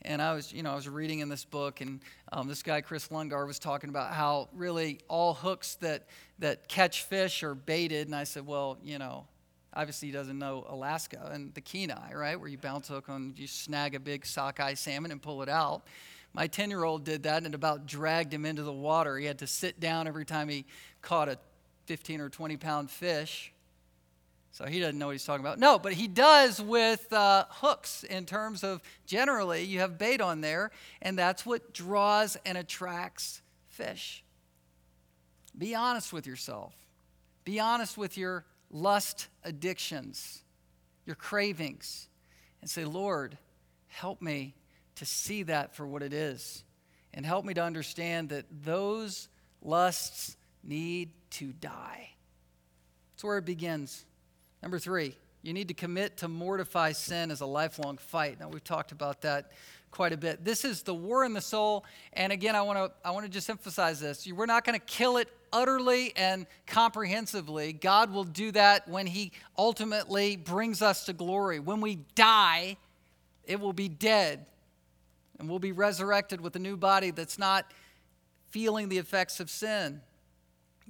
And 0.02 0.20
I 0.20 0.34
was, 0.34 0.52
you 0.52 0.64
know, 0.64 0.72
I 0.72 0.74
was 0.74 0.88
reading 0.88 1.20
in 1.20 1.28
this 1.28 1.44
book, 1.44 1.80
and 1.80 2.00
um, 2.32 2.48
this 2.48 2.64
guy 2.64 2.80
Kris 2.80 3.06
Lundgaard 3.08 3.46
was 3.46 3.60
talking 3.60 3.88
about 3.88 4.12
how 4.12 4.48
really 4.52 4.98
all 5.06 5.34
hooks 5.34 5.76
that 5.76 6.06
that 6.40 6.66
catch 6.66 7.04
fish 7.04 7.44
are 7.44 7.54
baited. 7.54 8.08
And 8.08 8.16
I 8.16 8.24
said, 8.24 8.44
well, 8.44 8.78
you 8.82 8.98
know, 8.98 9.26
obviously 9.74 10.08
he 10.08 10.12
doesn't 10.12 10.38
know 10.38 10.66
Alaska 10.68 11.30
and 11.32 11.54
the 11.54 11.60
Kenai, 11.60 12.12
right, 12.14 12.40
where 12.40 12.48
you 12.48 12.58
bounce 12.58 12.88
hook 12.88 13.08
on, 13.08 13.34
you 13.36 13.46
snag 13.46 13.94
a 13.94 14.00
big 14.00 14.26
sockeye 14.26 14.74
salmon 14.74 15.12
and 15.12 15.22
pull 15.22 15.42
it 15.42 15.48
out. 15.48 15.82
My 16.32 16.48
10 16.48 16.68
year 16.70 16.82
old 16.82 17.04
did 17.04 17.22
that 17.24 17.38
and 17.38 17.46
it 17.46 17.54
about 17.54 17.86
dragged 17.86 18.32
him 18.32 18.44
into 18.44 18.62
the 18.64 18.72
water. 18.72 19.18
He 19.18 19.26
had 19.26 19.38
to 19.38 19.46
sit 19.46 19.78
down 19.78 20.08
every 20.08 20.24
time 20.24 20.48
he 20.48 20.64
caught 21.02 21.28
a 21.28 21.38
15 21.86 22.20
or 22.20 22.28
20 22.28 22.56
pound 22.56 22.90
fish. 22.90 23.52
So 24.52 24.64
he 24.66 24.80
doesn't 24.80 24.98
know 24.98 25.06
what 25.06 25.12
he's 25.12 25.24
talking 25.24 25.44
about. 25.44 25.58
No, 25.58 25.78
but 25.78 25.92
he 25.92 26.08
does 26.08 26.60
with 26.60 27.12
uh, 27.12 27.44
hooks 27.48 28.02
in 28.04 28.26
terms 28.26 28.64
of 28.64 28.82
generally 29.06 29.62
you 29.62 29.78
have 29.78 29.96
bait 29.96 30.20
on 30.20 30.40
there, 30.40 30.70
and 31.00 31.18
that's 31.18 31.46
what 31.46 31.72
draws 31.72 32.36
and 32.44 32.58
attracts 32.58 33.42
fish. 33.68 34.24
Be 35.56 35.74
honest 35.74 36.12
with 36.12 36.26
yourself. 36.26 36.74
Be 37.44 37.60
honest 37.60 37.96
with 37.96 38.18
your 38.18 38.44
lust 38.70 39.28
addictions, 39.44 40.42
your 41.06 41.16
cravings, 41.16 42.08
and 42.60 42.68
say, 42.68 42.84
Lord, 42.84 43.38
help 43.86 44.20
me 44.20 44.54
to 44.96 45.06
see 45.06 45.44
that 45.44 45.74
for 45.74 45.86
what 45.86 46.02
it 46.02 46.12
is. 46.12 46.64
And 47.12 47.26
help 47.26 47.44
me 47.44 47.54
to 47.54 47.62
understand 47.62 48.28
that 48.28 48.44
those 48.62 49.28
lusts 49.62 50.36
need 50.62 51.10
to 51.30 51.52
die. 51.52 52.10
That's 53.12 53.24
where 53.24 53.38
it 53.38 53.44
begins. 53.44 54.04
Number 54.62 54.78
three, 54.78 55.16
you 55.42 55.52
need 55.52 55.68
to 55.68 55.74
commit 55.74 56.18
to 56.18 56.28
mortify 56.28 56.92
sin 56.92 57.30
as 57.30 57.40
a 57.40 57.46
lifelong 57.46 57.96
fight. 57.96 58.38
Now, 58.40 58.48
we've 58.48 58.64
talked 58.64 58.92
about 58.92 59.22
that 59.22 59.52
quite 59.90 60.12
a 60.12 60.16
bit. 60.16 60.44
This 60.44 60.64
is 60.64 60.82
the 60.82 60.94
war 60.94 61.24
in 61.24 61.32
the 61.32 61.40
soul. 61.40 61.84
And 62.12 62.32
again, 62.32 62.54
I 62.54 62.62
want 62.62 62.78
to 62.78 62.92
I 63.06 63.10
want 63.10 63.26
to 63.26 63.32
just 63.32 63.48
emphasize 63.48 64.00
this. 64.00 64.26
We're 64.30 64.46
not 64.46 64.64
going 64.64 64.78
to 64.78 64.84
kill 64.84 65.16
it 65.16 65.28
utterly 65.52 66.12
and 66.16 66.46
comprehensively. 66.66 67.72
God 67.72 68.12
will 68.12 68.24
do 68.24 68.52
that 68.52 68.86
when 68.88 69.06
He 69.06 69.32
ultimately 69.58 70.36
brings 70.36 70.82
us 70.82 71.04
to 71.06 71.12
glory. 71.12 71.58
When 71.58 71.80
we 71.80 71.96
die, 72.14 72.76
it 73.44 73.60
will 73.60 73.72
be 73.72 73.88
dead. 73.88 74.46
And 75.38 75.48
we'll 75.48 75.58
be 75.58 75.72
resurrected 75.72 76.40
with 76.40 76.54
a 76.56 76.58
new 76.58 76.76
body 76.76 77.10
that's 77.10 77.38
not 77.38 77.72
feeling 78.50 78.90
the 78.90 78.98
effects 78.98 79.40
of 79.40 79.48
sin. 79.48 80.02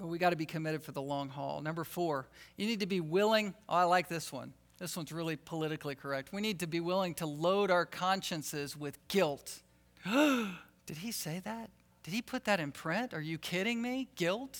But 0.00 0.06
we 0.06 0.16
got 0.16 0.30
to 0.30 0.36
be 0.36 0.46
committed 0.46 0.82
for 0.82 0.92
the 0.92 1.02
long 1.02 1.28
haul. 1.28 1.60
Number 1.60 1.84
four, 1.84 2.26
you 2.56 2.66
need 2.66 2.80
to 2.80 2.86
be 2.86 3.00
willing. 3.00 3.52
Oh, 3.68 3.74
I 3.74 3.84
like 3.84 4.08
this 4.08 4.32
one. 4.32 4.54
This 4.78 4.96
one's 4.96 5.12
really 5.12 5.36
politically 5.36 5.94
correct. 5.94 6.32
We 6.32 6.40
need 6.40 6.60
to 6.60 6.66
be 6.66 6.80
willing 6.80 7.12
to 7.16 7.26
load 7.26 7.70
our 7.70 7.84
consciences 7.84 8.74
with 8.74 8.98
guilt. 9.08 9.60
Did 10.06 10.96
he 10.96 11.12
say 11.12 11.42
that? 11.44 11.68
Did 12.02 12.14
he 12.14 12.22
put 12.22 12.46
that 12.46 12.60
in 12.60 12.72
print? 12.72 13.12
Are 13.12 13.20
you 13.20 13.36
kidding 13.36 13.82
me? 13.82 14.08
Guilt? 14.16 14.58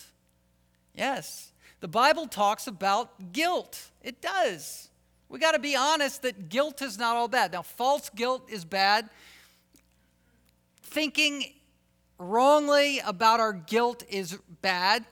Yes. 0.95 1.53
The 1.81 1.89
Bible 1.89 2.27
talks 2.27 2.67
about 2.67 3.33
guilt. 3.33 3.91
It 4.03 4.21
does. 4.21 4.91
We 5.31 5.39
got 5.39 5.53
to 5.53 5.59
be 5.59 5.75
honest 5.75 6.21
that 6.21 6.51
guilt 6.51 6.83
is 6.83 6.99
not 6.99 7.17
all 7.17 7.29
bad. 7.29 7.53
Now, 7.53 7.63
false 7.63 8.11
guilt 8.11 8.51
is 8.51 8.67
bad. 8.67 9.09
Thinking 10.83 11.45
wrongly 12.19 12.99
about 12.99 13.41
our 13.41 13.55
guilt 13.55 14.05
is 14.11 14.37
bad. 14.61 15.07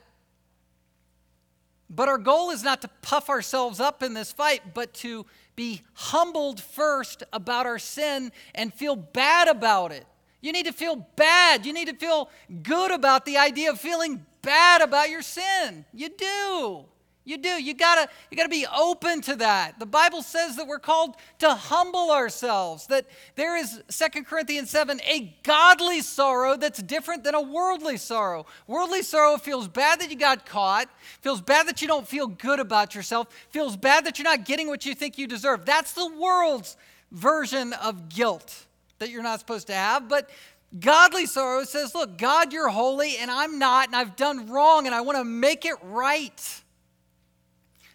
But 1.89 2.07
our 2.07 2.17
goal 2.17 2.51
is 2.51 2.63
not 2.63 2.81
to 2.81 2.87
puff 3.01 3.29
ourselves 3.29 3.79
up 3.79 4.03
in 4.03 4.13
this 4.13 4.31
fight, 4.31 4.73
but 4.73 4.93
to 4.95 5.25
be 5.55 5.81
humbled 5.93 6.61
first 6.61 7.23
about 7.33 7.65
our 7.65 7.79
sin 7.79 8.31
and 8.53 8.73
feel 8.73 8.95
bad 8.95 9.47
about 9.47 9.91
it. 9.91 10.05
You 10.41 10.51
need 10.51 10.67
to 10.67 10.71
feel 10.71 11.07
bad. 11.15 11.65
You 11.65 11.73
need 11.73 11.87
to 11.87 11.95
feel 11.95 12.29
good 12.63 12.91
about 12.91 13.25
the 13.25 13.37
idea 13.37 13.71
of 13.71 13.79
feeling 13.79 14.25
bad 14.41 14.81
about 14.81 15.09
your 15.09 15.21
sin. 15.21 15.85
You 15.93 16.09
do. 16.09 16.85
You 17.29 17.37
do. 17.37 17.61
You 17.61 17.75
gotta, 17.75 18.09
you 18.31 18.37
gotta 18.37 18.49
be 18.49 18.65
open 18.75 19.21
to 19.21 19.35
that. 19.35 19.77
The 19.77 19.85
Bible 19.85 20.23
says 20.23 20.55
that 20.55 20.65
we're 20.65 20.79
called 20.79 21.15
to 21.37 21.53
humble 21.53 22.09
ourselves, 22.09 22.87
that 22.87 23.05
there 23.35 23.55
is, 23.55 23.83
Second 23.87 24.25
Corinthians 24.25 24.71
7, 24.71 24.99
a 25.01 25.35
godly 25.43 26.01
sorrow 26.01 26.57
that's 26.57 26.81
different 26.81 27.23
than 27.23 27.35
a 27.35 27.41
worldly 27.41 27.97
sorrow. 27.97 28.47
Worldly 28.65 29.03
sorrow 29.03 29.37
feels 29.37 29.67
bad 29.67 29.99
that 30.01 30.09
you 30.09 30.15
got 30.15 30.47
caught, 30.47 30.89
feels 31.21 31.39
bad 31.39 31.67
that 31.67 31.83
you 31.83 31.87
don't 31.87 32.07
feel 32.07 32.25
good 32.25 32.59
about 32.59 32.95
yourself, 32.95 33.27
feels 33.51 33.77
bad 33.77 34.05
that 34.05 34.17
you're 34.17 34.23
not 34.23 34.43
getting 34.43 34.67
what 34.67 34.83
you 34.87 34.95
think 34.95 35.19
you 35.19 35.27
deserve. 35.27 35.65
That's 35.65 35.93
the 35.93 36.07
world's 36.07 36.77
version 37.11 37.73
of 37.73 38.09
guilt 38.09 38.65
that 38.97 39.11
you're 39.11 39.21
not 39.21 39.39
supposed 39.39 39.67
to 39.67 39.75
have. 39.75 40.09
But 40.09 40.31
Godly 40.79 41.27
sorrow 41.27 41.63
says, 41.63 41.93
Look, 41.93 42.17
God, 42.17 42.53
you're 42.53 42.69
holy, 42.69 43.17
and 43.17 43.29
I'm 43.29 43.59
not, 43.59 43.85
and 43.85 43.95
I've 43.95 44.15
done 44.15 44.47
wrong, 44.47 44.87
and 44.87 44.95
I 44.95 45.01
want 45.01 45.19
to 45.19 45.23
make 45.23 45.63
it 45.63 45.75
right. 45.83 46.63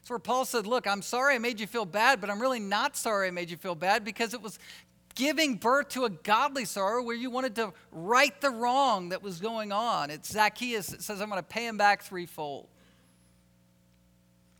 That's 0.04 0.10
where 0.10 0.18
Paul 0.18 0.44
said, 0.44 0.66
Look, 0.66 0.86
I'm 0.86 1.00
sorry 1.00 1.34
I 1.34 1.38
made 1.38 1.58
you 1.58 1.66
feel 1.66 1.86
bad, 1.86 2.20
but 2.20 2.28
I'm 2.28 2.38
really 2.38 2.60
not 2.60 2.94
sorry 2.94 3.28
I 3.28 3.30
made 3.30 3.48
you 3.48 3.56
feel 3.56 3.74
bad 3.74 4.04
because 4.04 4.34
it 4.34 4.42
was 4.42 4.58
giving 5.14 5.54
birth 5.54 5.88
to 5.90 6.04
a 6.04 6.10
godly 6.10 6.66
sorrow 6.66 7.02
where 7.02 7.16
you 7.16 7.30
wanted 7.30 7.54
to 7.54 7.72
right 7.90 8.38
the 8.42 8.50
wrong 8.50 9.08
that 9.08 9.22
was 9.22 9.40
going 9.40 9.72
on. 9.72 10.10
It's 10.10 10.30
Zacchaeus 10.30 10.88
that 10.88 11.00
says, 11.00 11.22
I'm 11.22 11.30
going 11.30 11.40
to 11.40 11.42
pay 11.42 11.66
him 11.66 11.78
back 11.78 12.02
threefold. 12.02 12.68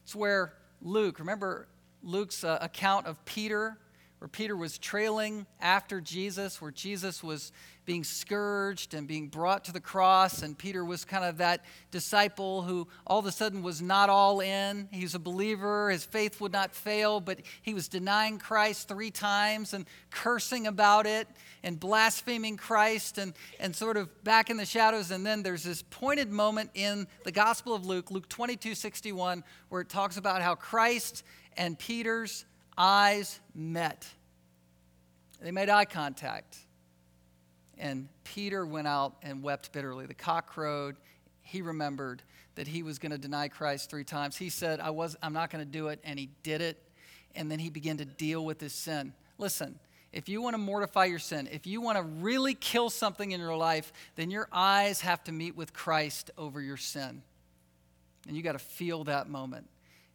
It's 0.04 0.16
where 0.16 0.54
Luke, 0.80 1.18
remember 1.18 1.68
Luke's 2.02 2.42
uh, 2.42 2.56
account 2.62 3.06
of 3.06 3.22
Peter, 3.26 3.76
where 4.20 4.28
Peter 4.28 4.56
was 4.56 4.78
trailing 4.78 5.44
after 5.60 6.00
Jesus, 6.00 6.58
where 6.62 6.70
Jesus 6.70 7.22
was 7.22 7.52
being 7.84 8.04
scourged 8.04 8.94
and 8.94 9.06
being 9.06 9.28
brought 9.28 9.64
to 9.64 9.72
the 9.72 9.80
cross. 9.80 10.42
And 10.42 10.56
Peter 10.56 10.84
was 10.84 11.04
kind 11.04 11.24
of 11.24 11.38
that 11.38 11.64
disciple 11.90 12.62
who 12.62 12.88
all 13.06 13.18
of 13.18 13.26
a 13.26 13.32
sudden 13.32 13.62
was 13.62 13.82
not 13.82 14.08
all 14.08 14.40
in. 14.40 14.88
He 14.92 15.02
was 15.02 15.14
a 15.14 15.18
believer, 15.18 15.90
his 15.90 16.04
faith 16.04 16.40
would 16.40 16.52
not 16.52 16.74
fail, 16.74 17.20
but 17.20 17.40
he 17.62 17.74
was 17.74 17.88
denying 17.88 18.38
Christ 18.38 18.88
three 18.88 19.10
times 19.10 19.74
and 19.74 19.86
cursing 20.10 20.66
about 20.66 21.06
it 21.06 21.28
and 21.62 21.78
blaspheming 21.78 22.56
Christ 22.56 23.18
and, 23.18 23.34
and 23.60 23.74
sort 23.74 23.96
of 23.96 24.24
back 24.24 24.50
in 24.50 24.56
the 24.56 24.66
shadows. 24.66 25.10
And 25.10 25.24
then 25.24 25.42
there's 25.42 25.64
this 25.64 25.82
pointed 25.82 26.30
moment 26.30 26.70
in 26.74 27.06
the 27.24 27.32
Gospel 27.32 27.74
of 27.74 27.84
Luke, 27.84 28.10
Luke 28.10 28.28
22 28.28 28.74
61, 28.74 29.44
where 29.68 29.80
it 29.80 29.88
talks 29.88 30.16
about 30.16 30.42
how 30.42 30.54
Christ 30.54 31.22
and 31.56 31.78
Peter's 31.78 32.44
eyes 32.76 33.40
met. 33.54 34.08
They 35.40 35.50
made 35.50 35.68
eye 35.68 35.84
contact. 35.84 36.58
And 37.78 38.08
Peter 38.24 38.64
went 38.66 38.86
out 38.86 39.16
and 39.22 39.42
wept 39.42 39.72
bitterly. 39.72 40.06
The 40.06 40.14
cock 40.14 40.46
crowed. 40.46 40.96
He 41.42 41.62
remembered 41.62 42.22
that 42.54 42.66
he 42.66 42.82
was 42.82 42.98
going 42.98 43.12
to 43.12 43.18
deny 43.18 43.48
Christ 43.48 43.90
three 43.90 44.04
times. 44.04 44.36
He 44.36 44.48
said, 44.48 44.80
I 44.80 44.90
was, 44.90 45.16
I'm 45.22 45.32
not 45.32 45.50
going 45.50 45.64
to 45.64 45.70
do 45.70 45.88
it. 45.88 46.00
And 46.04 46.18
he 46.18 46.30
did 46.42 46.60
it. 46.60 46.82
And 47.34 47.50
then 47.50 47.58
he 47.58 47.70
began 47.70 47.96
to 47.98 48.04
deal 48.04 48.44
with 48.44 48.60
his 48.60 48.72
sin. 48.72 49.12
Listen, 49.38 49.78
if 50.12 50.28
you 50.28 50.40
want 50.40 50.54
to 50.54 50.58
mortify 50.58 51.06
your 51.06 51.18
sin, 51.18 51.48
if 51.50 51.66
you 51.66 51.80
want 51.80 51.98
to 51.98 52.04
really 52.04 52.54
kill 52.54 52.88
something 52.88 53.32
in 53.32 53.40
your 53.40 53.56
life, 53.56 53.92
then 54.14 54.30
your 54.30 54.48
eyes 54.52 55.00
have 55.00 55.24
to 55.24 55.32
meet 55.32 55.56
with 55.56 55.72
Christ 55.72 56.30
over 56.38 56.60
your 56.60 56.76
sin. 56.76 57.22
And 58.28 58.36
you 58.36 58.42
got 58.42 58.52
to 58.52 58.60
feel 58.60 59.04
that 59.04 59.28
moment. 59.28 59.68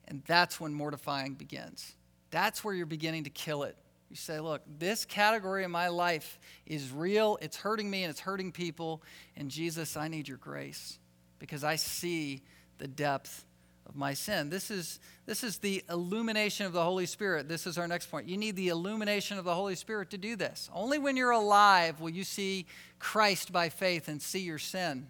And 0.08 0.24
that's 0.26 0.60
when 0.60 0.74
mortifying 0.74 1.34
begins. 1.34 1.96
That's 2.32 2.64
where 2.64 2.74
you're 2.74 2.86
beginning 2.86 3.26
to 3.26 3.30
kill 3.30 3.64
it. 3.64 3.76
You 4.10 4.16
say, 4.16 4.40
look, 4.40 4.62
this 4.80 5.06
category 5.06 5.64
of 5.64 5.72
my 5.72 5.90
life 5.90 6.40
is 6.66 6.92
real, 6.92 7.38
it's 7.42 7.58
hurting 7.58 7.90
me, 7.90 8.04
and 8.04 8.10
it's 8.10 8.20
hurting 8.20 8.52
people. 8.52 9.04
And 9.38 9.52
Jesus, 9.52 9.96
I 9.96 10.08
need 10.08 10.28
your 10.28 10.38
grace 10.38 10.98
because 11.38 11.64
I 11.64 11.76
see 11.76 12.42
the 12.80 12.88
depth 12.88 13.46
of 13.88 13.96
my 13.96 14.14
sin. 14.14 14.50
This 14.50 14.72
is, 14.72 15.00
this 15.26 15.44
is 15.44 15.60
the 15.60 15.84
illumination 15.90 16.66
of 16.66 16.74
the 16.74 16.84
Holy 16.84 17.06
Spirit. 17.06 17.48
This 17.48 17.68
is 17.68 17.78
our 17.78 17.88
next 17.88 18.08
point. 18.08 18.28
You 18.28 18.38
need 18.38 18.56
the 18.56 18.70
illumination 18.70 19.38
of 19.38 19.46
the 19.46 19.54
Holy 19.54 19.76
Spirit 19.76 20.12
to 20.12 20.18
do 20.18 20.36
this. 20.36 20.70
Only 20.74 20.98
when 20.98 21.16
you're 21.16 21.32
alive 21.32 22.00
will 22.00 22.10
you 22.10 22.24
see 22.24 22.66
Christ 23.00 23.52
by 23.52 23.70
faith 23.70 24.08
and 24.08 24.22
see 24.22 24.42
your 24.42 24.60
sin. 24.60 25.08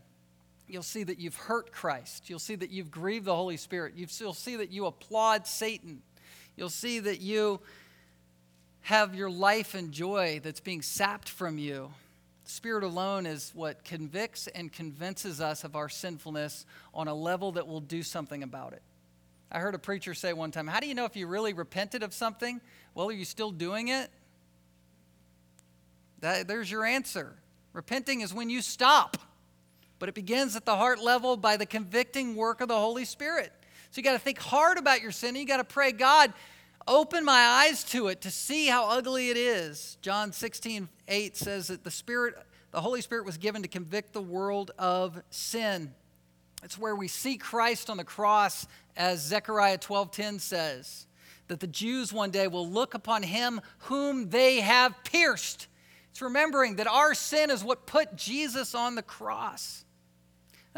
You'll 0.67 0.83
see 0.83 1.03
that 1.03 1.19
you've 1.19 1.35
hurt 1.35 1.71
Christ. 1.71 2.29
You'll 2.29 2.39
see 2.39 2.55
that 2.55 2.69
you've 2.69 2.91
grieved 2.91 3.25
the 3.25 3.35
Holy 3.35 3.57
Spirit. 3.57 3.93
You'll 3.95 4.33
see 4.33 4.55
that 4.57 4.71
you 4.71 4.85
applaud 4.85 5.47
Satan. 5.47 6.01
You'll 6.55 6.69
see 6.69 6.99
that 6.99 7.21
you 7.21 7.59
have 8.89 9.13
your 9.13 9.29
life 9.29 9.75
and 9.75 9.91
joy 9.91 10.41
that's 10.43 10.61
being 10.61 10.81
sapped 10.81 11.29
from 11.29 11.59
you. 11.59 11.91
Spirit 12.45 12.83
alone 12.83 13.27
is 13.27 13.51
what 13.53 13.83
convicts 13.83 14.47
and 14.47 14.73
convinces 14.73 15.39
us 15.39 15.63
of 15.63 15.75
our 15.75 15.89
sinfulness 15.89 16.65
on 16.91 17.07
a 17.07 17.13
level 17.13 17.51
that 17.51 17.67
will 17.67 17.81
do 17.81 18.01
something 18.01 18.41
about 18.41 18.73
it. 18.73 18.81
I 19.51 19.59
heard 19.59 19.75
a 19.75 19.79
preacher 19.79 20.15
say 20.15 20.33
one 20.33 20.49
time, 20.49 20.65
How 20.65 20.79
do 20.79 20.87
you 20.87 20.95
know 20.95 21.05
if 21.05 21.15
you 21.15 21.27
really 21.27 21.53
repented 21.53 22.01
of 22.01 22.15
something? 22.15 22.59
Well, 22.95 23.09
are 23.09 23.11
you 23.11 23.25
still 23.25 23.51
doing 23.51 23.89
it? 23.89 24.09
That, 26.21 26.47
there's 26.47 26.71
your 26.71 26.83
answer. 26.83 27.35
Repenting 27.73 28.21
is 28.21 28.33
when 28.33 28.49
you 28.49 28.63
stop, 28.63 29.17
but 29.99 30.09
it 30.09 30.15
begins 30.15 30.55
at 30.55 30.65
the 30.65 30.75
heart 30.75 30.99
level 30.99 31.37
by 31.37 31.57
the 31.57 31.67
convicting 31.67 32.35
work 32.35 32.59
of 32.59 32.69
the 32.69 32.79
Holy 32.79 33.05
Spirit. 33.05 33.53
So 33.91 33.99
you 33.99 34.03
got 34.03 34.13
to 34.13 34.19
think 34.19 34.39
hard 34.39 34.79
about 34.79 35.03
your 35.03 35.11
sin. 35.11 35.29
And 35.29 35.37
you 35.37 35.45
got 35.45 35.57
to 35.57 35.63
pray, 35.63 35.91
God, 35.91 36.33
open 36.89 37.23
my 37.23 37.39
eyes 37.39 37.83
to 37.85 38.07
it 38.07 38.21
to 38.21 38.31
see 38.31 38.67
how 38.67 38.89
ugly 38.89 39.29
it 39.29 39.37
is. 39.37 39.97
John 40.01 40.33
16, 40.33 40.89
8 41.07 41.37
says 41.37 41.67
that 41.67 41.83
the 41.83 41.91
Spirit, 41.91 42.35
the 42.71 42.81
Holy 42.81 43.01
Spirit 43.01 43.25
was 43.25 43.37
given 43.37 43.61
to 43.61 43.67
convict 43.67 44.11
the 44.11 44.21
world 44.21 44.71
of 44.77 45.21
sin. 45.29 45.93
It's 46.63 46.77
where 46.77 46.95
we 46.95 47.07
see 47.07 47.37
Christ 47.37 47.89
on 47.89 47.97
the 47.97 48.03
cross, 48.03 48.67
as 48.97 49.21
Zechariah 49.21 49.77
12:10 49.77 50.41
says, 50.41 51.05
that 51.47 51.59
the 51.59 51.67
Jews 51.67 52.11
one 52.11 52.31
day 52.31 52.47
will 52.47 52.67
look 52.67 52.95
upon 52.95 53.23
him 53.23 53.61
whom 53.79 54.29
they 54.29 54.59
have 54.59 55.03
pierced. 55.03 55.67
It's 56.09 56.21
remembering 56.21 56.77
that 56.77 56.87
our 56.87 57.13
sin 57.13 57.49
is 57.51 57.63
what 57.63 57.85
put 57.85 58.15
Jesus 58.15 58.73
on 58.75 58.95
the 58.95 59.03
cross. 59.03 59.85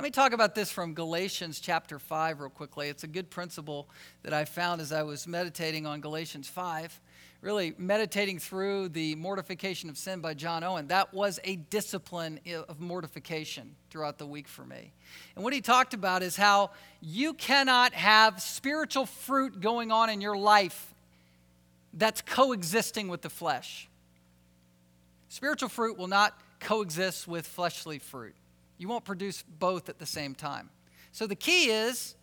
Let 0.01 0.05
me 0.05 0.09
talk 0.09 0.33
about 0.33 0.55
this 0.55 0.71
from 0.71 0.95
Galatians 0.95 1.59
chapter 1.59 1.99
5 1.99 2.39
real 2.39 2.49
quickly. 2.49 2.89
It's 2.89 3.03
a 3.03 3.07
good 3.07 3.29
principle 3.29 3.87
that 4.23 4.33
I 4.33 4.45
found 4.45 4.81
as 4.81 4.91
I 4.91 5.03
was 5.03 5.27
meditating 5.27 5.85
on 5.85 6.01
Galatians 6.01 6.49
5, 6.49 6.99
really 7.41 7.75
meditating 7.77 8.39
through 8.39 8.89
the 8.89 9.13
mortification 9.13 9.91
of 9.91 9.99
sin 9.99 10.19
by 10.19 10.33
John 10.33 10.63
Owen. 10.63 10.87
That 10.87 11.13
was 11.13 11.39
a 11.43 11.57
discipline 11.57 12.39
of 12.67 12.79
mortification 12.79 13.75
throughout 13.91 14.17
the 14.17 14.25
week 14.25 14.47
for 14.47 14.65
me. 14.65 14.91
And 15.35 15.43
what 15.43 15.53
he 15.53 15.61
talked 15.61 15.93
about 15.93 16.23
is 16.23 16.35
how 16.35 16.71
you 16.99 17.35
cannot 17.35 17.93
have 17.93 18.41
spiritual 18.41 19.05
fruit 19.05 19.61
going 19.61 19.91
on 19.91 20.09
in 20.09 20.19
your 20.19 20.35
life 20.35 20.95
that's 21.93 22.23
coexisting 22.23 23.07
with 23.07 23.21
the 23.21 23.29
flesh. 23.29 23.87
Spiritual 25.29 25.69
fruit 25.69 25.95
will 25.95 26.07
not 26.07 26.41
coexist 26.59 27.27
with 27.27 27.45
fleshly 27.45 27.99
fruit. 27.99 28.33
You 28.81 28.87
won't 28.87 29.05
produce 29.05 29.43
both 29.59 29.89
at 29.89 29.99
the 29.99 30.07
same 30.07 30.33
time. 30.33 30.71
So 31.11 31.27
the 31.27 31.35
key 31.35 31.65
is 31.65 32.15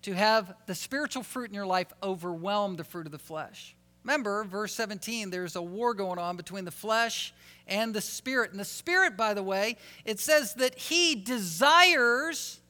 to 0.00 0.14
have 0.14 0.54
the 0.64 0.74
spiritual 0.74 1.22
fruit 1.22 1.50
in 1.50 1.54
your 1.54 1.66
life 1.66 1.88
overwhelm 2.02 2.76
the 2.76 2.84
fruit 2.84 3.04
of 3.04 3.12
the 3.12 3.18
flesh. 3.18 3.76
Remember, 4.02 4.44
verse 4.44 4.72
17, 4.72 5.28
there's 5.28 5.56
a 5.56 5.60
war 5.60 5.92
going 5.92 6.18
on 6.18 6.38
between 6.38 6.64
the 6.64 6.70
flesh 6.70 7.34
and 7.66 7.92
the 7.92 8.00
spirit. 8.00 8.52
And 8.52 8.58
the 8.58 8.64
spirit, 8.64 9.14
by 9.14 9.34
the 9.34 9.42
way, 9.42 9.76
it 10.06 10.20
says 10.20 10.54
that 10.54 10.74
he 10.78 11.14
desires 11.14 12.60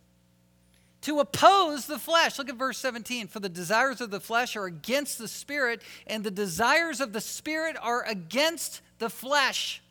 to 1.03 1.21
oppose 1.21 1.87
the 1.87 2.01
flesh. 2.01 2.37
Look 2.37 2.49
at 2.49 2.57
verse 2.57 2.79
17. 2.79 3.29
For 3.29 3.39
the 3.39 3.49
desires 3.49 4.01
of 4.01 4.11
the 4.11 4.19
flesh 4.19 4.57
are 4.57 4.65
against 4.65 5.19
the 5.19 5.29
spirit, 5.29 5.83
and 6.09 6.25
the 6.25 6.33
desires 6.33 7.01
of 7.01 7.13
the 7.13 7.21
spirit 7.21 7.77
are 7.81 8.03
against 8.03 8.81
the 8.99 9.09
flesh. 9.09 9.83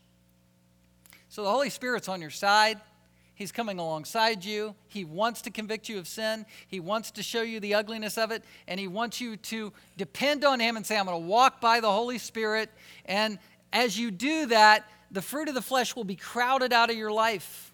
So 1.29 1.43
the 1.43 1.51
Holy 1.51 1.69
Spirit's 1.69 2.09
on 2.09 2.19
your 2.19 2.31
side. 2.31 2.81
He's 3.37 3.51
coming 3.51 3.77
alongside 3.77 4.43
you. 4.43 4.73
He 4.87 5.05
wants 5.05 5.43
to 5.43 5.51
convict 5.51 5.87
you 5.89 5.99
of 5.99 6.07
sin. 6.07 6.43
He 6.67 6.79
wants 6.79 7.11
to 7.11 7.21
show 7.21 7.43
you 7.43 7.59
the 7.59 7.75
ugliness 7.75 8.17
of 8.17 8.31
it. 8.31 8.43
And 8.67 8.79
He 8.79 8.87
wants 8.87 9.21
you 9.21 9.37
to 9.37 9.71
depend 9.95 10.43
on 10.43 10.59
Him 10.59 10.75
and 10.75 10.83
say, 10.83 10.97
I'm 10.97 11.05
going 11.05 11.21
to 11.21 11.27
walk 11.27 11.61
by 11.61 11.79
the 11.79 11.91
Holy 11.91 12.17
Spirit. 12.17 12.71
And 13.05 13.37
as 13.71 13.95
you 13.95 14.09
do 14.09 14.47
that, 14.47 14.89
the 15.11 15.21
fruit 15.21 15.49
of 15.49 15.53
the 15.53 15.61
flesh 15.61 15.95
will 15.95 16.03
be 16.03 16.15
crowded 16.15 16.73
out 16.73 16.89
of 16.89 16.97
your 16.97 17.11
life. 17.11 17.71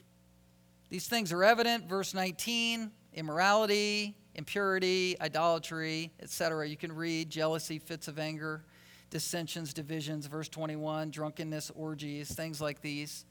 These 0.90 1.08
things 1.08 1.32
are 1.32 1.46
evident. 1.46 1.88
Verse 1.88 2.14
19 2.14 2.92
immorality, 3.14 4.18
impurity, 4.36 5.16
idolatry, 5.22 6.12
etc. 6.22 6.68
You 6.68 6.76
can 6.76 6.92
read 6.92 7.30
jealousy, 7.30 7.80
fits 7.80 8.10
of 8.10 8.20
anger, 8.20 8.66
dissensions, 9.10 9.74
divisions. 9.74 10.26
Verse 10.26 10.50
21 10.50 11.10
drunkenness, 11.10 11.72
orgies, 11.74 12.34
things 12.34 12.60
like 12.60 12.82
these. 12.82 13.24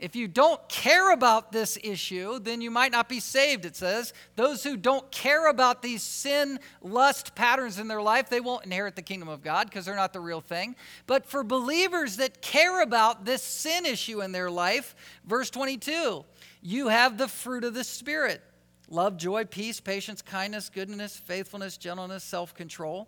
If 0.00 0.16
you 0.16 0.28
don't 0.28 0.66
care 0.68 1.12
about 1.12 1.52
this 1.52 1.78
issue, 1.84 2.38
then 2.38 2.60
you 2.60 2.70
might 2.70 2.90
not 2.90 3.08
be 3.08 3.20
saved, 3.20 3.66
it 3.66 3.76
says. 3.76 4.14
Those 4.34 4.64
who 4.64 4.76
don't 4.76 5.10
care 5.10 5.48
about 5.48 5.82
these 5.82 6.02
sin, 6.02 6.58
lust 6.80 7.34
patterns 7.34 7.78
in 7.78 7.86
their 7.86 8.00
life, 8.00 8.30
they 8.30 8.40
won't 8.40 8.64
inherit 8.64 8.96
the 8.96 9.02
kingdom 9.02 9.28
of 9.28 9.42
God 9.42 9.68
because 9.68 9.84
they're 9.84 9.94
not 9.94 10.12
the 10.12 10.20
real 10.20 10.40
thing. 10.40 10.74
But 11.06 11.26
for 11.26 11.44
believers 11.44 12.16
that 12.16 12.40
care 12.40 12.82
about 12.82 13.26
this 13.26 13.42
sin 13.42 13.84
issue 13.84 14.22
in 14.22 14.32
their 14.32 14.50
life, 14.50 14.94
verse 15.26 15.50
22, 15.50 16.24
you 16.62 16.88
have 16.88 17.18
the 17.18 17.28
fruit 17.28 17.64
of 17.64 17.74
the 17.74 17.84
Spirit 17.84 18.42
love, 18.88 19.16
joy, 19.16 19.44
peace, 19.44 19.80
patience, 19.80 20.22
kindness, 20.22 20.68
goodness, 20.68 21.16
faithfulness, 21.16 21.76
gentleness, 21.76 22.24
self 22.24 22.54
control 22.54 23.06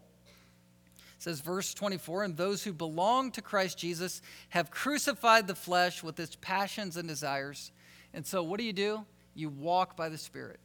says 1.22 1.40
verse 1.40 1.72
24 1.72 2.24
and 2.24 2.36
those 2.36 2.64
who 2.64 2.72
belong 2.72 3.30
to 3.30 3.40
christ 3.40 3.78
jesus 3.78 4.22
have 4.48 4.70
crucified 4.70 5.46
the 5.46 5.54
flesh 5.54 6.02
with 6.02 6.18
its 6.18 6.36
passions 6.40 6.96
and 6.96 7.08
desires. 7.08 7.70
And 8.14 8.26
so 8.26 8.42
what 8.42 8.58
do 8.58 8.64
you 8.64 8.72
do? 8.72 9.06
You 9.34 9.48
walk 9.48 9.96
by 9.96 10.08
the 10.08 10.18
spirit. 10.18 10.58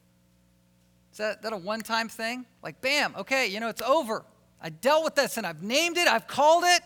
Is 1.12 1.20
that, 1.20 1.43
that 1.43 1.53
a 1.53 1.58
one-time 1.58 2.10
thing? 2.10 2.45
Like 2.64 2.82
bam 2.82 3.16
okay 3.18 3.47
you 3.47 3.60
know 3.60 3.70
it's 3.70 3.82
over. 3.82 4.26
I 4.60 4.70
dealt 4.70 5.03
with 5.03 5.16
this 5.16 5.38
and 5.38 5.45
i've 5.45 5.62
named 5.62 5.97
it 5.97 6.08
i've 6.08 6.28
called 6.28 6.64
it 6.66 6.82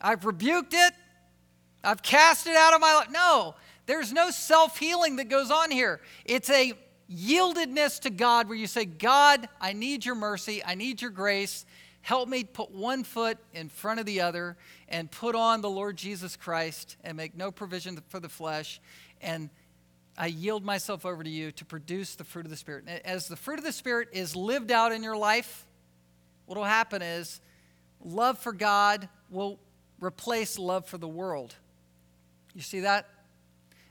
i've 0.00 0.26
rebuked 0.26 0.74
it 0.74 0.92
i've 1.82 2.02
cast 2.02 2.46
it 2.46 2.54
out 2.54 2.74
of 2.74 2.80
my 2.82 2.94
life 2.94 3.08
no 3.10 3.54
there's 3.86 4.12
no 4.12 4.30
self-healing 4.30 5.16
that 5.16 5.28
goes 5.28 5.50
on 5.50 5.70
here. 5.70 6.00
It's 6.24 6.50
a 6.50 6.74
yieldedness 7.10 8.00
to 8.00 8.10
god 8.10 8.48
where 8.48 8.58
you 8.58 8.66
say 8.66 8.84
god 8.84 9.48
i 9.60 9.72
need 9.72 10.04
your 10.04 10.16
mercy 10.16 10.60
i 10.64 10.74
need 10.74 11.00
your 11.00 11.12
grace 11.12 11.64
Help 12.06 12.28
me 12.28 12.44
put 12.44 12.70
one 12.70 13.02
foot 13.02 13.36
in 13.52 13.68
front 13.68 13.98
of 13.98 14.06
the 14.06 14.20
other 14.20 14.56
and 14.88 15.10
put 15.10 15.34
on 15.34 15.60
the 15.60 15.68
Lord 15.68 15.96
Jesus 15.96 16.36
Christ 16.36 16.96
and 17.02 17.16
make 17.16 17.36
no 17.36 17.50
provision 17.50 17.98
for 18.06 18.20
the 18.20 18.28
flesh. 18.28 18.80
And 19.20 19.50
I 20.16 20.28
yield 20.28 20.64
myself 20.64 21.04
over 21.04 21.24
to 21.24 21.28
you 21.28 21.50
to 21.50 21.64
produce 21.64 22.14
the 22.14 22.22
fruit 22.22 22.44
of 22.44 22.52
the 22.52 22.56
Spirit. 22.56 22.86
As 23.04 23.26
the 23.26 23.34
fruit 23.34 23.58
of 23.58 23.64
the 23.64 23.72
Spirit 23.72 24.10
is 24.12 24.36
lived 24.36 24.70
out 24.70 24.92
in 24.92 25.02
your 25.02 25.16
life, 25.16 25.66
what 26.44 26.56
will 26.56 26.62
happen 26.62 27.02
is 27.02 27.40
love 28.04 28.38
for 28.38 28.52
God 28.52 29.08
will 29.28 29.58
replace 29.98 30.60
love 30.60 30.86
for 30.86 30.98
the 30.98 31.08
world. 31.08 31.56
You 32.54 32.62
see 32.62 32.80
that? 32.82 33.08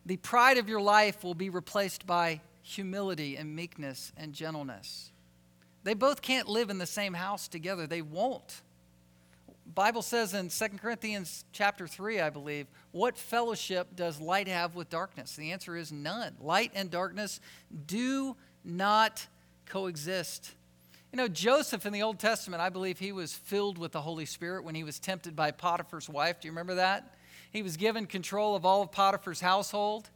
The 0.06 0.16
pride 0.16 0.58
of 0.58 0.70
your 0.70 0.80
life 0.80 1.22
will 1.26 1.36
be 1.36 1.50
replaced 1.50 2.08
by 2.08 2.40
humility 2.62 3.36
and 3.36 3.54
meekness 3.54 4.14
and 4.16 4.32
gentleness. 4.32 5.12
They 5.86 5.94
both 5.94 6.24
can't 6.24 6.50
live 6.50 6.72
in 6.72 6.80
the 6.80 6.88
same 6.88 7.14
house 7.14 7.48
together. 7.48 7.86
They 7.86 8.02
won't. 8.02 8.62
Bible 9.76 10.02
says 10.02 10.34
in 10.34 10.50
2 10.50 10.78
Corinthians 10.82 11.46
chapter 11.52 11.88
3, 11.88 12.22
I 12.22 12.32
believe, 12.32 12.66
what 12.92 13.16
fellowship 13.18 13.96
does 13.96 14.20
light 14.20 14.48
have 14.48 14.74
with 14.74 14.90
darkness? 14.90 15.36
The 15.36 15.52
answer 15.52 15.78
is 15.78 15.92
none. 15.92 16.36
Light 16.42 16.72
and 16.74 16.90
darkness 16.90 17.40
do 17.86 18.36
not 18.64 19.28
coexist. 19.68 20.54
You 21.12 21.18
know, 21.18 21.28
Joseph 21.28 21.86
in 21.86 21.94
the 21.94 22.02
Old 22.02 22.18
Testament, 22.18 22.64
I 22.64 22.70
believe 22.70 22.98
he 22.98 23.12
was 23.12 23.34
filled 23.34 23.78
with 23.78 23.92
the 23.92 24.02
Holy 24.02 24.26
Spirit 24.26 24.64
when 24.64 24.74
he 24.74 24.84
was 24.84 24.98
tempted 24.98 25.36
by 25.36 25.52
Potiphar's 25.52 26.10
wife. 26.10 26.42
Do 26.42 26.48
you 26.48 26.52
remember 26.52 26.76
that? 26.76 27.14
He 27.52 27.62
was 27.62 27.78
given 27.78 28.08
control 28.08 28.56
of 28.56 28.66
all 28.66 28.82
of 28.82 28.92
Potiphar's 28.92 29.40
household. 29.40 30.10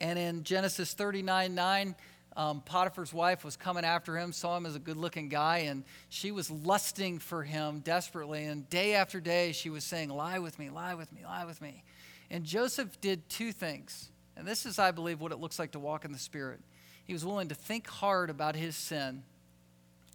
And 0.00 0.18
in 0.18 0.44
Genesis 0.44 0.94
39 0.94 1.54
9, 1.54 1.94
um, 2.40 2.62
Potiphar's 2.62 3.12
wife 3.12 3.44
was 3.44 3.54
coming 3.54 3.84
after 3.84 4.16
him, 4.16 4.32
saw 4.32 4.56
him 4.56 4.64
as 4.64 4.74
a 4.74 4.78
good 4.78 4.96
looking 4.96 5.28
guy, 5.28 5.58
and 5.58 5.84
she 6.08 6.30
was 6.30 6.50
lusting 6.50 7.18
for 7.18 7.42
him 7.42 7.80
desperately. 7.80 8.46
And 8.46 8.68
day 8.70 8.94
after 8.94 9.20
day, 9.20 9.52
she 9.52 9.68
was 9.68 9.84
saying, 9.84 10.08
Lie 10.08 10.38
with 10.38 10.58
me, 10.58 10.70
lie 10.70 10.94
with 10.94 11.12
me, 11.12 11.20
lie 11.22 11.44
with 11.44 11.60
me. 11.60 11.84
And 12.30 12.44
Joseph 12.44 12.98
did 13.02 13.28
two 13.28 13.52
things. 13.52 14.10
And 14.38 14.48
this 14.48 14.64
is, 14.64 14.78
I 14.78 14.90
believe, 14.90 15.20
what 15.20 15.32
it 15.32 15.38
looks 15.38 15.58
like 15.58 15.72
to 15.72 15.78
walk 15.78 16.06
in 16.06 16.12
the 16.12 16.18
Spirit. 16.18 16.60
He 17.04 17.12
was 17.12 17.26
willing 17.26 17.48
to 17.48 17.54
think 17.54 17.86
hard 17.86 18.30
about 18.30 18.56
his 18.56 18.74
sin 18.74 19.22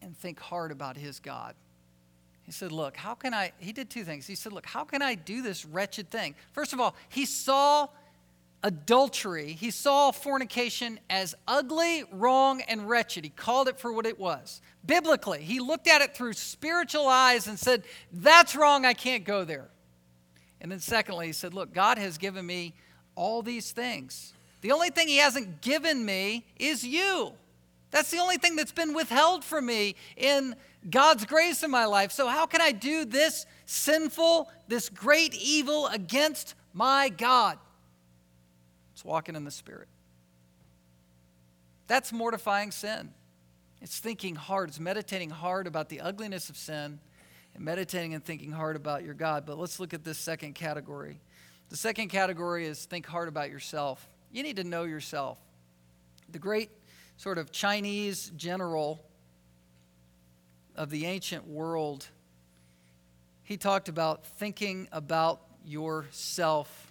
and 0.02 0.18
think 0.18 0.40
hard 0.40 0.72
about 0.72 0.98
his 0.98 1.20
God. 1.20 1.54
He 2.42 2.52
said, 2.52 2.72
Look, 2.72 2.98
how 2.98 3.14
can 3.14 3.36
I? 3.36 3.52
He 3.60 3.72
did 3.72 3.92
two 3.92 4.04
things. 4.04 4.26
He 4.26 4.34
said, 4.34 4.52
Look, 4.52 4.66
how 4.66 4.84
can 4.84 5.04
I 5.04 5.14
do 5.14 5.44
this 5.44 5.64
wretched 5.64 6.10
thing? 6.10 6.34
First 6.54 6.74
of 6.74 6.80
all, 6.80 6.96
he 7.10 7.28
saw 7.28 7.88
adultery, 8.66 9.52
he 9.54 9.70
saw 9.70 10.10
fornication 10.10 11.00
as 11.08 11.36
ugly, 11.48 12.04
wrong, 12.12 12.62
and 12.62 12.90
wretched. 12.90 13.24
He 13.24 13.30
called 13.30 13.68
it 13.68 13.80
for 13.80 13.94
what 13.94 14.08
it 14.08 14.20
was. 14.20 14.60
Biblically, 14.84 15.44
he 15.44 15.60
looked 15.60 15.88
at 15.88 16.02
it 16.02 16.18
through 16.18 16.34
spiritual 16.34 17.08
eyes 17.08 17.48
and 17.48 17.60
said, 17.60 17.84
That's 18.12 18.56
wrong, 18.56 18.84
I 18.84 18.96
can't 18.96 19.24
go 19.24 19.44
there. 19.44 19.70
And 20.60 20.72
then, 20.72 20.80
secondly, 20.80 21.28
he 21.28 21.32
said, 21.32 21.54
Look, 21.54 21.76
God 21.76 22.00
has 22.00 22.18
given 22.18 22.44
me 22.44 22.74
all 23.14 23.44
these 23.44 23.72
things. 23.72 24.34
The 24.62 24.72
only 24.72 24.90
thing 24.90 25.08
he 25.08 25.18
hasn't 25.18 25.62
given 25.62 26.04
me 26.04 26.44
is 26.58 26.84
you. 26.84 27.34
That's 27.92 28.10
the 28.10 28.18
only 28.18 28.38
thing 28.38 28.56
that's 28.56 28.72
been 28.72 28.96
withheld 28.96 29.44
from 29.44 29.68
me 29.68 29.96
in 30.18 30.56
God's 30.90 31.24
grace 31.26 31.62
in 31.62 31.70
my 31.70 31.86
life. 31.86 32.12
So, 32.12 32.28
how 32.28 32.48
can 32.48 32.62
I 32.62 32.72
do 32.72 33.06
this 33.06 33.46
sinful, 33.68 34.50
this 34.68 34.90
great 34.90 35.36
evil 35.36 35.86
against 35.86 36.56
my 36.74 37.10
God? 37.10 37.60
It's 38.96 39.04
walking 39.04 39.36
in 39.36 39.44
the 39.44 39.52
Spirit. 39.52 39.90
That's 41.88 42.14
mortifying 42.14 42.72
sin. 42.72 43.12
It's 43.82 44.00
thinking 44.00 44.36
hard, 44.36 44.70
it's 44.70 44.80
meditating 44.80 45.32
hard 45.32 45.68
about 45.68 45.90
the 45.90 46.00
ugliness 46.00 46.50
of 46.50 46.56
sin 46.56 47.00
and 47.54 47.66
meditating 47.66 48.14
and 48.14 48.24
thinking 48.24 48.54
hard 48.54 48.78
about 48.78 49.04
your 49.04 49.14
God. 49.14 49.46
But 49.46 49.58
let's 49.58 49.82
look 49.82 49.94
at 49.94 50.06
this 50.06 50.18
second 50.18 50.56
category. 50.56 51.20
The 51.68 51.76
second 51.76 52.08
category 52.08 52.66
is 52.68 52.86
think 52.86 53.06
hard 53.06 53.28
about 53.28 53.50
yourself. 53.50 54.08
You 54.32 54.44
need 54.44 54.56
to 54.56 54.64
know 54.64 54.86
yourself. 54.86 55.38
The 56.32 56.40
great 56.40 56.70
sort 57.18 57.38
of 57.38 57.52
Chinese 57.52 58.32
general 58.38 59.04
of 60.74 60.90
the 60.90 61.06
ancient 61.06 61.46
world, 61.46 62.08
he 63.44 63.58
talked 63.58 63.90
about 63.90 64.26
thinking 64.26 64.88
about 64.94 65.42
yourself 65.66 66.85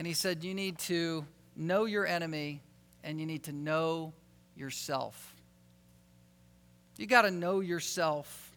and 0.00 0.06
he 0.06 0.14
said, 0.14 0.42
You 0.42 0.54
need 0.54 0.78
to 0.78 1.26
know 1.54 1.84
your 1.84 2.06
enemy 2.06 2.62
and 3.04 3.20
you 3.20 3.26
need 3.26 3.42
to 3.42 3.52
know 3.52 4.14
yourself. 4.56 5.34
You 6.96 7.06
got 7.06 7.22
to 7.22 7.30
know 7.30 7.60
yourself. 7.60 8.56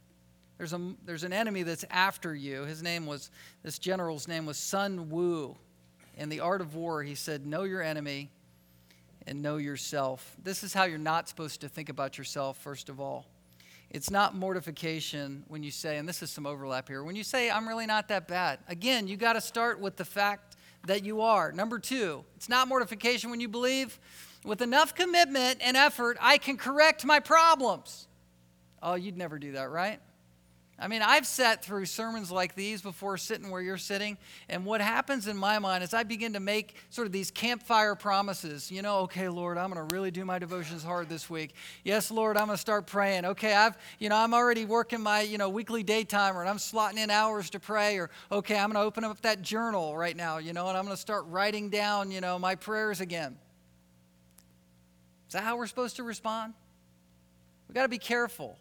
There's, 0.57 0.71
a, 0.71 0.79
there's 1.05 1.25
an 1.25 1.33
enemy 1.33 1.63
that's 1.63 1.83
after 1.89 2.33
you. 2.33 2.63
His 2.63 2.81
name 2.81 3.05
was, 3.05 3.29
this 3.61 3.77
general's 3.77 4.25
name 4.25 4.45
was 4.45 4.57
Sun 4.57 5.09
Wu. 5.09 5.57
In 6.17 6.29
The 6.29 6.39
Art 6.39 6.61
of 6.61 6.75
War, 6.75 7.03
he 7.03 7.13
said, 7.13 7.45
Know 7.45 7.63
your 7.63 7.81
enemy 7.81 8.29
and 9.27 9.41
know 9.41 9.57
yourself. 9.57 10.37
This 10.41 10.63
is 10.63 10.73
how 10.73 10.85
you're 10.85 10.97
not 10.97 11.27
supposed 11.27 11.59
to 11.59 11.67
think 11.67 11.89
about 11.89 12.17
yourself, 12.17 12.57
first 12.57 12.87
of 12.87 13.01
all. 13.01 13.25
It's 13.89 14.09
not 14.09 14.33
mortification 14.33 15.43
when 15.49 15.61
you 15.61 15.71
say, 15.71 15.97
and 15.97 16.07
this 16.07 16.23
is 16.23 16.31
some 16.31 16.45
overlap 16.45 16.87
here, 16.87 17.03
when 17.03 17.17
you 17.17 17.23
say, 17.25 17.51
I'm 17.51 17.67
really 17.67 17.85
not 17.85 18.07
that 18.07 18.29
bad. 18.29 18.59
Again, 18.69 19.09
you 19.09 19.17
got 19.17 19.33
to 19.33 19.41
start 19.41 19.81
with 19.81 19.97
the 19.97 20.05
fact 20.05 20.52
that 20.85 21.03
you 21.03 21.21
are. 21.21 21.51
Number 21.51 21.79
two, 21.79 22.23
it's 22.35 22.49
not 22.49 22.67
mortification 22.67 23.29
when 23.29 23.39
you 23.39 23.47
believe 23.47 23.99
with 24.43 24.61
enough 24.61 24.93
commitment 24.93 25.59
and 25.61 25.77
effort, 25.77 26.17
I 26.19 26.37
can 26.37 26.57
correct 26.57 27.05
my 27.05 27.19
problems. 27.19 28.07
Oh, 28.81 28.95
you'd 28.95 29.17
never 29.17 29.39
do 29.39 29.53
that, 29.53 29.69
right? 29.69 29.99
I 30.83 30.87
mean, 30.87 31.01
I've 31.01 31.25
sat 31.25 31.63
through 31.63 31.85
sermons 31.85 32.29
like 32.29 32.55
these 32.55 32.81
before, 32.81 33.17
sitting 33.17 33.49
where 33.49 33.61
you're 33.61 33.77
sitting, 33.77 34.17
and 34.49 34.65
what 34.65 34.81
happens 34.81 35.29
in 35.29 35.37
my 35.37 35.57
mind 35.57 35.81
is 35.81 35.93
I 35.93 36.03
begin 36.03 36.33
to 36.33 36.41
make 36.41 36.75
sort 36.89 37.07
of 37.07 37.13
these 37.13 37.31
campfire 37.31 37.95
promises. 37.95 38.69
You 38.69 38.81
know, 38.81 38.97
okay, 39.03 39.29
Lord, 39.29 39.57
I'm 39.57 39.71
going 39.71 39.87
to 39.87 39.95
really 39.95 40.11
do 40.11 40.25
my 40.25 40.39
devotions 40.39 40.83
hard 40.83 41.07
this 41.07 41.29
week. 41.29 41.55
Yes, 41.85 42.11
Lord, 42.11 42.35
I'm 42.35 42.47
going 42.47 42.57
to 42.57 42.61
start 42.61 42.85
praying. 42.85 43.23
Okay, 43.23 43.53
I've, 43.53 43.77
you 43.97 44.09
know, 44.09 44.17
I'm 44.17 44.33
already 44.33 44.65
working 44.65 44.99
my, 44.99 45.21
you 45.21 45.37
know, 45.37 45.47
weekly 45.47 45.83
day 45.83 46.03
timer, 46.03 46.41
and 46.41 46.49
I'm 46.49 46.57
slotting 46.57 46.97
in 46.97 47.09
hours 47.09 47.49
to 47.51 47.61
pray. 47.61 47.97
Or 47.97 48.09
okay, 48.29 48.57
I'm 48.57 48.69
going 48.69 48.83
to 48.83 48.85
open 48.85 49.05
up 49.05 49.21
that 49.21 49.41
journal 49.41 49.95
right 49.95 50.17
now, 50.17 50.39
you 50.39 50.51
know, 50.51 50.67
and 50.67 50.77
I'm 50.77 50.83
going 50.83 50.97
to 50.97 51.01
start 51.01 51.23
writing 51.29 51.69
down, 51.69 52.11
you 52.11 52.19
know, 52.19 52.37
my 52.37 52.55
prayers 52.55 52.99
again. 52.99 53.37
Is 55.29 55.33
that 55.33 55.43
how 55.43 55.55
we're 55.55 55.67
supposed 55.67 55.95
to 55.95 56.03
respond? 56.03 56.53
We've 57.69 57.75
got 57.75 57.83
to 57.83 57.89
be 57.89 57.99
careful. 57.99 58.57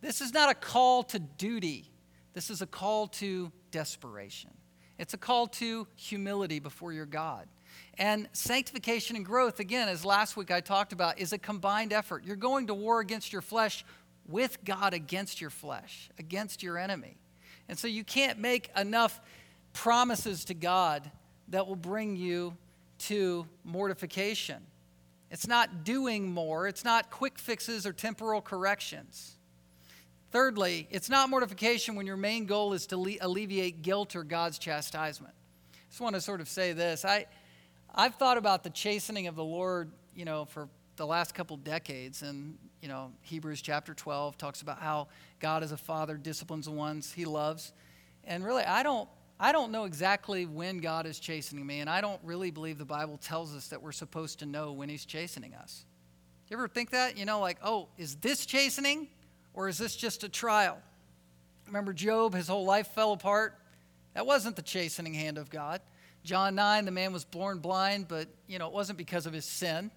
This 0.00 0.20
is 0.20 0.32
not 0.32 0.50
a 0.50 0.54
call 0.54 1.02
to 1.04 1.18
duty, 1.18 1.90
this 2.32 2.50
is 2.50 2.62
a 2.62 2.66
call 2.66 3.08
to 3.08 3.52
desperation. 3.70 4.50
It's 4.98 5.14
a 5.14 5.18
call 5.18 5.46
to 5.46 5.86
humility 5.96 6.58
before 6.58 6.92
your 6.92 7.06
God. 7.06 7.48
And 7.96 8.28
sanctification 8.32 9.16
and 9.16 9.24
growth, 9.24 9.58
again, 9.58 9.88
as 9.88 10.04
last 10.04 10.36
week 10.36 10.50
I 10.50 10.60
talked 10.60 10.92
about, 10.92 11.18
is 11.18 11.32
a 11.32 11.38
combined 11.38 11.94
effort. 11.94 12.22
You're 12.24 12.36
going 12.36 12.66
to 12.66 12.74
war 12.74 13.00
against 13.00 13.32
your 13.32 13.40
flesh 13.40 13.82
with 14.28 14.62
God 14.64 14.94
against 14.94 15.40
your 15.40 15.50
flesh, 15.50 16.10
against 16.18 16.62
your 16.62 16.78
enemy. 16.78 17.16
And 17.68 17.78
so 17.78 17.88
you 17.88 18.04
can't 18.04 18.38
make 18.38 18.70
enough 18.76 19.20
promises 19.72 20.44
to 20.46 20.54
God 20.54 21.10
that 21.48 21.66
will 21.66 21.76
bring 21.76 22.16
you 22.16 22.56
to 22.98 23.46
mortification. 23.64 24.62
It's 25.30 25.46
not 25.46 25.84
doing 25.84 26.30
more, 26.30 26.66
it's 26.66 26.84
not 26.84 27.10
quick 27.10 27.38
fixes 27.38 27.86
or 27.86 27.92
temporal 27.92 28.40
corrections. 28.40 29.36
Thirdly, 30.30 30.86
it's 30.90 31.08
not 31.08 31.28
mortification 31.28 31.96
when 31.96 32.06
your 32.06 32.16
main 32.16 32.46
goal 32.46 32.72
is 32.72 32.86
to 32.88 32.96
le- 32.96 33.16
alleviate 33.20 33.82
guilt 33.82 34.14
or 34.14 34.22
God's 34.22 34.58
chastisement. 34.58 35.34
I 35.74 35.76
just 35.88 36.00
want 36.00 36.14
to 36.14 36.20
sort 36.20 36.40
of 36.40 36.48
say 36.48 36.72
this. 36.72 37.04
I, 37.04 37.26
I've 37.92 38.14
thought 38.14 38.38
about 38.38 38.62
the 38.62 38.70
chastening 38.70 39.26
of 39.26 39.34
the 39.34 39.44
Lord, 39.44 39.90
you 40.14 40.24
know, 40.24 40.44
for 40.44 40.68
the 40.94 41.06
last 41.06 41.34
couple 41.34 41.56
decades. 41.56 42.22
And, 42.22 42.56
you 42.80 42.86
know, 42.86 43.10
Hebrews 43.22 43.60
chapter 43.60 43.92
12 43.92 44.38
talks 44.38 44.62
about 44.62 44.78
how 44.78 45.08
God 45.40 45.64
as 45.64 45.72
a 45.72 45.76
father 45.76 46.16
disciplines 46.16 46.66
the 46.66 46.72
ones 46.72 47.12
he 47.12 47.24
loves. 47.24 47.72
And 48.22 48.44
really, 48.44 48.62
I 48.62 48.84
don't, 48.84 49.08
I 49.40 49.50
don't 49.50 49.72
know 49.72 49.84
exactly 49.84 50.46
when 50.46 50.78
God 50.78 51.06
is 51.06 51.18
chastening 51.18 51.66
me. 51.66 51.80
And 51.80 51.90
I 51.90 52.00
don't 52.00 52.20
really 52.22 52.52
believe 52.52 52.78
the 52.78 52.84
Bible 52.84 53.18
tells 53.18 53.56
us 53.56 53.66
that 53.68 53.82
we're 53.82 53.90
supposed 53.90 54.38
to 54.40 54.46
know 54.46 54.70
when 54.70 54.88
he's 54.88 55.04
chastening 55.04 55.54
us. 55.54 55.84
You 56.48 56.56
ever 56.56 56.68
think 56.68 56.90
that? 56.90 57.16
You 57.16 57.24
know, 57.24 57.40
like, 57.40 57.58
oh, 57.64 57.88
is 57.96 58.16
this 58.16 58.46
chastening? 58.46 59.08
Or 59.60 59.68
is 59.68 59.76
this 59.76 59.94
just 59.94 60.24
a 60.24 60.28
trial? 60.30 60.78
Remember 61.66 61.92
Job, 61.92 62.32
his 62.32 62.48
whole 62.48 62.64
life 62.64 62.86
fell 62.94 63.12
apart? 63.12 63.58
That 64.14 64.24
wasn't 64.24 64.56
the 64.56 64.62
chastening 64.62 65.12
hand 65.12 65.36
of 65.36 65.50
God. 65.50 65.82
John 66.24 66.54
9, 66.54 66.86
the 66.86 66.90
man 66.90 67.12
was 67.12 67.26
born 67.26 67.58
blind, 67.58 68.08
but 68.08 68.26
you 68.46 68.58
know, 68.58 68.68
it 68.68 68.72
wasn't 68.72 68.96
because 68.96 69.26
of 69.26 69.34
his 69.34 69.44
sin. 69.44 69.90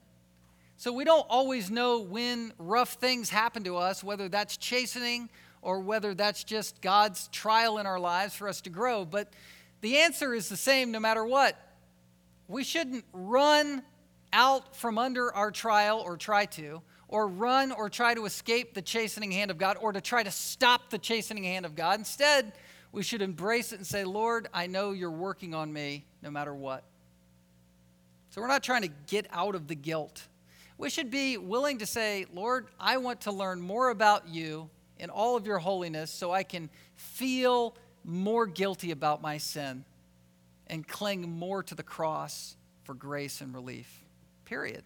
So 0.75 0.91
we 0.91 1.05
don't 1.05 1.25
always 1.29 1.71
know 1.71 1.99
when 1.99 2.51
rough 2.57 2.95
things 2.95 3.29
happen 3.29 3.63
to 3.63 3.77
us, 3.77 4.03
whether 4.03 4.27
that's 4.27 4.57
chastening 4.57 5.29
or 5.61 5.79
whether 5.79 6.13
that's 6.13 6.43
just 6.43 6.81
God's 6.81 7.29
trial 7.29 7.77
in 7.77 7.85
our 7.85 8.01
lives 8.01 8.35
for 8.35 8.49
us 8.49 8.59
to 8.63 8.69
grow. 8.69 9.05
But 9.05 9.31
the 9.79 9.99
answer 9.99 10.33
is 10.33 10.49
the 10.49 10.57
same 10.57 10.91
no 10.91 10.99
matter 10.99 11.25
what. 11.25 11.57
We 12.49 12.65
shouldn't 12.65 13.05
run 13.13 13.81
out 14.33 14.75
from 14.75 14.97
under 14.97 15.33
our 15.33 15.51
trial 15.51 16.03
or 16.05 16.17
try 16.17 16.47
to 16.47 16.81
or 17.13 17.27
run 17.27 17.71
or 17.71 17.91
try 17.91 18.15
to 18.15 18.25
escape 18.25 18.73
the 18.73 18.81
chastening 18.81 19.29
hand 19.29 19.51
of 19.51 19.59
God 19.59 19.77
or 19.79 19.93
to 19.93 20.01
try 20.01 20.23
to 20.23 20.31
stop 20.31 20.89
the 20.89 20.97
chastening 20.97 21.43
hand 21.43 21.63
of 21.63 21.75
God. 21.75 21.99
Instead, 21.99 22.53
we 22.91 23.03
should 23.03 23.21
embrace 23.21 23.71
it 23.71 23.75
and 23.75 23.85
say, 23.85 24.03
Lord, 24.03 24.47
I 24.51 24.65
know 24.65 24.93
you're 24.93 25.11
working 25.11 25.53
on 25.53 25.71
me 25.71 26.05
no 26.23 26.31
matter 26.31 26.55
what. 26.55 26.83
So 28.31 28.41
we're 28.41 28.47
not 28.47 28.63
trying 28.63 28.81
to 28.81 28.89
get 29.05 29.27
out 29.29 29.53
of 29.53 29.67
the 29.67 29.75
guilt. 29.75 30.23
We 30.79 30.89
should 30.89 31.11
be 31.11 31.37
willing 31.37 31.77
to 31.77 31.85
say, 31.85 32.25
Lord, 32.33 32.65
I 32.79 32.97
want 32.97 33.21
to 33.21 33.31
learn 33.31 33.61
more 33.61 33.91
about 33.91 34.27
you 34.27 34.71
in 34.97 35.11
all 35.11 35.37
of 35.37 35.45
your 35.45 35.59
holiness 35.59 36.09
so 36.09 36.31
I 36.31 36.41
can 36.41 36.67
feel 36.95 37.75
more 38.03 38.47
guilty 38.47 38.89
about 38.89 39.21
my 39.21 39.37
sin 39.37 39.85
and 40.65 40.87
cling 40.87 41.29
more 41.29 41.61
to 41.61 41.75
the 41.75 41.83
cross 41.83 42.55
for 42.85 42.95
grace 42.95 43.39
and 43.39 43.53
relief. 43.53 44.03
Period. 44.45 44.83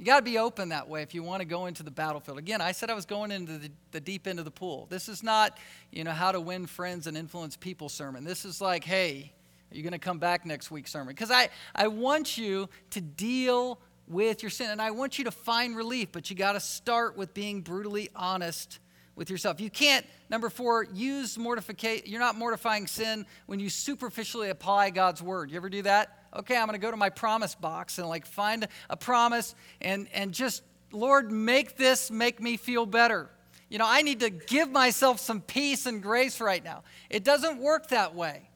You 0.00 0.06
got 0.06 0.20
to 0.20 0.24
be 0.24 0.38
open 0.38 0.70
that 0.70 0.88
way 0.88 1.02
if 1.02 1.12
you 1.12 1.22
want 1.22 1.42
to 1.42 1.44
go 1.44 1.66
into 1.66 1.82
the 1.82 1.90
battlefield. 1.90 2.38
Again, 2.38 2.62
I 2.62 2.72
said 2.72 2.88
I 2.88 2.94
was 2.94 3.04
going 3.04 3.30
into 3.30 3.58
the, 3.58 3.70
the, 3.90 4.00
deep 4.00 4.26
end 4.26 4.38
of 4.38 4.46
the 4.46 4.50
pool. 4.50 4.86
This 4.88 5.10
is 5.10 5.22
not, 5.22 5.58
you 5.92 6.04
know, 6.04 6.12
how 6.12 6.32
to 6.32 6.40
win 6.40 6.64
friends 6.64 7.06
and 7.06 7.18
influence 7.18 7.54
people 7.54 7.90
sermon. 7.90 8.24
This 8.24 8.46
is 8.46 8.62
like, 8.62 8.82
hey, 8.82 9.30
are 9.70 9.76
you 9.76 9.82
going 9.82 9.92
to 9.92 9.98
come 9.98 10.18
back 10.18 10.46
next 10.46 10.70
week 10.70 10.88
sermon? 10.88 11.08
Because 11.08 11.30
I, 11.30 11.50
I 11.74 11.88
want 11.88 12.38
you 12.38 12.70
to 12.92 13.02
deal 13.02 13.78
with 14.08 14.42
your 14.42 14.48
sin 14.48 14.70
and 14.70 14.80
I 14.80 14.90
want 14.90 15.18
you 15.18 15.24
to 15.24 15.30
find 15.30 15.76
relief, 15.76 16.08
but 16.12 16.30
you 16.30 16.34
got 16.34 16.52
to 16.52 16.60
start 16.60 17.18
with 17.18 17.34
being 17.34 17.60
brutally 17.60 18.08
honest 18.16 18.78
with 19.16 19.28
yourself. 19.28 19.60
You 19.60 19.68
can't, 19.68 20.06
number 20.30 20.48
four, 20.48 20.84
use 20.94 21.36
mortification. 21.36 22.06
You're 22.10 22.20
not 22.20 22.36
mortifying 22.36 22.86
sin 22.86 23.26
when 23.44 23.60
you 23.60 23.68
superficially 23.68 24.48
apply 24.48 24.88
God's 24.88 25.22
word. 25.22 25.50
You 25.50 25.58
ever 25.58 25.68
do 25.68 25.82
that? 25.82 26.19
Okay, 26.34 26.56
I'm 26.56 26.66
going 26.66 26.78
to 26.78 26.84
go 26.84 26.90
to 26.90 26.96
my 26.96 27.10
promise 27.10 27.54
box 27.54 27.98
and 27.98 28.08
like 28.08 28.26
find 28.26 28.68
a 28.88 28.96
promise 28.96 29.54
and, 29.80 30.08
and 30.12 30.32
just, 30.32 30.62
Lord, 30.92 31.30
make 31.30 31.76
this 31.76 32.10
make 32.10 32.40
me 32.40 32.56
feel 32.56 32.86
better. 32.86 33.30
You 33.68 33.78
know, 33.78 33.86
I 33.86 34.02
need 34.02 34.20
to 34.20 34.30
give 34.30 34.70
myself 34.70 35.20
some 35.20 35.40
peace 35.40 35.86
and 35.86 36.02
grace 36.02 36.40
right 36.40 36.62
now. 36.62 36.82
It 37.08 37.22
doesn't 37.22 37.58
work 37.58 37.88
that 37.88 38.14
way. 38.14 38.48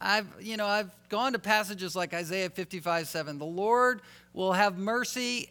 I've, 0.00 0.26
you 0.40 0.56
know, 0.56 0.66
I've 0.66 0.90
gone 1.08 1.32
to 1.32 1.38
passages 1.38 1.94
like 1.94 2.14
Isaiah 2.14 2.50
55 2.50 3.08
7. 3.08 3.38
The 3.38 3.44
Lord 3.44 4.02
will 4.32 4.52
have 4.52 4.78
mercy 4.78 5.50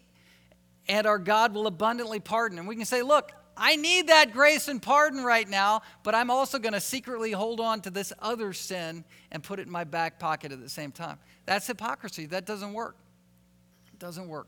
and 0.87 1.07
our 1.07 1.19
God 1.19 1.53
will 1.53 1.67
abundantly 1.67 2.19
pardon. 2.19 2.59
And 2.59 2.67
we 2.67 2.75
can 2.75 2.85
say, 2.85 3.01
look, 3.01 3.31
I 3.55 3.75
need 3.75 4.07
that 4.07 4.33
grace 4.33 4.67
and 4.67 4.81
pardon 4.81 5.23
right 5.23 5.47
now, 5.47 5.81
but 6.03 6.15
I'm 6.15 6.31
also 6.31 6.57
going 6.59 6.73
to 6.73 6.79
secretly 6.79 7.31
hold 7.31 7.59
on 7.59 7.81
to 7.81 7.89
this 7.89 8.13
other 8.19 8.53
sin 8.53 9.03
and 9.31 9.43
put 9.43 9.59
it 9.59 9.63
in 9.63 9.71
my 9.71 9.83
back 9.83 10.19
pocket 10.19 10.51
at 10.51 10.61
the 10.61 10.69
same 10.69 10.91
time. 10.91 11.19
That's 11.45 11.67
hypocrisy. 11.67 12.25
That 12.27 12.45
doesn't 12.45 12.73
work. 12.73 12.95
It 13.93 13.99
doesn't 13.99 14.27
work. 14.27 14.47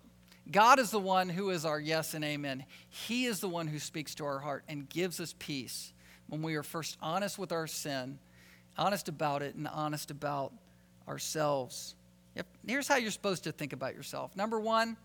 God 0.52 0.80
is 0.80 0.92
the 0.92 1.00
one 1.00 1.30
who 1.30 1.52
is 1.52 1.66
our 1.66 1.80
yes 1.80 2.14
and 2.14 2.24
amen. 2.24 2.66
He 2.90 3.26
is 3.26 3.40
the 3.40 3.48
one 3.48 3.68
who 3.68 3.80
speaks 3.80 4.16
to 4.16 4.26
our 4.26 4.40
heart 4.40 4.64
and 4.68 4.90
gives 4.90 5.20
us 5.20 5.34
peace 5.40 5.94
when 6.28 6.42
we 6.42 6.56
are 6.56 6.64
first 6.64 6.98
honest 7.02 7.38
with 7.38 7.52
our 7.52 7.68
sin, 7.68 8.20
honest 8.78 9.08
about 9.08 9.42
it, 9.42 9.56
and 9.56 9.68
honest 9.68 10.12
about 10.12 10.54
ourselves. 11.08 11.96
Yep. 12.36 12.48
Here's 12.68 12.88
how 12.88 12.98
you're 12.98 13.12
supposed 13.12 13.44
to 13.46 13.52
think 13.52 13.74
about 13.74 13.96
yourself. 13.96 14.36
Number 14.36 14.60
one, 14.60 14.98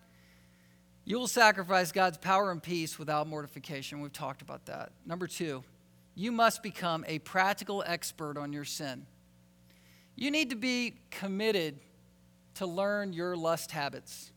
you 1.09 1.19
will 1.19 1.27
sacrifice 1.27 1.91
God's 1.91 2.19
power 2.19 2.51
and 2.51 2.63
peace 2.63 2.99
without 2.99 3.27
mortification. 3.27 4.03
We've 4.03 4.13
talked 4.13 4.43
about 4.43 4.67
that. 4.67 4.93
Number 5.07 5.27
two, 5.27 5.65
you 6.15 6.31
must 6.31 6.63
become 6.63 7.03
a 7.09 7.19
practical 7.21 7.83
expert 7.87 8.37
on 8.37 8.53
your 8.53 8.67
sin. 8.67 9.07
You 10.17 10.31
need 10.31 10.51
to 10.51 10.57
be 10.57 10.97
committed 11.11 11.79
to 12.57 12.67
learn 12.67 13.15
your 13.15 13.37
lust 13.37 13.71
habits. 13.71 14.33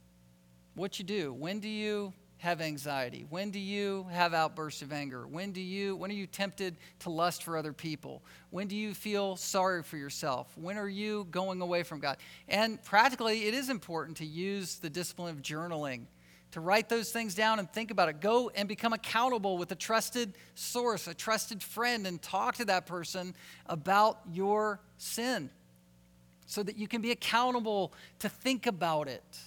What 0.76 0.98
you 0.98 1.04
do. 1.04 1.34
When 1.34 1.60
do 1.60 1.68
you 1.68 2.14
have 2.38 2.62
anxiety? 2.62 3.26
When 3.30 3.52
do 3.52 3.60
you 3.60 4.08
have 4.10 4.34
outbursts 4.34 4.82
of 4.82 4.94
anger? 4.94 5.28
When 5.28 5.52
do 5.52 5.60
you 5.60 5.98
when 5.98 6.10
are 6.10 6.14
you 6.14 6.26
tempted 6.26 6.78
to 7.00 7.10
lust 7.10 7.44
for 7.44 7.58
other 7.58 7.74
people? 7.74 8.24
When 8.50 8.70
do 8.70 8.78
you 8.78 8.94
feel 8.94 9.36
sorry 9.36 9.84
for 9.84 9.98
yourself? 9.98 10.48
When 10.56 10.78
are 10.78 10.88
you 10.88 11.28
going 11.32 11.60
away 11.60 11.84
from 11.84 12.00
God? 12.00 12.16
And 12.48 12.82
practically 12.82 13.44
it 13.50 13.54
is 13.54 13.70
important 13.70 14.16
to 14.18 14.26
use 14.26 14.76
the 14.78 14.90
discipline 14.90 15.36
of 15.36 15.42
journaling 15.42 16.06
to 16.52 16.60
write 16.60 16.90
those 16.90 17.12
things 17.12 17.34
down 17.34 17.60
and 17.60 17.72
think 17.72 17.92
about 17.92 18.10
it. 18.10 18.20
Go 18.20 18.50
and 18.54 18.68
become 18.68 18.94
accountable 18.94 19.58
with 19.58 19.72
a 19.72 19.76
trusted 19.76 20.34
source, 20.56 21.08
a 21.08 21.14
trusted 21.14 21.64
friend, 21.64 22.06
and 22.06 22.22
talk 22.22 22.56
to 22.56 22.66
that 22.66 22.86
person 22.86 23.34
about 23.66 24.20
your 24.32 24.80
sin 24.98 25.50
so 26.46 26.62
that 26.62 26.78
you 26.78 26.88
can 26.88 27.02
be 27.02 27.12
accountable 27.12 27.94
to 28.20 28.28
think 28.28 28.68
about 28.68 29.08
it 29.08 29.40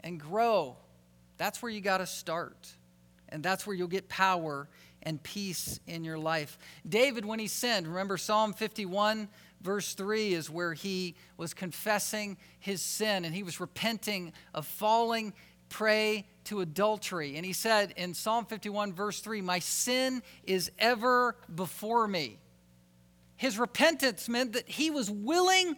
and 0.00 0.18
grow. 0.18 0.76
That's 1.36 1.62
where 1.62 1.70
you 1.70 1.80
got 1.80 1.98
to 1.98 2.06
start. 2.06 2.72
And 3.28 3.42
that's 3.42 3.66
where 3.66 3.76
you'll 3.76 3.88
get 3.88 4.08
power 4.08 4.68
and 5.02 5.22
peace 5.22 5.78
in 5.86 6.04
your 6.04 6.18
life. 6.18 6.58
David, 6.88 7.26
when 7.26 7.38
he 7.38 7.46
sinned, 7.46 7.86
remember 7.86 8.16
Psalm 8.16 8.54
51, 8.54 9.28
verse 9.60 9.92
3 9.92 10.32
is 10.32 10.48
where 10.48 10.72
he 10.72 11.14
was 11.36 11.52
confessing 11.52 12.38
his 12.58 12.80
sin 12.80 13.24
and 13.24 13.34
he 13.34 13.42
was 13.42 13.60
repenting 13.60 14.32
of 14.54 14.66
falling 14.66 15.34
prey 15.68 16.26
to 16.48 16.60
adultery. 16.60 17.36
And 17.36 17.44
he 17.44 17.52
said 17.52 17.92
in 17.96 18.14
Psalm 18.14 18.46
51, 18.46 18.92
verse 18.92 19.20
3, 19.20 19.40
My 19.40 19.58
sin 19.58 20.22
is 20.44 20.70
ever 20.78 21.36
before 21.54 22.08
me. 22.08 22.38
His 23.36 23.58
repentance 23.58 24.28
meant 24.28 24.54
that 24.54 24.68
he 24.68 24.90
was 24.90 25.10
willing 25.10 25.76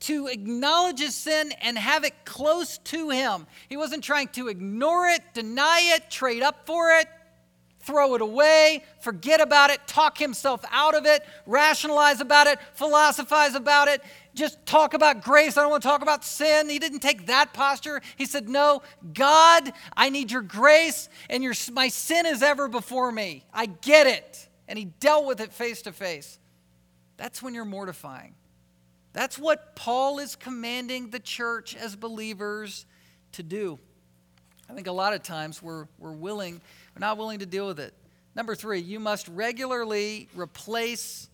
to 0.00 0.28
acknowledge 0.28 1.00
his 1.00 1.14
sin 1.14 1.52
and 1.60 1.76
have 1.76 2.04
it 2.04 2.24
close 2.24 2.78
to 2.78 3.10
him. 3.10 3.46
He 3.68 3.76
wasn't 3.76 4.04
trying 4.04 4.28
to 4.28 4.48
ignore 4.48 5.08
it, 5.08 5.22
deny 5.34 5.80
it, 5.96 6.10
trade 6.10 6.42
up 6.42 6.66
for 6.66 6.90
it, 6.92 7.08
throw 7.80 8.14
it 8.14 8.20
away, 8.20 8.82
forget 9.00 9.40
about 9.40 9.70
it, 9.70 9.80
talk 9.86 10.18
himself 10.18 10.64
out 10.70 10.94
of 10.94 11.06
it, 11.06 11.24
rationalize 11.46 12.20
about 12.20 12.46
it, 12.46 12.58
philosophize 12.74 13.54
about 13.54 13.88
it 13.88 14.02
just 14.38 14.64
talk 14.64 14.94
about 14.94 15.22
grace. 15.22 15.56
I 15.56 15.62
don't 15.62 15.70
want 15.70 15.82
to 15.82 15.88
talk 15.88 16.00
about 16.00 16.24
sin. 16.24 16.70
He 16.70 16.78
didn't 16.78 17.00
take 17.00 17.26
that 17.26 17.52
posture. 17.52 18.00
He 18.16 18.24
said, 18.24 18.48
No, 18.48 18.82
God, 19.12 19.72
I 19.94 20.08
need 20.08 20.30
your 20.30 20.42
grace, 20.42 21.08
and 21.28 21.42
your, 21.42 21.54
my 21.72 21.88
sin 21.88 22.24
is 22.24 22.42
ever 22.42 22.68
before 22.68 23.12
me. 23.12 23.44
I 23.52 23.66
get 23.66 24.06
it. 24.06 24.48
And 24.68 24.78
he 24.78 24.86
dealt 24.86 25.26
with 25.26 25.40
it 25.40 25.52
face 25.52 25.82
to 25.82 25.92
face. 25.92 26.38
That's 27.16 27.42
when 27.42 27.52
you're 27.52 27.64
mortifying. 27.64 28.34
That's 29.12 29.38
what 29.38 29.74
Paul 29.74 30.18
is 30.20 30.36
commanding 30.36 31.10
the 31.10 31.18
church 31.18 31.74
as 31.74 31.96
believers 31.96 32.86
to 33.32 33.42
do. 33.42 33.78
I 34.70 34.74
think 34.74 34.86
a 34.86 34.92
lot 34.92 35.14
of 35.14 35.22
times 35.22 35.62
we're, 35.62 35.86
we're 35.98 36.12
willing, 36.12 36.60
we're 36.98 37.06
not 37.06 37.16
willing 37.16 37.38
to 37.38 37.46
deal 37.46 37.68
with 37.68 37.78
it. 37.78 37.94
Number 38.34 38.56
three, 38.56 38.80
you 38.80 38.98
must 38.98 39.28
regularly 39.28 40.28
replace 40.34 41.28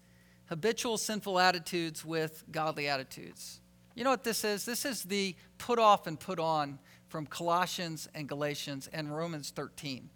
habitual 0.46 0.98
sinful 0.98 1.38
attitudes 1.38 2.04
with 2.04 2.44
godly 2.52 2.86
attitudes. 2.86 3.60
You 3.94 4.04
know 4.04 4.10
what 4.10 4.24
this 4.24 4.44
is? 4.44 4.66
This 4.66 4.84
is 4.84 5.04
the 5.04 5.34
put 5.56 5.78
off 5.78 6.06
and 6.06 6.20
put 6.20 6.38
on 6.38 6.78
from 7.08 7.24
Colossians 7.24 8.08
and 8.14 8.28
Galatians 8.28 8.90
and 8.92 9.14
Romans 9.16 9.52
13. 9.56 10.10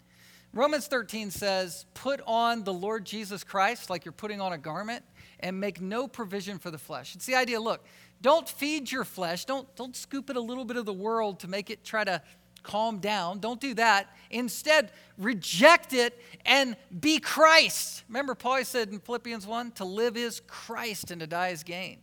Romans 0.52 0.86
13 0.86 1.30
says, 1.30 1.86
Put 1.94 2.20
on 2.26 2.64
the 2.64 2.72
Lord 2.74 3.06
Jesus 3.06 3.42
Christ 3.42 3.88
like 3.88 4.04
you're 4.04 4.12
putting 4.12 4.42
on 4.42 4.52
a 4.52 4.58
garment 4.58 5.02
and 5.40 5.58
make 5.58 5.80
no 5.80 6.08
provision 6.08 6.58
for 6.58 6.70
the 6.70 6.78
flesh. 6.78 7.14
It's 7.14 7.24
the 7.24 7.36
idea 7.36 7.58
look, 7.58 7.86
don't 8.20 8.48
feed 8.48 8.90
your 8.90 9.04
flesh, 9.04 9.46
don't, 9.46 9.74
don't 9.76 9.96
scoop 9.96 10.28
it 10.28 10.36
a 10.36 10.40
little 10.40 10.64
bit 10.64 10.76
of 10.76 10.84
the 10.84 10.92
world 10.92 11.40
to 11.40 11.48
make 11.48 11.70
it 11.70 11.84
try 11.84 12.04
to 12.04 12.20
calm 12.62 12.98
down. 12.98 13.38
Don't 13.38 13.60
do 13.60 13.74
that. 13.74 14.14
Instead, 14.30 14.90
reject 15.16 15.92
it 15.92 16.20
and 16.44 16.76
be 17.00 17.18
Christ. 17.18 18.04
Remember, 18.08 18.34
Paul 18.34 18.64
said 18.64 18.90
in 18.90 19.00
Philippians 19.00 19.46
1 19.46 19.72
to 19.72 19.84
live 19.84 20.16
is 20.16 20.40
Christ 20.46 21.10
and 21.10 21.20
to 21.20 21.26
die 21.26 21.48
is 21.48 21.62
gain. 21.62 21.98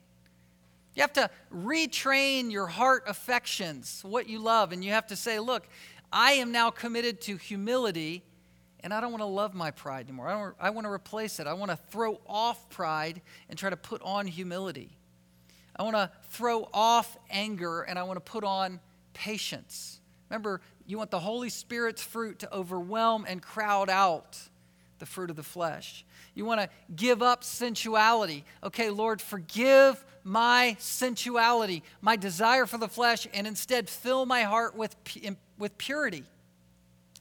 You 0.95 1.01
have 1.01 1.13
to 1.13 1.29
retrain 1.53 2.51
your 2.51 2.67
heart 2.67 3.03
affections, 3.07 4.01
what 4.03 4.29
you 4.29 4.39
love, 4.39 4.71
and 4.71 4.83
you 4.83 4.91
have 4.91 5.07
to 5.07 5.15
say, 5.15 5.39
look, 5.39 5.67
I 6.11 6.33
am 6.33 6.53
now 6.53 6.69
committed 6.69 7.19
to 7.21 7.35
humility, 7.35 8.23
and 8.79 8.93
I 8.93 9.01
don't 9.01 9.11
want 9.11 9.21
to 9.21 9.27
love 9.27 9.53
my 9.53 9.71
pride 9.71 10.07
anymore. 10.07 10.29
I, 10.29 10.33
don't, 10.33 10.55
I 10.57 10.69
want 10.69 10.85
to 10.85 10.91
replace 10.91 11.41
it. 11.41 11.47
I 11.47 11.53
want 11.53 11.71
to 11.71 11.77
throw 11.89 12.21
off 12.25 12.69
pride 12.69 13.21
and 13.49 13.59
try 13.59 13.69
to 13.69 13.75
put 13.75 14.01
on 14.03 14.25
humility. 14.25 14.97
I 15.75 15.83
want 15.83 15.97
to 15.97 16.09
throw 16.29 16.69
off 16.73 17.17
anger, 17.29 17.81
and 17.81 17.99
I 17.99 18.03
want 18.03 18.15
to 18.15 18.31
put 18.31 18.45
on 18.45 18.79
patience. 19.13 19.99
Remember, 20.29 20.61
you 20.85 20.97
want 20.97 21.11
the 21.11 21.19
Holy 21.19 21.49
Spirit's 21.49 22.01
fruit 22.01 22.39
to 22.39 22.53
overwhelm 22.53 23.25
and 23.27 23.41
crowd 23.41 23.89
out 23.89 24.39
the 24.99 25.05
fruit 25.05 25.29
of 25.29 25.35
the 25.35 25.43
flesh. 25.43 26.05
You 26.33 26.45
want 26.45 26.61
to 26.61 26.69
give 26.95 27.21
up 27.21 27.43
sensuality. 27.43 28.43
Okay, 28.63 28.89
Lord, 28.89 29.21
forgive 29.21 30.03
my 30.23 30.75
sensuality, 30.79 31.83
my 32.01 32.15
desire 32.15 32.65
for 32.65 32.77
the 32.77 32.87
flesh, 32.87 33.27
and 33.33 33.45
instead 33.45 33.89
fill 33.89 34.25
my 34.25 34.43
heart 34.43 34.75
with, 34.75 34.95
with 35.57 35.77
purity. 35.77 36.23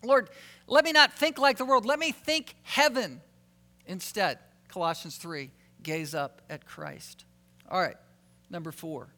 Lord, 0.02 0.30
let 0.66 0.84
me 0.84 0.92
not 0.92 1.12
think 1.12 1.38
like 1.38 1.58
the 1.58 1.64
world. 1.64 1.84
Let 1.84 1.98
me 1.98 2.12
think 2.12 2.54
heaven 2.62 3.20
instead. 3.86 4.38
Colossians 4.68 5.16
3 5.16 5.50
gaze 5.82 6.14
up 6.14 6.42
at 6.48 6.66
Christ. 6.66 7.24
All 7.70 7.80
right, 7.80 7.96
number 8.50 8.72
four. 8.72 9.08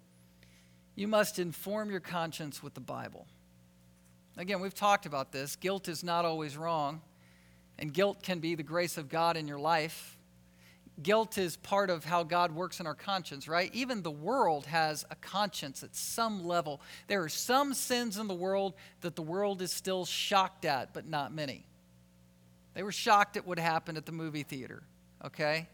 You 0.95 1.09
must 1.09 1.39
inform 1.39 1.91
your 1.91 2.01
conscience 2.01 2.63
with 2.63 2.75
the 2.75 2.81
Bible. 2.81 3.27
Again, 4.37 4.61
we've 4.61 4.75
talked 4.75 5.07
about 5.07 5.33
this. 5.33 5.57
Guilt 5.57 5.89
is 5.89 6.05
not 6.05 6.25
always 6.25 6.57
wrong, 6.57 7.01
and 7.79 7.93
guilt 7.93 8.23
can 8.23 8.39
be 8.39 8.55
the 8.55 8.63
grace 8.63 8.99
of 8.99 9.09
God 9.09 9.37
in 9.37 9.49
your 9.49 9.59
life. 9.59 10.17
Guilt 11.03 11.39
is 11.39 11.57
part 11.57 11.91
of 11.91 12.05
how 12.05 12.23
God 12.23 12.55
works 12.55 12.81
in 12.81 12.87
our 12.87 12.95
conscience, 12.95 13.49
right? 13.49 13.71
Even 13.75 14.03
the 14.03 14.11
world 14.11 14.67
has 14.67 15.05
a 15.11 15.15
conscience 15.17 15.83
at 15.83 15.95
some 15.95 16.47
level. 16.47 16.81
There 17.07 17.23
are 17.23 17.29
some 17.29 17.75
sins 17.75 18.19
in 18.19 18.29
the 18.29 18.35
world 18.35 18.75
that 19.03 19.17
the 19.17 19.23
world 19.23 19.61
is 19.63 19.73
still 19.73 20.05
shocked 20.05 20.65
at, 20.65 20.95
but 20.95 21.07
not 21.07 21.35
many. 21.35 21.67
They 22.75 22.83
were 22.83 22.93
shocked 22.93 23.37
at 23.37 23.47
what 23.47 23.59
happened 23.59 23.99
at 23.99 24.07
the 24.07 24.13
movie 24.13 24.43
theater, 24.43 24.83
okay? 25.25 25.69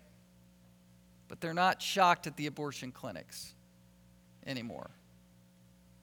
but 1.32 1.40
they're 1.40 1.54
not 1.54 1.80
shocked 1.80 2.26
at 2.26 2.36
the 2.36 2.46
abortion 2.46 2.92
clinics 2.92 3.54
anymore. 4.44 4.90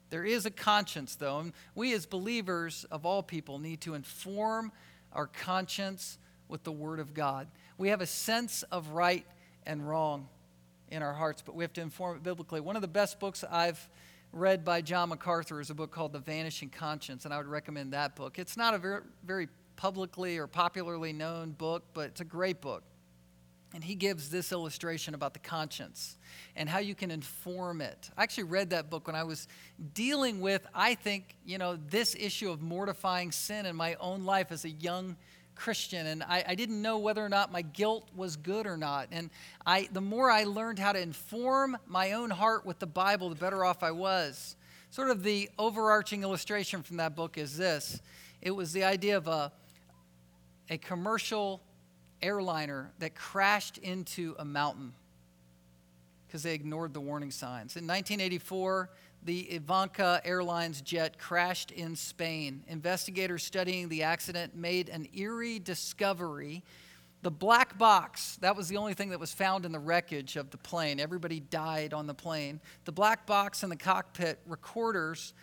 There 0.09 0.25
is 0.25 0.45
a 0.45 0.51
conscience, 0.51 1.15
though, 1.15 1.39
and 1.39 1.53
we 1.75 1.93
as 1.93 2.05
believers 2.05 2.85
of 2.91 3.05
all 3.05 3.21
people 3.21 3.59
need 3.59 3.81
to 3.81 3.93
inform 3.93 4.71
our 5.13 5.27
conscience 5.27 6.17
with 6.47 6.63
the 6.63 6.71
Word 6.71 6.99
of 6.99 7.13
God. 7.13 7.47
We 7.77 7.89
have 7.89 8.01
a 8.01 8.07
sense 8.07 8.63
of 8.63 8.89
right 8.89 9.25
and 9.65 9.87
wrong 9.87 10.27
in 10.89 11.03
our 11.03 11.13
hearts, 11.13 11.43
but 11.45 11.55
we 11.55 11.63
have 11.63 11.73
to 11.73 11.81
inform 11.81 12.17
it 12.17 12.23
biblically. 12.23 12.59
One 12.59 12.75
of 12.75 12.81
the 12.81 12.87
best 12.87 13.19
books 13.19 13.43
I've 13.49 13.87
read 14.31 14.65
by 14.65 14.81
John 14.81 15.09
MacArthur 15.09 15.61
is 15.61 15.69
a 15.69 15.75
book 15.75 15.91
called 15.91 16.13
The 16.13 16.19
Vanishing 16.19 16.69
Conscience, 16.69 17.25
and 17.25 17.33
I 17.33 17.37
would 17.37 17.47
recommend 17.47 17.93
that 17.93 18.15
book. 18.15 18.39
It's 18.39 18.57
not 18.57 18.73
a 18.73 18.77
very, 18.77 19.01
very 19.23 19.47
publicly 19.75 20.37
or 20.37 20.47
popularly 20.47 21.13
known 21.13 21.51
book, 21.51 21.83
but 21.93 22.09
it's 22.09 22.21
a 22.21 22.25
great 22.25 22.61
book. 22.61 22.83
And 23.73 23.83
he 23.83 23.93
gives 23.93 24.29
this 24.29 24.51
illustration 24.51 25.13
about 25.13 25.33
the 25.33 25.39
conscience 25.39 26.17
and 26.55 26.67
how 26.67 26.79
you 26.79 26.95
can 26.95 27.11
inform 27.11 27.81
it. 27.81 28.09
I 28.17 28.23
actually 28.23 28.45
read 28.45 28.71
that 28.71 28.89
book 28.89 29.05
when 29.05 29.15
I 29.15 29.23
was 29.23 29.47
dealing 29.93 30.41
with, 30.41 30.65
I 30.73 30.95
think, 30.95 31.35
you 31.45 31.59
know, 31.59 31.77
this 31.89 32.15
issue 32.15 32.49
of 32.49 32.61
mortifying 32.61 33.31
sin 33.31 33.67
in 33.67 33.75
my 33.75 33.95
own 33.99 34.25
life 34.25 34.51
as 34.51 34.65
a 34.65 34.69
young 34.69 35.15
Christian. 35.53 36.07
And 36.07 36.23
I, 36.23 36.43
I 36.47 36.55
didn't 36.55 36.81
know 36.81 36.97
whether 36.97 37.23
or 37.23 37.29
not 37.29 37.51
my 37.51 37.61
guilt 37.61 38.09
was 38.15 38.37
good 38.37 38.65
or 38.65 38.77
not. 38.77 39.09
And 39.11 39.29
I, 39.65 39.87
the 39.91 40.01
more 40.01 40.31
I 40.31 40.45
learned 40.45 40.79
how 40.79 40.93
to 40.93 40.99
inform 40.99 41.77
my 41.85 42.13
own 42.13 42.31
heart 42.31 42.65
with 42.65 42.79
the 42.79 42.87
Bible, 42.87 43.29
the 43.29 43.35
better 43.35 43.63
off 43.63 43.83
I 43.83 43.91
was. 43.91 44.55
Sort 44.89 45.11
of 45.11 45.21
the 45.21 45.49
overarching 45.59 46.23
illustration 46.23 46.81
from 46.81 46.97
that 46.97 47.15
book 47.15 47.37
is 47.37 47.55
this 47.55 48.01
it 48.41 48.51
was 48.51 48.71
the 48.71 48.83
idea 48.85 49.17
of 49.17 49.27
a, 49.27 49.51
a 50.69 50.77
commercial 50.77 51.61
airliner 52.21 52.91
that 52.99 53.15
crashed 53.15 53.77
into 53.77 54.35
a 54.39 54.45
mountain 54.45 54.93
because 56.27 56.43
they 56.43 56.53
ignored 56.53 56.93
the 56.93 57.01
warning 57.01 57.31
signs. 57.31 57.75
In 57.75 57.87
1984, 57.87 58.89
the 59.23 59.59
Avianca 59.59 60.21
Airlines 60.23 60.81
jet 60.81 61.17
crashed 61.17 61.71
in 61.71 61.95
Spain. 61.95 62.63
Investigators 62.67 63.43
studying 63.43 63.89
the 63.89 64.03
accident 64.03 64.55
made 64.55 64.89
an 64.89 65.07
eerie 65.13 65.59
discovery. 65.59 66.63
The 67.21 67.31
black 67.31 67.77
box, 67.77 68.37
that 68.41 68.55
was 68.55 68.69
the 68.69 68.77
only 68.77 68.93
thing 68.93 69.09
that 69.09 69.19
was 69.19 69.33
found 69.33 69.65
in 69.65 69.71
the 69.71 69.79
wreckage 69.79 70.37
of 70.37 70.51
the 70.51 70.57
plane. 70.57 70.99
Everybody 70.99 71.41
died 71.41 71.93
on 71.93 72.07
the 72.07 72.13
plane. 72.13 72.61
The 72.85 72.93
black 72.93 73.25
box 73.25 73.63
and 73.63 73.71
the 73.71 73.75
cockpit 73.75 74.39
recorders 74.45 75.33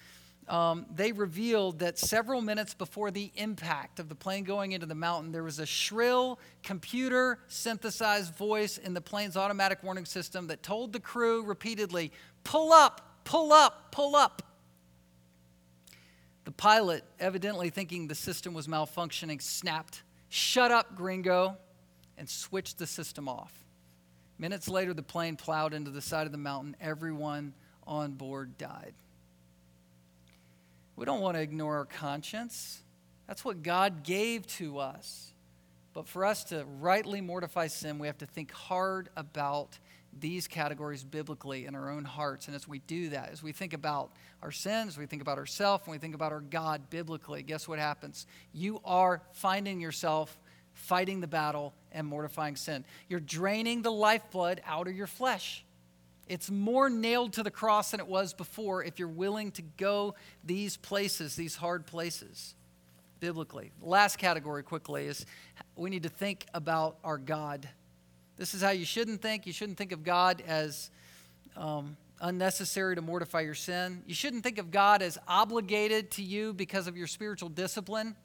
um, 0.48 0.86
they 0.94 1.10
revealed 1.10 1.80
that 1.80 1.98
several 1.98 2.40
minutes 2.40 2.72
before 2.72 3.10
the 3.10 3.32
impact 3.34 3.98
of 3.98 4.08
the 4.08 4.14
plane 4.14 4.44
going 4.44 4.72
into 4.72 4.86
the 4.86 4.94
mountain, 4.94 5.32
there 5.32 5.42
was 5.42 5.58
a 5.58 5.66
shrill, 5.66 6.38
computer 6.62 7.40
synthesized 7.48 8.34
voice 8.36 8.78
in 8.78 8.94
the 8.94 9.00
plane's 9.00 9.36
automatic 9.36 9.82
warning 9.82 10.04
system 10.04 10.46
that 10.46 10.62
told 10.62 10.92
the 10.92 11.00
crew 11.00 11.42
repeatedly, 11.42 12.12
Pull 12.44 12.72
up, 12.72 13.24
pull 13.24 13.52
up, 13.52 13.90
pull 13.90 14.14
up. 14.14 14.42
The 16.44 16.52
pilot, 16.52 17.02
evidently 17.18 17.70
thinking 17.70 18.06
the 18.06 18.14
system 18.14 18.54
was 18.54 18.68
malfunctioning, 18.68 19.42
snapped, 19.42 20.04
Shut 20.28 20.70
up, 20.70 20.94
gringo, 20.94 21.56
and 22.16 22.28
switched 22.28 22.78
the 22.78 22.86
system 22.86 23.28
off. 23.28 23.52
Minutes 24.38 24.68
later, 24.68 24.94
the 24.94 25.02
plane 25.02 25.34
plowed 25.34 25.74
into 25.74 25.90
the 25.90 26.02
side 26.02 26.26
of 26.26 26.32
the 26.32 26.38
mountain. 26.38 26.76
Everyone 26.80 27.54
on 27.86 28.12
board 28.12 28.58
died. 28.58 28.94
We 30.96 31.04
don't 31.04 31.20
want 31.20 31.36
to 31.36 31.42
ignore 31.42 31.76
our 31.76 31.84
conscience. 31.84 32.82
That's 33.26 33.44
what 33.44 33.62
God 33.62 34.02
gave 34.02 34.46
to 34.58 34.78
us. 34.78 35.32
But 35.92 36.08
for 36.08 36.24
us 36.24 36.44
to 36.44 36.64
rightly 36.80 37.20
mortify 37.20 37.68
sin, 37.68 37.98
we 37.98 38.06
have 38.06 38.18
to 38.18 38.26
think 38.26 38.52
hard 38.52 39.08
about 39.16 39.78
these 40.18 40.48
categories 40.48 41.04
biblically 41.04 41.66
in 41.66 41.74
our 41.74 41.90
own 41.90 42.04
hearts. 42.04 42.46
And 42.46 42.56
as 42.56 42.66
we 42.66 42.78
do 42.80 43.10
that, 43.10 43.30
as 43.30 43.42
we 43.42 43.52
think 43.52 43.72
about 43.72 44.12
our 44.42 44.52
sins, 44.52 44.96
we 44.96 45.06
think 45.06 45.22
about 45.22 45.38
ourselves, 45.38 45.84
and 45.86 45.92
we 45.92 45.98
think 45.98 46.14
about 46.14 46.32
our 46.32 46.40
God 46.40 46.88
biblically, 46.90 47.42
guess 47.42 47.68
what 47.68 47.78
happens? 47.78 48.26
You 48.52 48.80
are 48.84 49.22
finding 49.32 49.80
yourself 49.80 50.38
fighting 50.72 51.20
the 51.20 51.26
battle 51.26 51.74
and 51.92 52.06
mortifying 52.06 52.56
sin. 52.56 52.84
You're 53.08 53.20
draining 53.20 53.82
the 53.82 53.90
lifeblood 53.90 54.60
out 54.66 54.88
of 54.88 54.94
your 54.94 55.06
flesh. 55.06 55.64
It's 56.28 56.50
more 56.50 56.90
nailed 56.90 57.34
to 57.34 57.42
the 57.42 57.50
cross 57.50 57.92
than 57.92 58.00
it 58.00 58.06
was 58.06 58.34
before 58.34 58.82
if 58.82 58.98
you're 58.98 59.08
willing 59.08 59.52
to 59.52 59.62
go 59.62 60.14
these 60.44 60.76
places, 60.76 61.36
these 61.36 61.56
hard 61.56 61.86
places, 61.86 62.54
biblically. 63.20 63.70
Last 63.80 64.18
category, 64.18 64.62
quickly, 64.62 65.06
is 65.06 65.24
we 65.76 65.90
need 65.90 66.02
to 66.02 66.08
think 66.08 66.46
about 66.52 66.98
our 67.04 67.18
God. 67.18 67.68
This 68.36 68.54
is 68.54 68.62
how 68.62 68.70
you 68.70 68.84
shouldn't 68.84 69.22
think. 69.22 69.46
You 69.46 69.52
shouldn't 69.52 69.78
think 69.78 69.92
of 69.92 70.02
God 70.02 70.42
as 70.46 70.90
um, 71.56 71.96
unnecessary 72.20 72.96
to 72.96 73.02
mortify 73.02 73.40
your 73.42 73.54
sin. 73.54 74.02
You 74.06 74.14
shouldn't 74.14 74.42
think 74.42 74.58
of 74.58 74.70
God 74.70 75.02
as 75.02 75.18
obligated 75.28 76.10
to 76.12 76.22
you 76.22 76.52
because 76.52 76.86
of 76.86 76.96
your 76.96 77.06
spiritual 77.06 77.48
discipline. 77.48 78.16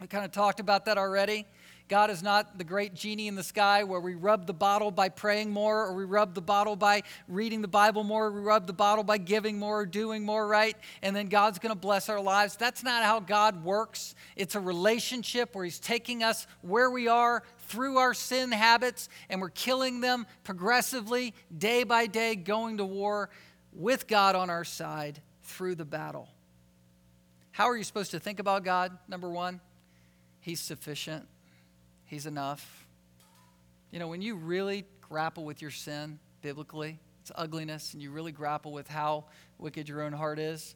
We 0.00 0.06
kind 0.06 0.24
of 0.24 0.32
talked 0.32 0.60
about 0.60 0.84
that 0.84 0.98
already. 0.98 1.46
God 1.88 2.10
is 2.10 2.20
not 2.20 2.58
the 2.58 2.64
great 2.64 2.94
genie 2.94 3.28
in 3.28 3.36
the 3.36 3.44
sky 3.44 3.84
where 3.84 4.00
we 4.00 4.16
rub 4.16 4.46
the 4.46 4.52
bottle 4.52 4.90
by 4.90 5.08
praying 5.08 5.50
more, 5.52 5.86
or 5.86 5.94
we 5.94 6.04
rub 6.04 6.34
the 6.34 6.42
bottle 6.42 6.74
by 6.74 7.04
reading 7.28 7.62
the 7.62 7.68
Bible 7.68 8.02
more, 8.02 8.26
or 8.26 8.32
we 8.32 8.40
rub 8.40 8.66
the 8.66 8.72
bottle 8.72 9.04
by 9.04 9.18
giving 9.18 9.56
more, 9.58 9.80
or 9.80 9.86
doing 9.86 10.24
more, 10.24 10.48
right? 10.48 10.76
And 11.02 11.14
then 11.14 11.28
God's 11.28 11.60
going 11.60 11.72
to 11.72 11.78
bless 11.78 12.08
our 12.08 12.20
lives. 12.20 12.56
That's 12.56 12.82
not 12.82 13.04
how 13.04 13.20
God 13.20 13.62
works. 13.62 14.16
It's 14.34 14.56
a 14.56 14.60
relationship 14.60 15.54
where 15.54 15.64
He's 15.64 15.78
taking 15.78 16.24
us 16.24 16.48
where 16.60 16.90
we 16.90 17.06
are 17.06 17.44
through 17.68 17.98
our 17.98 18.14
sin 18.14 18.50
habits, 18.50 19.08
and 19.28 19.40
we're 19.40 19.50
killing 19.50 20.00
them 20.00 20.26
progressively, 20.42 21.34
day 21.56 21.84
by 21.84 22.06
day, 22.06 22.34
going 22.34 22.78
to 22.78 22.84
war 22.84 23.30
with 23.72 24.08
God 24.08 24.34
on 24.34 24.50
our 24.50 24.64
side 24.64 25.22
through 25.42 25.76
the 25.76 25.84
battle. 25.84 26.28
How 27.52 27.66
are 27.70 27.76
you 27.76 27.84
supposed 27.84 28.10
to 28.10 28.18
think 28.18 28.40
about 28.40 28.64
God? 28.64 28.98
Number 29.06 29.30
one, 29.30 29.60
He's 30.40 30.60
sufficient. 30.60 31.28
He's 32.06 32.26
enough. 32.26 32.86
You 33.90 33.98
know, 33.98 34.08
when 34.08 34.22
you 34.22 34.36
really 34.36 34.84
grapple 35.00 35.44
with 35.44 35.60
your 35.60 35.70
sin 35.70 36.18
biblically, 36.40 36.98
its 37.20 37.32
ugliness, 37.34 37.92
and 37.92 38.02
you 38.02 38.10
really 38.10 38.32
grapple 38.32 38.72
with 38.72 38.88
how 38.88 39.24
wicked 39.58 39.88
your 39.88 40.02
own 40.02 40.12
heart 40.12 40.38
is, 40.38 40.74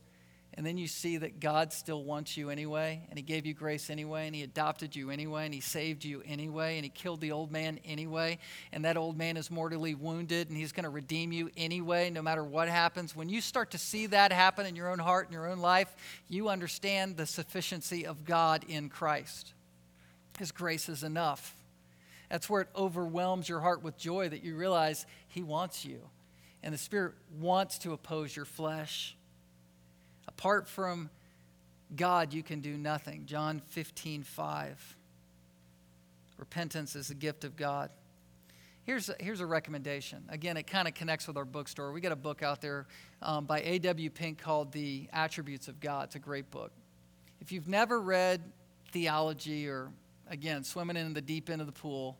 and 0.55 0.66
then 0.66 0.76
you 0.76 0.89
see 0.89 1.16
that 1.18 1.39
God 1.39 1.72
still 1.72 2.03
wants 2.03 2.37
you 2.37 2.51
anyway, 2.51 3.07
and 3.09 3.16
He 3.16 3.22
gave 3.22 3.47
you 3.47 3.55
grace 3.55 3.89
anyway, 3.89 4.26
and 4.26 4.35
He 4.35 4.43
adopted 4.43 4.97
you 4.97 5.11
anyway, 5.11 5.45
and 5.45 5.55
He 5.55 5.61
saved 5.61 6.05
you 6.05 6.22
anyway, 6.26 6.76
and 6.76 6.85
He 6.85 6.91
killed 6.91 7.20
the 7.20 7.31
old 7.31 7.53
man 7.53 7.78
anyway, 7.85 8.39
and 8.72 8.85
that 8.85 8.97
old 8.97 9.16
man 9.16 9.37
is 9.37 9.49
mortally 9.49 9.95
wounded, 9.95 10.49
and 10.49 10.57
He's 10.57 10.72
going 10.72 10.85
to 10.85 10.91
redeem 10.91 11.31
you 11.31 11.51
anyway, 11.57 12.11
no 12.11 12.22
matter 12.22 12.43
what 12.43 12.68
happens. 12.68 13.14
When 13.14 13.28
you 13.28 13.41
start 13.41 13.70
to 13.70 13.78
see 13.78 14.07
that 14.07 14.33
happen 14.33 14.66
in 14.66 14.74
your 14.74 14.91
own 14.91 14.99
heart 14.99 15.28
in 15.28 15.33
your 15.33 15.49
own 15.49 15.61
life, 15.61 15.95
you 16.28 16.49
understand 16.49 17.16
the 17.16 17.26
sufficiency 17.26 18.05
of 18.05 18.24
God 18.24 18.64
in 18.66 18.89
Christ. 18.89 19.55
His 20.41 20.53
grace 20.53 20.88
is 20.88 21.05
enough. 21.05 21.55
That's 22.30 22.49
where 22.49 22.62
it 22.62 22.68
overwhelms 22.74 23.47
your 23.47 23.61
heart 23.61 23.82
with 23.82 23.99
joy 23.99 24.30
that 24.30 24.43
you 24.43 24.57
realize 24.57 25.05
He 25.28 25.43
wants 25.43 25.84
you. 25.84 26.01
And 26.62 26.72
the 26.72 26.78
Spirit 26.78 27.12
wants 27.38 27.76
to 27.80 27.93
oppose 27.93 28.34
your 28.34 28.47
flesh. 28.47 29.14
Apart 30.26 30.66
from 30.66 31.11
God, 31.95 32.32
you 32.32 32.43
can 32.43 32.61
do 32.61 32.78
nothing. 32.78 33.26
John 33.26 33.61
15, 33.68 34.22
5. 34.22 34.97
Repentance 36.38 36.97
is 36.97 37.11
a 37.11 37.14
gift 37.14 37.45
of 37.45 37.55
God. 37.55 37.91
Here's 38.84 39.11
a, 39.11 39.16
here's 39.20 39.41
a 39.41 39.47
recommendation. 39.47 40.24
Again, 40.30 40.57
it 40.57 40.66
kind 40.66 40.88
of 40.88 40.95
connects 40.95 41.26
with 41.26 41.36
our 41.36 41.45
bookstore. 41.45 41.93
We 41.93 42.01
got 42.01 42.12
a 42.12 42.16
book 42.16 42.43
out 42.43 42.62
there 42.62 42.86
um, 43.20 43.45
by 43.45 43.61
A.W. 43.61 44.09
Pink 44.09 44.38
called 44.38 44.72
The 44.72 45.07
Attributes 45.12 45.68
of 45.68 45.80
God. 45.80 46.05
It's 46.05 46.14
a 46.14 46.18
great 46.18 46.51
book. 46.51 46.72
If 47.43 47.53
you've 47.53 47.68
never 47.68 48.01
read 48.01 48.41
theology 48.91 49.68
or 49.68 49.91
again, 50.31 50.64
swimming 50.64 50.97
in 50.97 51.12
the 51.12 51.20
deep 51.20 51.51
end 51.51 51.61
of 51.61 51.66
the 51.66 51.72
pool, 51.72 52.16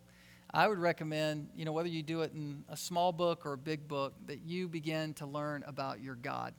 I 0.53 0.67
would 0.67 0.79
recommend, 0.79 1.49
you 1.55 1.65
know, 1.65 1.73
whether 1.73 1.89
you 1.89 2.03
do 2.03 2.23
it 2.23 2.33
in 2.33 2.65
a 2.69 2.77
small 2.77 3.13
book 3.13 3.47
or 3.47 3.53
a 3.53 3.59
big 3.59 3.87
book, 3.87 4.15
that 4.27 4.41
you 4.43 4.69
begin 4.69 5.15
to 5.15 5.27
learn 5.27 5.65
about 5.67 6.01
your 6.01 6.17
God. 6.17 6.53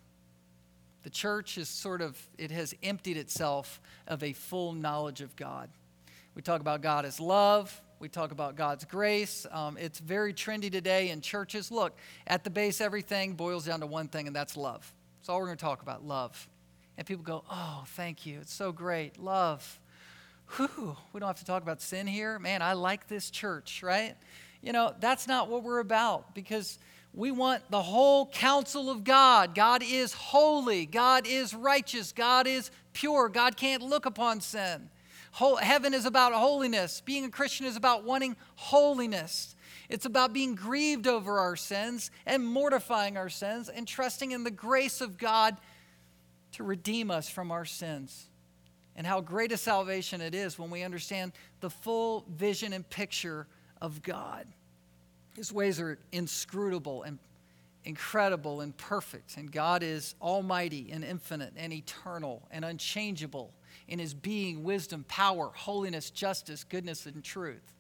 The 1.04 1.10
church 1.10 1.58
is 1.58 1.68
sort 1.68 2.02
of, 2.02 2.18
it 2.38 2.52
has 2.52 2.74
emptied 2.82 3.18
itself 3.18 3.82
of 4.08 4.24
a 4.24 4.34
full 4.34 4.72
knowledge 4.74 5.20
of 5.20 5.36
God. 5.36 5.70
We 6.36 6.42
talk 6.42 6.62
about 6.62 6.82
God 6.82 7.04
as 7.04 7.20
love. 7.20 7.82
We 8.00 8.08
talk 8.08 8.32
about 8.32 8.56
God's 8.56 8.86
grace. 8.86 9.46
Um, 9.52 9.78
it's 9.78 10.00
very 10.00 10.34
trendy 10.34 10.72
today 10.72 11.10
in 11.10 11.20
churches. 11.20 11.70
Look, 11.70 11.98
at 12.26 12.44
the 12.44 12.50
base, 12.50 12.80
everything 12.80 13.34
boils 13.34 13.66
down 13.66 13.82
to 13.82 13.86
one 13.88 14.08
thing, 14.08 14.26
and 14.26 14.36
that's 14.36 14.56
love. 14.56 14.94
That's 15.20 15.30
all 15.30 15.40
we're 15.40 15.48
going 15.48 15.58
to 15.58 15.64
talk 15.64 15.82
about 15.82 16.06
love. 16.06 16.50
And 16.98 17.06
people 17.06 17.24
go, 17.24 17.44
oh, 17.52 17.84
thank 17.88 18.26
you. 18.26 18.40
It's 18.40 18.54
so 18.54 18.72
great. 18.72 19.20
Love 19.20 19.81
whew, 20.56 20.96
we 21.14 21.20
don't 21.20 21.28
have 21.28 21.40
to 21.40 21.46
talk 21.46 21.64
about 21.64 21.82
sin 21.82 22.08
here. 22.08 22.40
Man, 22.40 22.62
I 22.62 22.74
like 22.74 23.08
this 23.08 23.30
church, 23.30 23.82
right? 23.84 24.16
You 24.62 24.74
know, 24.74 24.94
that's 25.00 25.28
not 25.28 25.50
what 25.50 25.64
we're 25.64 25.80
about 25.80 26.36
because 26.36 26.78
we 27.14 27.32
want 27.32 27.70
the 27.70 27.82
whole 27.82 28.28
counsel 28.28 28.90
of 28.90 29.04
God. 29.04 29.56
God 29.56 29.84
is 29.84 30.14
holy, 30.14 30.86
God 30.86 31.28
is 31.28 31.54
righteous, 31.54 32.12
God 32.12 32.48
is 32.48 32.72
pure, 32.94 33.28
God 33.30 33.58
can't 33.58 33.82
look 33.82 34.06
upon 34.06 34.42
sin. 34.42 34.90
Heaven 35.34 35.94
is 35.94 36.06
about 36.06 36.34
holiness. 36.34 37.02
Being 37.02 37.26
a 37.26 37.30
Christian 37.30 37.66
is 37.66 37.78
about 37.78 38.04
wanting 38.04 38.36
holiness. 38.56 39.56
It's 39.90 40.06
about 40.06 40.34
being 40.34 40.56
grieved 40.56 41.08
over 41.08 41.40
our 41.40 41.56
sins 41.56 42.12
and 42.26 42.46
mortifying 42.46 43.18
our 43.18 43.30
sins 43.30 43.70
and 43.70 43.88
trusting 43.88 44.32
in 44.32 44.44
the 44.44 44.52
grace 44.52 45.02
of 45.02 45.18
God 45.18 45.58
to 46.54 46.64
redeem 46.64 47.10
us 47.10 47.30
from 47.30 47.52
our 47.52 47.66
sins. 47.66 48.28
And 48.96 49.08
how 49.08 49.22
great 49.22 49.52
a 49.52 49.58
salvation 49.58 50.22
it 50.22 50.36
is 50.36 50.60
when 50.60 50.70
we 50.70 50.84
understand 50.84 51.32
the 51.62 51.70
full 51.70 52.26
vision 52.30 52.74
and 52.74 52.88
picture 52.90 53.48
of 53.82 54.02
God. 54.02 54.46
His 55.36 55.52
ways 55.52 55.80
are 55.80 55.98
inscrutable 56.12 57.04
and 57.04 57.18
incredible 57.84 58.62
and 58.62 58.76
perfect, 58.78 59.38
and 59.38 59.52
God 59.52 59.82
is 59.82 60.16
almighty 60.22 60.90
and 60.92 61.04
infinite 61.04 61.54
and 61.58 61.74
eternal 61.74 62.44
and 62.52 62.64
unchangeable 62.64 63.52
in 63.88 63.98
his 63.98 64.14
being, 64.14 64.64
wisdom, 64.64 65.06
power, 65.08 65.52
holiness, 65.56 66.10
justice, 66.12 66.64
goodness, 66.64 67.06
and 67.06 67.24
truth. 67.24 67.74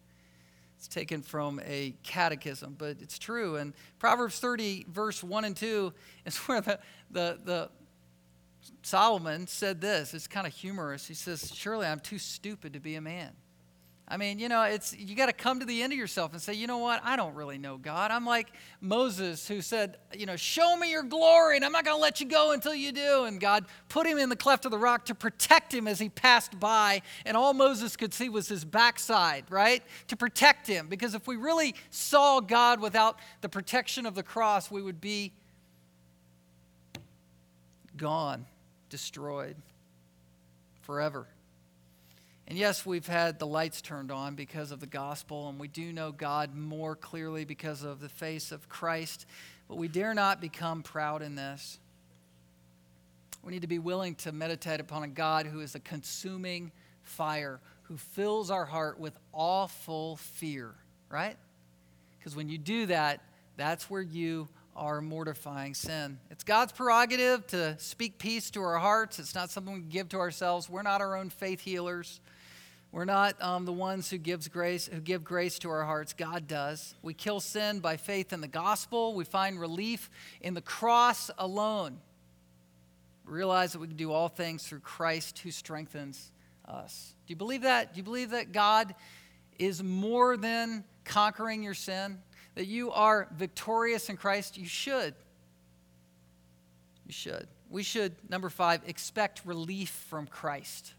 It's 0.78 0.88
taken 0.88 1.22
from 1.22 1.62
a 1.64 1.93
catechism, 2.01 2.76
but 2.78 2.97
it's 3.01 3.20
true. 3.20 3.57
And 3.57 3.74
Proverbs 3.99 4.39
30, 4.39 4.88
verse 4.89 5.24
1 5.24 5.45
and 5.45 5.55
2, 5.55 5.93
is 6.26 6.38
where 6.47 6.62
the, 6.62 6.80
the, 7.12 7.38
the 7.43 7.70
Solomon 8.84 9.47
said 9.47 9.82
this. 9.82 10.14
It's 10.14 10.28
kind 10.28 10.47
of 10.47 10.53
humorous. 10.53 11.07
He 11.07 11.14
says, 11.14 11.51
Surely 11.55 11.88
I'm 11.88 11.99
too 11.99 12.18
stupid 12.18 12.74
to 12.74 12.80
be 12.80 12.95
a 12.95 13.01
man. 13.01 13.32
I 14.12 14.18
mean, 14.18 14.39
you 14.39 14.49
know, 14.49 14.64
it's 14.64 14.93
you 14.93 15.16
got 15.16 15.28
to 15.28 15.34
come 15.34 15.62
to 15.62 15.66
the 15.66 15.82
end 15.82 15.93
of 15.93 15.97
yourself 15.97 16.34
and 16.34 16.41
say, 16.41 16.53
you 16.53 16.68
know 16.68 16.80
what? 16.80 16.99
I 17.01 17.16
don't 17.16 17.34
really 17.34 17.57
know 17.57 17.78
God. 17.78 18.12
I'm 18.12 18.26
like 18.26 18.49
Moses 18.82 19.47
who 19.47 19.62
said, 19.62 19.95
you 20.14 20.26
know, 20.26 20.36
show 20.36 20.76
me 20.76 20.91
your 20.91 21.03
glory 21.03 21.55
and 21.55 21.64
I'm 21.64 21.72
not 21.72 21.86
going 21.86 21.95
to 21.95 22.01
let 22.01 22.20
you 22.20 22.28
go 22.28 22.51
until 22.51 22.76
you 22.76 22.91
do. 22.91 23.24
And 23.24 23.39
God 23.39 23.68
put 23.88 24.05
him 24.05 24.18
in 24.18 24.28
the 24.28 24.36
cleft 24.36 24.66
of 24.66 24.72
the 24.72 24.78
rock 24.78 25.05
to 25.05 25.16
protect 25.16 25.74
him 25.74 25.88
as 25.88 25.97
he 25.97 26.09
passed 26.09 26.59
by. 26.59 27.03
And 27.26 27.38
all 27.38 27.53
Moses 27.53 27.95
could 27.95 28.14
see 28.14 28.28
was 28.28 28.49
his 28.49 28.66
backside, 28.66 29.45
right? 29.49 29.82
To 30.09 30.18
protect 30.18 30.68
him. 30.68 30.88
Because 30.89 31.16
if 31.16 31.26
we 31.26 31.38
really 31.38 31.74
saw 31.89 32.41
God 32.41 32.82
without 32.82 33.18
the 33.39 33.47
protection 33.47 34.05
of 34.05 34.14
the 34.14 34.24
cross, 34.24 34.70
we 34.70 34.82
would 34.82 34.99
be 34.99 35.32
gone, 37.95 38.45
destroyed 38.92 39.56
forever. 40.82 41.26
And 42.48 42.58
yes, 42.58 42.86
we've 42.86 43.08
had 43.08 43.39
the 43.39 43.48
lights 43.48 43.82
turned 43.82 44.12
on 44.12 44.36
because 44.36 44.72
of 44.72 44.82
the 44.82 44.86
gospel, 44.86 45.50
and 45.50 45.58
we 45.58 45.70
do 45.70 45.94
know 45.94 46.12
God 46.12 46.54
more 46.54 46.96
clearly 46.96 47.46
because 47.46 47.84
of 47.84 48.02
the 48.02 48.10
face 48.10 48.52
of 48.52 48.68
Christ, 48.68 49.26
but 49.70 49.78
we 49.78 49.88
dare 49.88 50.14
not 50.14 50.42
become 50.42 50.84
proud 50.84 51.22
in 51.22 51.36
this. 51.36 51.80
We 53.42 53.54
need 53.54 53.62
to 53.62 53.68
be 53.68 53.80
willing 53.80 54.16
to 54.16 54.32
meditate 54.32 54.82
upon 54.82 55.04
a 55.04 55.08
God 55.08 55.48
who 55.48 55.62
is 55.62 55.74
a 55.76 55.80
consuming 55.80 56.72
fire, 57.04 57.62
who 57.84 57.98
fills 57.98 58.52
our 58.52 58.66
heart 58.66 59.00
with 59.00 59.18
awful 59.34 60.18
fear, 60.18 60.76
right? 61.10 61.38
Because 62.20 62.36
when 62.36 62.50
you 62.50 62.58
do 62.58 62.86
that, 62.88 63.24
that's 63.56 63.89
where 63.89 64.02
you 64.02 64.50
are 64.76 65.01
mortifying 65.01 65.74
sin. 65.74 66.19
It's 66.30 66.43
God's 66.43 66.72
prerogative 66.72 67.45
to 67.47 67.78
speak 67.80 68.17
peace 68.17 68.49
to 68.51 68.61
our 68.61 68.80
hearts. 68.80 69.19
It's 69.19 69.36
not 69.36 69.49
something 69.49 69.74
we 69.74 69.80
give 69.82 70.09
to 70.09 70.17
ourselves. 70.17 70.69
We're 70.69 70.82
not 70.82 71.01
our 71.01 71.15
own 71.15 71.30
faith 71.30 71.61
healers. 71.61 72.19
We're 72.91 73.05
not 73.05 73.41
um, 73.41 73.65
the 73.65 73.72
ones 73.74 74.09
who 74.09 74.17
gives 74.17 74.49
grace 74.49 74.88
who 74.88 74.99
give 74.99 75.24
grace 75.24 75.59
to 75.59 75.69
our 75.69 75.84
hearts. 75.84 76.13
God 76.13 76.47
does. 76.47 76.93
We 77.01 77.13
kill 77.13 77.39
sin 77.39 77.80
by 77.80 77.95
faith 77.97 78.34
in 78.34 78.41
the 78.41 78.49
gospel. 78.49 79.13
We 79.13 79.24
find 79.24 79.59
relief 79.59 80.09
in 80.41 80.53
the 80.53 80.61
cross 80.61 81.32
alone. 81.38 81.99
We 83.26 83.34
realize 83.34 83.72
that 83.74 83.80
we 83.80 83.88
can 83.88 83.95
do 83.95 84.11
all 84.11 84.28
things 84.28 84.63
through 84.63 84.80
Christ 84.80 85.39
who 85.39 85.51
strengthens 85.51 86.32
us. 86.67 87.13
Do 87.28 87.32
you 87.32 87.38
believe 87.38 87.61
that? 87.61 87.93
Do 87.93 87.99
you 87.99 88.03
believe 88.03 88.32
that 88.32 88.51
God 88.51 88.93
is 89.57 89.82
more 89.82 90.36
than 90.36 90.84
conquering 91.05 91.63
your 91.63 91.74
sin? 91.74 92.17
That 92.56 92.68
you 92.68 92.91
are 92.91 93.28
victorious 93.36 94.10
in 94.10 94.18
Christ? 94.18 94.58
You 94.58 94.68
should. 94.68 95.16
You 97.06 97.14
should. 97.14 97.47
We 97.70 97.84
should, 97.84 98.14
number 98.30 98.49
five, 98.49 98.82
expect 98.86 99.45
relief 99.45 99.89
from 100.10 100.28
Christ. 100.28 100.93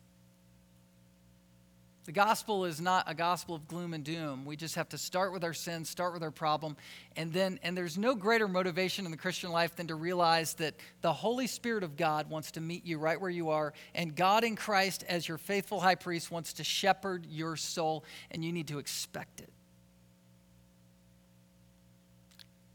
The 2.05 2.13
gospel 2.13 2.65
is 2.65 2.81
not 2.81 3.05
a 3.09 3.15
gospel 3.15 3.55
of 3.55 3.69
gloom 3.69 3.95
and 3.95 4.03
doom. 4.03 4.45
We 4.45 4.57
just 4.57 4.75
have 4.75 4.89
to 4.89 4.99
start 4.99 5.33
with 5.33 5.45
our 5.45 5.55
sin, 5.55 5.85
start 5.85 6.13
with 6.13 6.25
our 6.25 6.33
problem, 6.33 6.77
and 7.15 7.33
then 7.33 7.61
and 7.63 7.77
there's 7.77 7.97
no 7.97 8.17
greater 8.17 8.49
motivation 8.49 9.05
in 9.05 9.13
the 9.13 9.17
Christian 9.17 9.53
life 9.53 9.77
than 9.77 9.87
to 9.87 9.95
realize 9.95 10.55
that 10.55 10.75
the 11.01 11.13
Holy 11.13 11.47
Spirit 11.47 11.85
of 11.85 11.97
God 11.97 12.29
wants 12.29 12.51
to 12.53 12.61
meet 12.61 12.85
you 12.85 12.99
right 12.99 13.21
where 13.21 13.31
you 13.31 13.51
are, 13.51 13.73
and 13.95 14.17
God 14.17 14.43
in 14.43 14.57
Christ 14.57 15.05
as 15.09 15.29
your 15.29 15.39
faithful 15.39 15.79
high 15.79 15.95
priest 15.95 16.33
wants 16.33 16.55
to 16.55 16.65
shepherd 16.65 17.25
your 17.31 17.55
soul, 17.55 18.05
and 18.33 18.45
you 18.45 18.53
need 18.53 18.67
to 18.69 18.81
expect 18.81 19.41
it. 19.41 19.52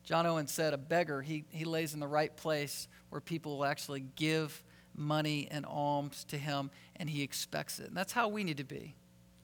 John 0.07 0.25
Owen 0.25 0.47
said, 0.47 0.73
a 0.73 0.77
beggar, 0.77 1.21
he, 1.21 1.43
he 1.49 1.65
lays 1.65 1.93
in 1.93 1.99
the 1.99 2.07
right 2.07 2.33
place 2.33 2.87
where 3.09 3.19
people 3.19 3.57
will 3.57 3.65
actually 3.65 4.05
give 4.15 4.63
money 4.95 5.49
and 5.51 5.65
alms 5.65 6.23
to 6.29 6.37
him, 6.37 6.71
and 6.95 7.09
he 7.09 7.23
expects 7.23 7.79
it. 7.79 7.89
And 7.89 7.97
that's 7.97 8.13
how 8.13 8.29
we 8.29 8.45
need 8.45 8.55
to 8.55 8.63
be. 8.63 8.95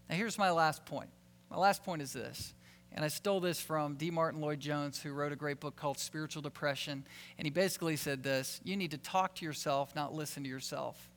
Now, 0.09 0.15
here's 0.15 0.37
my 0.37 0.51
last 0.51 0.85
point. 0.85 1.09
My 1.51 1.57
last 1.57 1.83
point 1.83 2.01
is 2.01 2.13
this, 2.13 2.53
and 2.93 3.03
I 3.03 3.09
stole 3.09 3.41
this 3.41 3.59
from 3.59 3.95
D. 3.95 4.09
Martyn 4.09 4.39
Lloyd-Jones, 4.39 5.01
who 5.01 5.11
wrote 5.11 5.33
a 5.33 5.35
great 5.35 5.59
book 5.59 5.75
called 5.75 5.99
Spiritual 5.99 6.41
Depression. 6.41 7.05
And 7.37 7.45
he 7.45 7.51
basically 7.51 7.97
said 7.97 8.23
this 8.23 8.61
you 8.63 8.77
need 8.77 8.91
to 8.91 8.97
talk 8.97 9.35
to 9.35 9.45
yourself, 9.45 9.93
not 9.97 10.13
listen 10.13 10.43
to 10.43 10.49
yourself. 10.49 11.09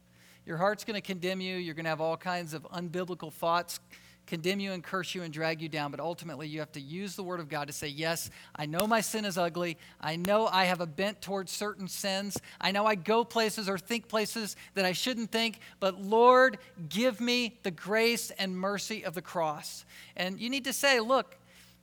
Your 0.45 0.57
heart's 0.57 0.83
going 0.83 0.97
to 0.97 1.01
condemn 1.01 1.41
you, 1.41 1.55
you're 1.55 1.75
going 1.75 1.85
to 1.85 1.91
have 1.91 2.01
all 2.01 2.17
kinds 2.17 2.53
of 2.53 2.65
unbiblical 2.65 3.33
thoughts 3.33 3.79
condemn 4.27 4.61
you 4.61 4.73
and 4.73 4.83
curse 4.83 5.15
you 5.15 5.23
and 5.23 5.33
drag 5.33 5.63
you 5.63 5.69
down, 5.69 5.91
but 5.91 6.01
ultimately 6.01 6.49
you 6.49 6.59
have 6.61 6.73
to 6.73 6.81
use 6.81 7.17
the 7.17 7.23
Word 7.23 7.41
of 7.41 7.49
God 7.49 7.69
to 7.69 7.73
say, 7.73 7.89
Yes, 7.89 8.31
I 8.55 8.67
know 8.67 8.87
my 8.87 9.01
sin 9.01 9.25
is 9.25 9.39
ugly. 9.39 9.79
I 10.01 10.17
know 10.17 10.47
I 10.47 10.65
have 10.65 10.81
a 10.81 10.87
bent 10.87 11.23
towards 11.23 11.53
certain 11.53 11.89
sins. 11.89 12.37
I 12.61 12.73
know 12.73 12.87
I 12.87 12.95
go 12.95 13.25
places 13.25 13.69
or 13.69 13.79
think 13.79 14.09
places 14.09 14.57
that 14.75 14.85
I 14.85 14.93
shouldn't 14.93 15.31
think, 15.31 15.61
but 15.81 16.01
Lord, 16.01 16.59
give 16.89 17.21
me 17.21 17.59
the 17.63 17.71
grace 17.71 18.31
and 18.33 18.59
mercy 18.59 19.05
of 19.05 19.15
the 19.15 19.23
cross. 19.23 19.85
And 20.17 20.41
you 20.41 20.51
need 20.51 20.65
to 20.65 20.73
say, 20.73 21.01
Look, 21.01 21.37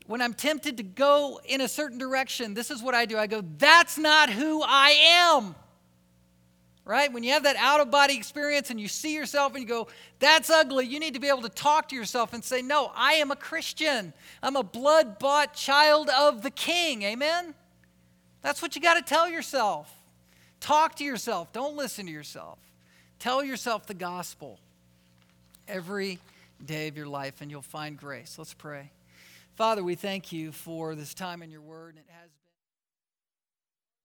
when 0.06 0.22
I'm 0.22 0.34
tempted 0.34 0.78
to 0.78 0.84
go 0.84 1.39
in 1.46 1.62
a 1.62 1.68
certain 1.68 1.98
direction, 1.98 2.54
this 2.54 2.70
is 2.70 2.84
what 2.84 2.94
I 2.94 3.06
do. 3.06 3.18
I 3.18 3.28
go, 3.28 3.44
That's 3.58 3.98
not 3.98 4.30
who 4.30 4.62
I 4.62 4.89
am 5.30 5.56
right? 6.86 7.12
When 7.12 7.24
you 7.24 7.32
have 7.32 7.44
that 7.44 7.56
out 7.56 7.80
of 7.80 7.90
body 7.90 8.16
experience 8.16 8.70
and 8.70 8.80
you 8.80 8.88
see 8.88 9.14
yourself 9.14 9.54
and 9.54 9.62
you 9.62 9.68
go, 9.68 9.88
that's 10.20 10.50
ugly, 10.50 10.86
you 10.86 11.00
need 11.00 11.14
to 11.14 11.20
be 11.20 11.30
able 11.30 11.42
to 11.44 11.50
talk 11.50 11.90
to 11.90 11.96
yourself 11.96 12.34
and 12.34 12.44
say, 12.44 12.62
no, 12.62 12.92
I 12.96 13.14
am 13.14 13.32
a 13.32 13.36
Christian. 13.36 14.14
I'm 14.42 14.56
a 14.56 14.64
blood 14.64 15.20
bought 15.20 15.54
child 15.54 16.10
of 16.10 16.42
the 16.42 16.52
King. 16.52 17.04
Amen? 17.04 17.54
That's 18.42 18.62
what 18.62 18.76
you 18.76 18.82
got 18.82 18.96
to 18.96 19.02
tell 19.02 19.30
yourself. 19.30 19.94
Talk 20.60 20.96
to 20.96 21.04
yourself. 21.04 21.54
Don't 21.54 21.78
listen 21.78 22.06
to 22.06 22.12
yourself. 22.12 22.60
Tell 23.20 23.44
yourself 23.44 23.86
the 23.86 23.94
gospel 23.94 24.60
every 25.68 26.20
day 26.66 26.90
of 26.90 26.98
your 26.98 27.08
life 27.08 27.42
and 27.42 27.50
you'll 27.50 27.62
find 27.62 27.98
grace. 27.98 28.36
Let's 28.38 28.54
pray. 28.54 28.92
Father, 29.56 29.84
we 29.84 29.96
thank 29.96 30.32
you 30.32 30.52
for 30.52 30.96
this 30.96 31.14
time 31.14 31.42
in 31.42 31.52
your 31.52 31.62
word. 31.62 31.96
And 31.96 32.00
it 32.00 32.12
has 32.22 32.32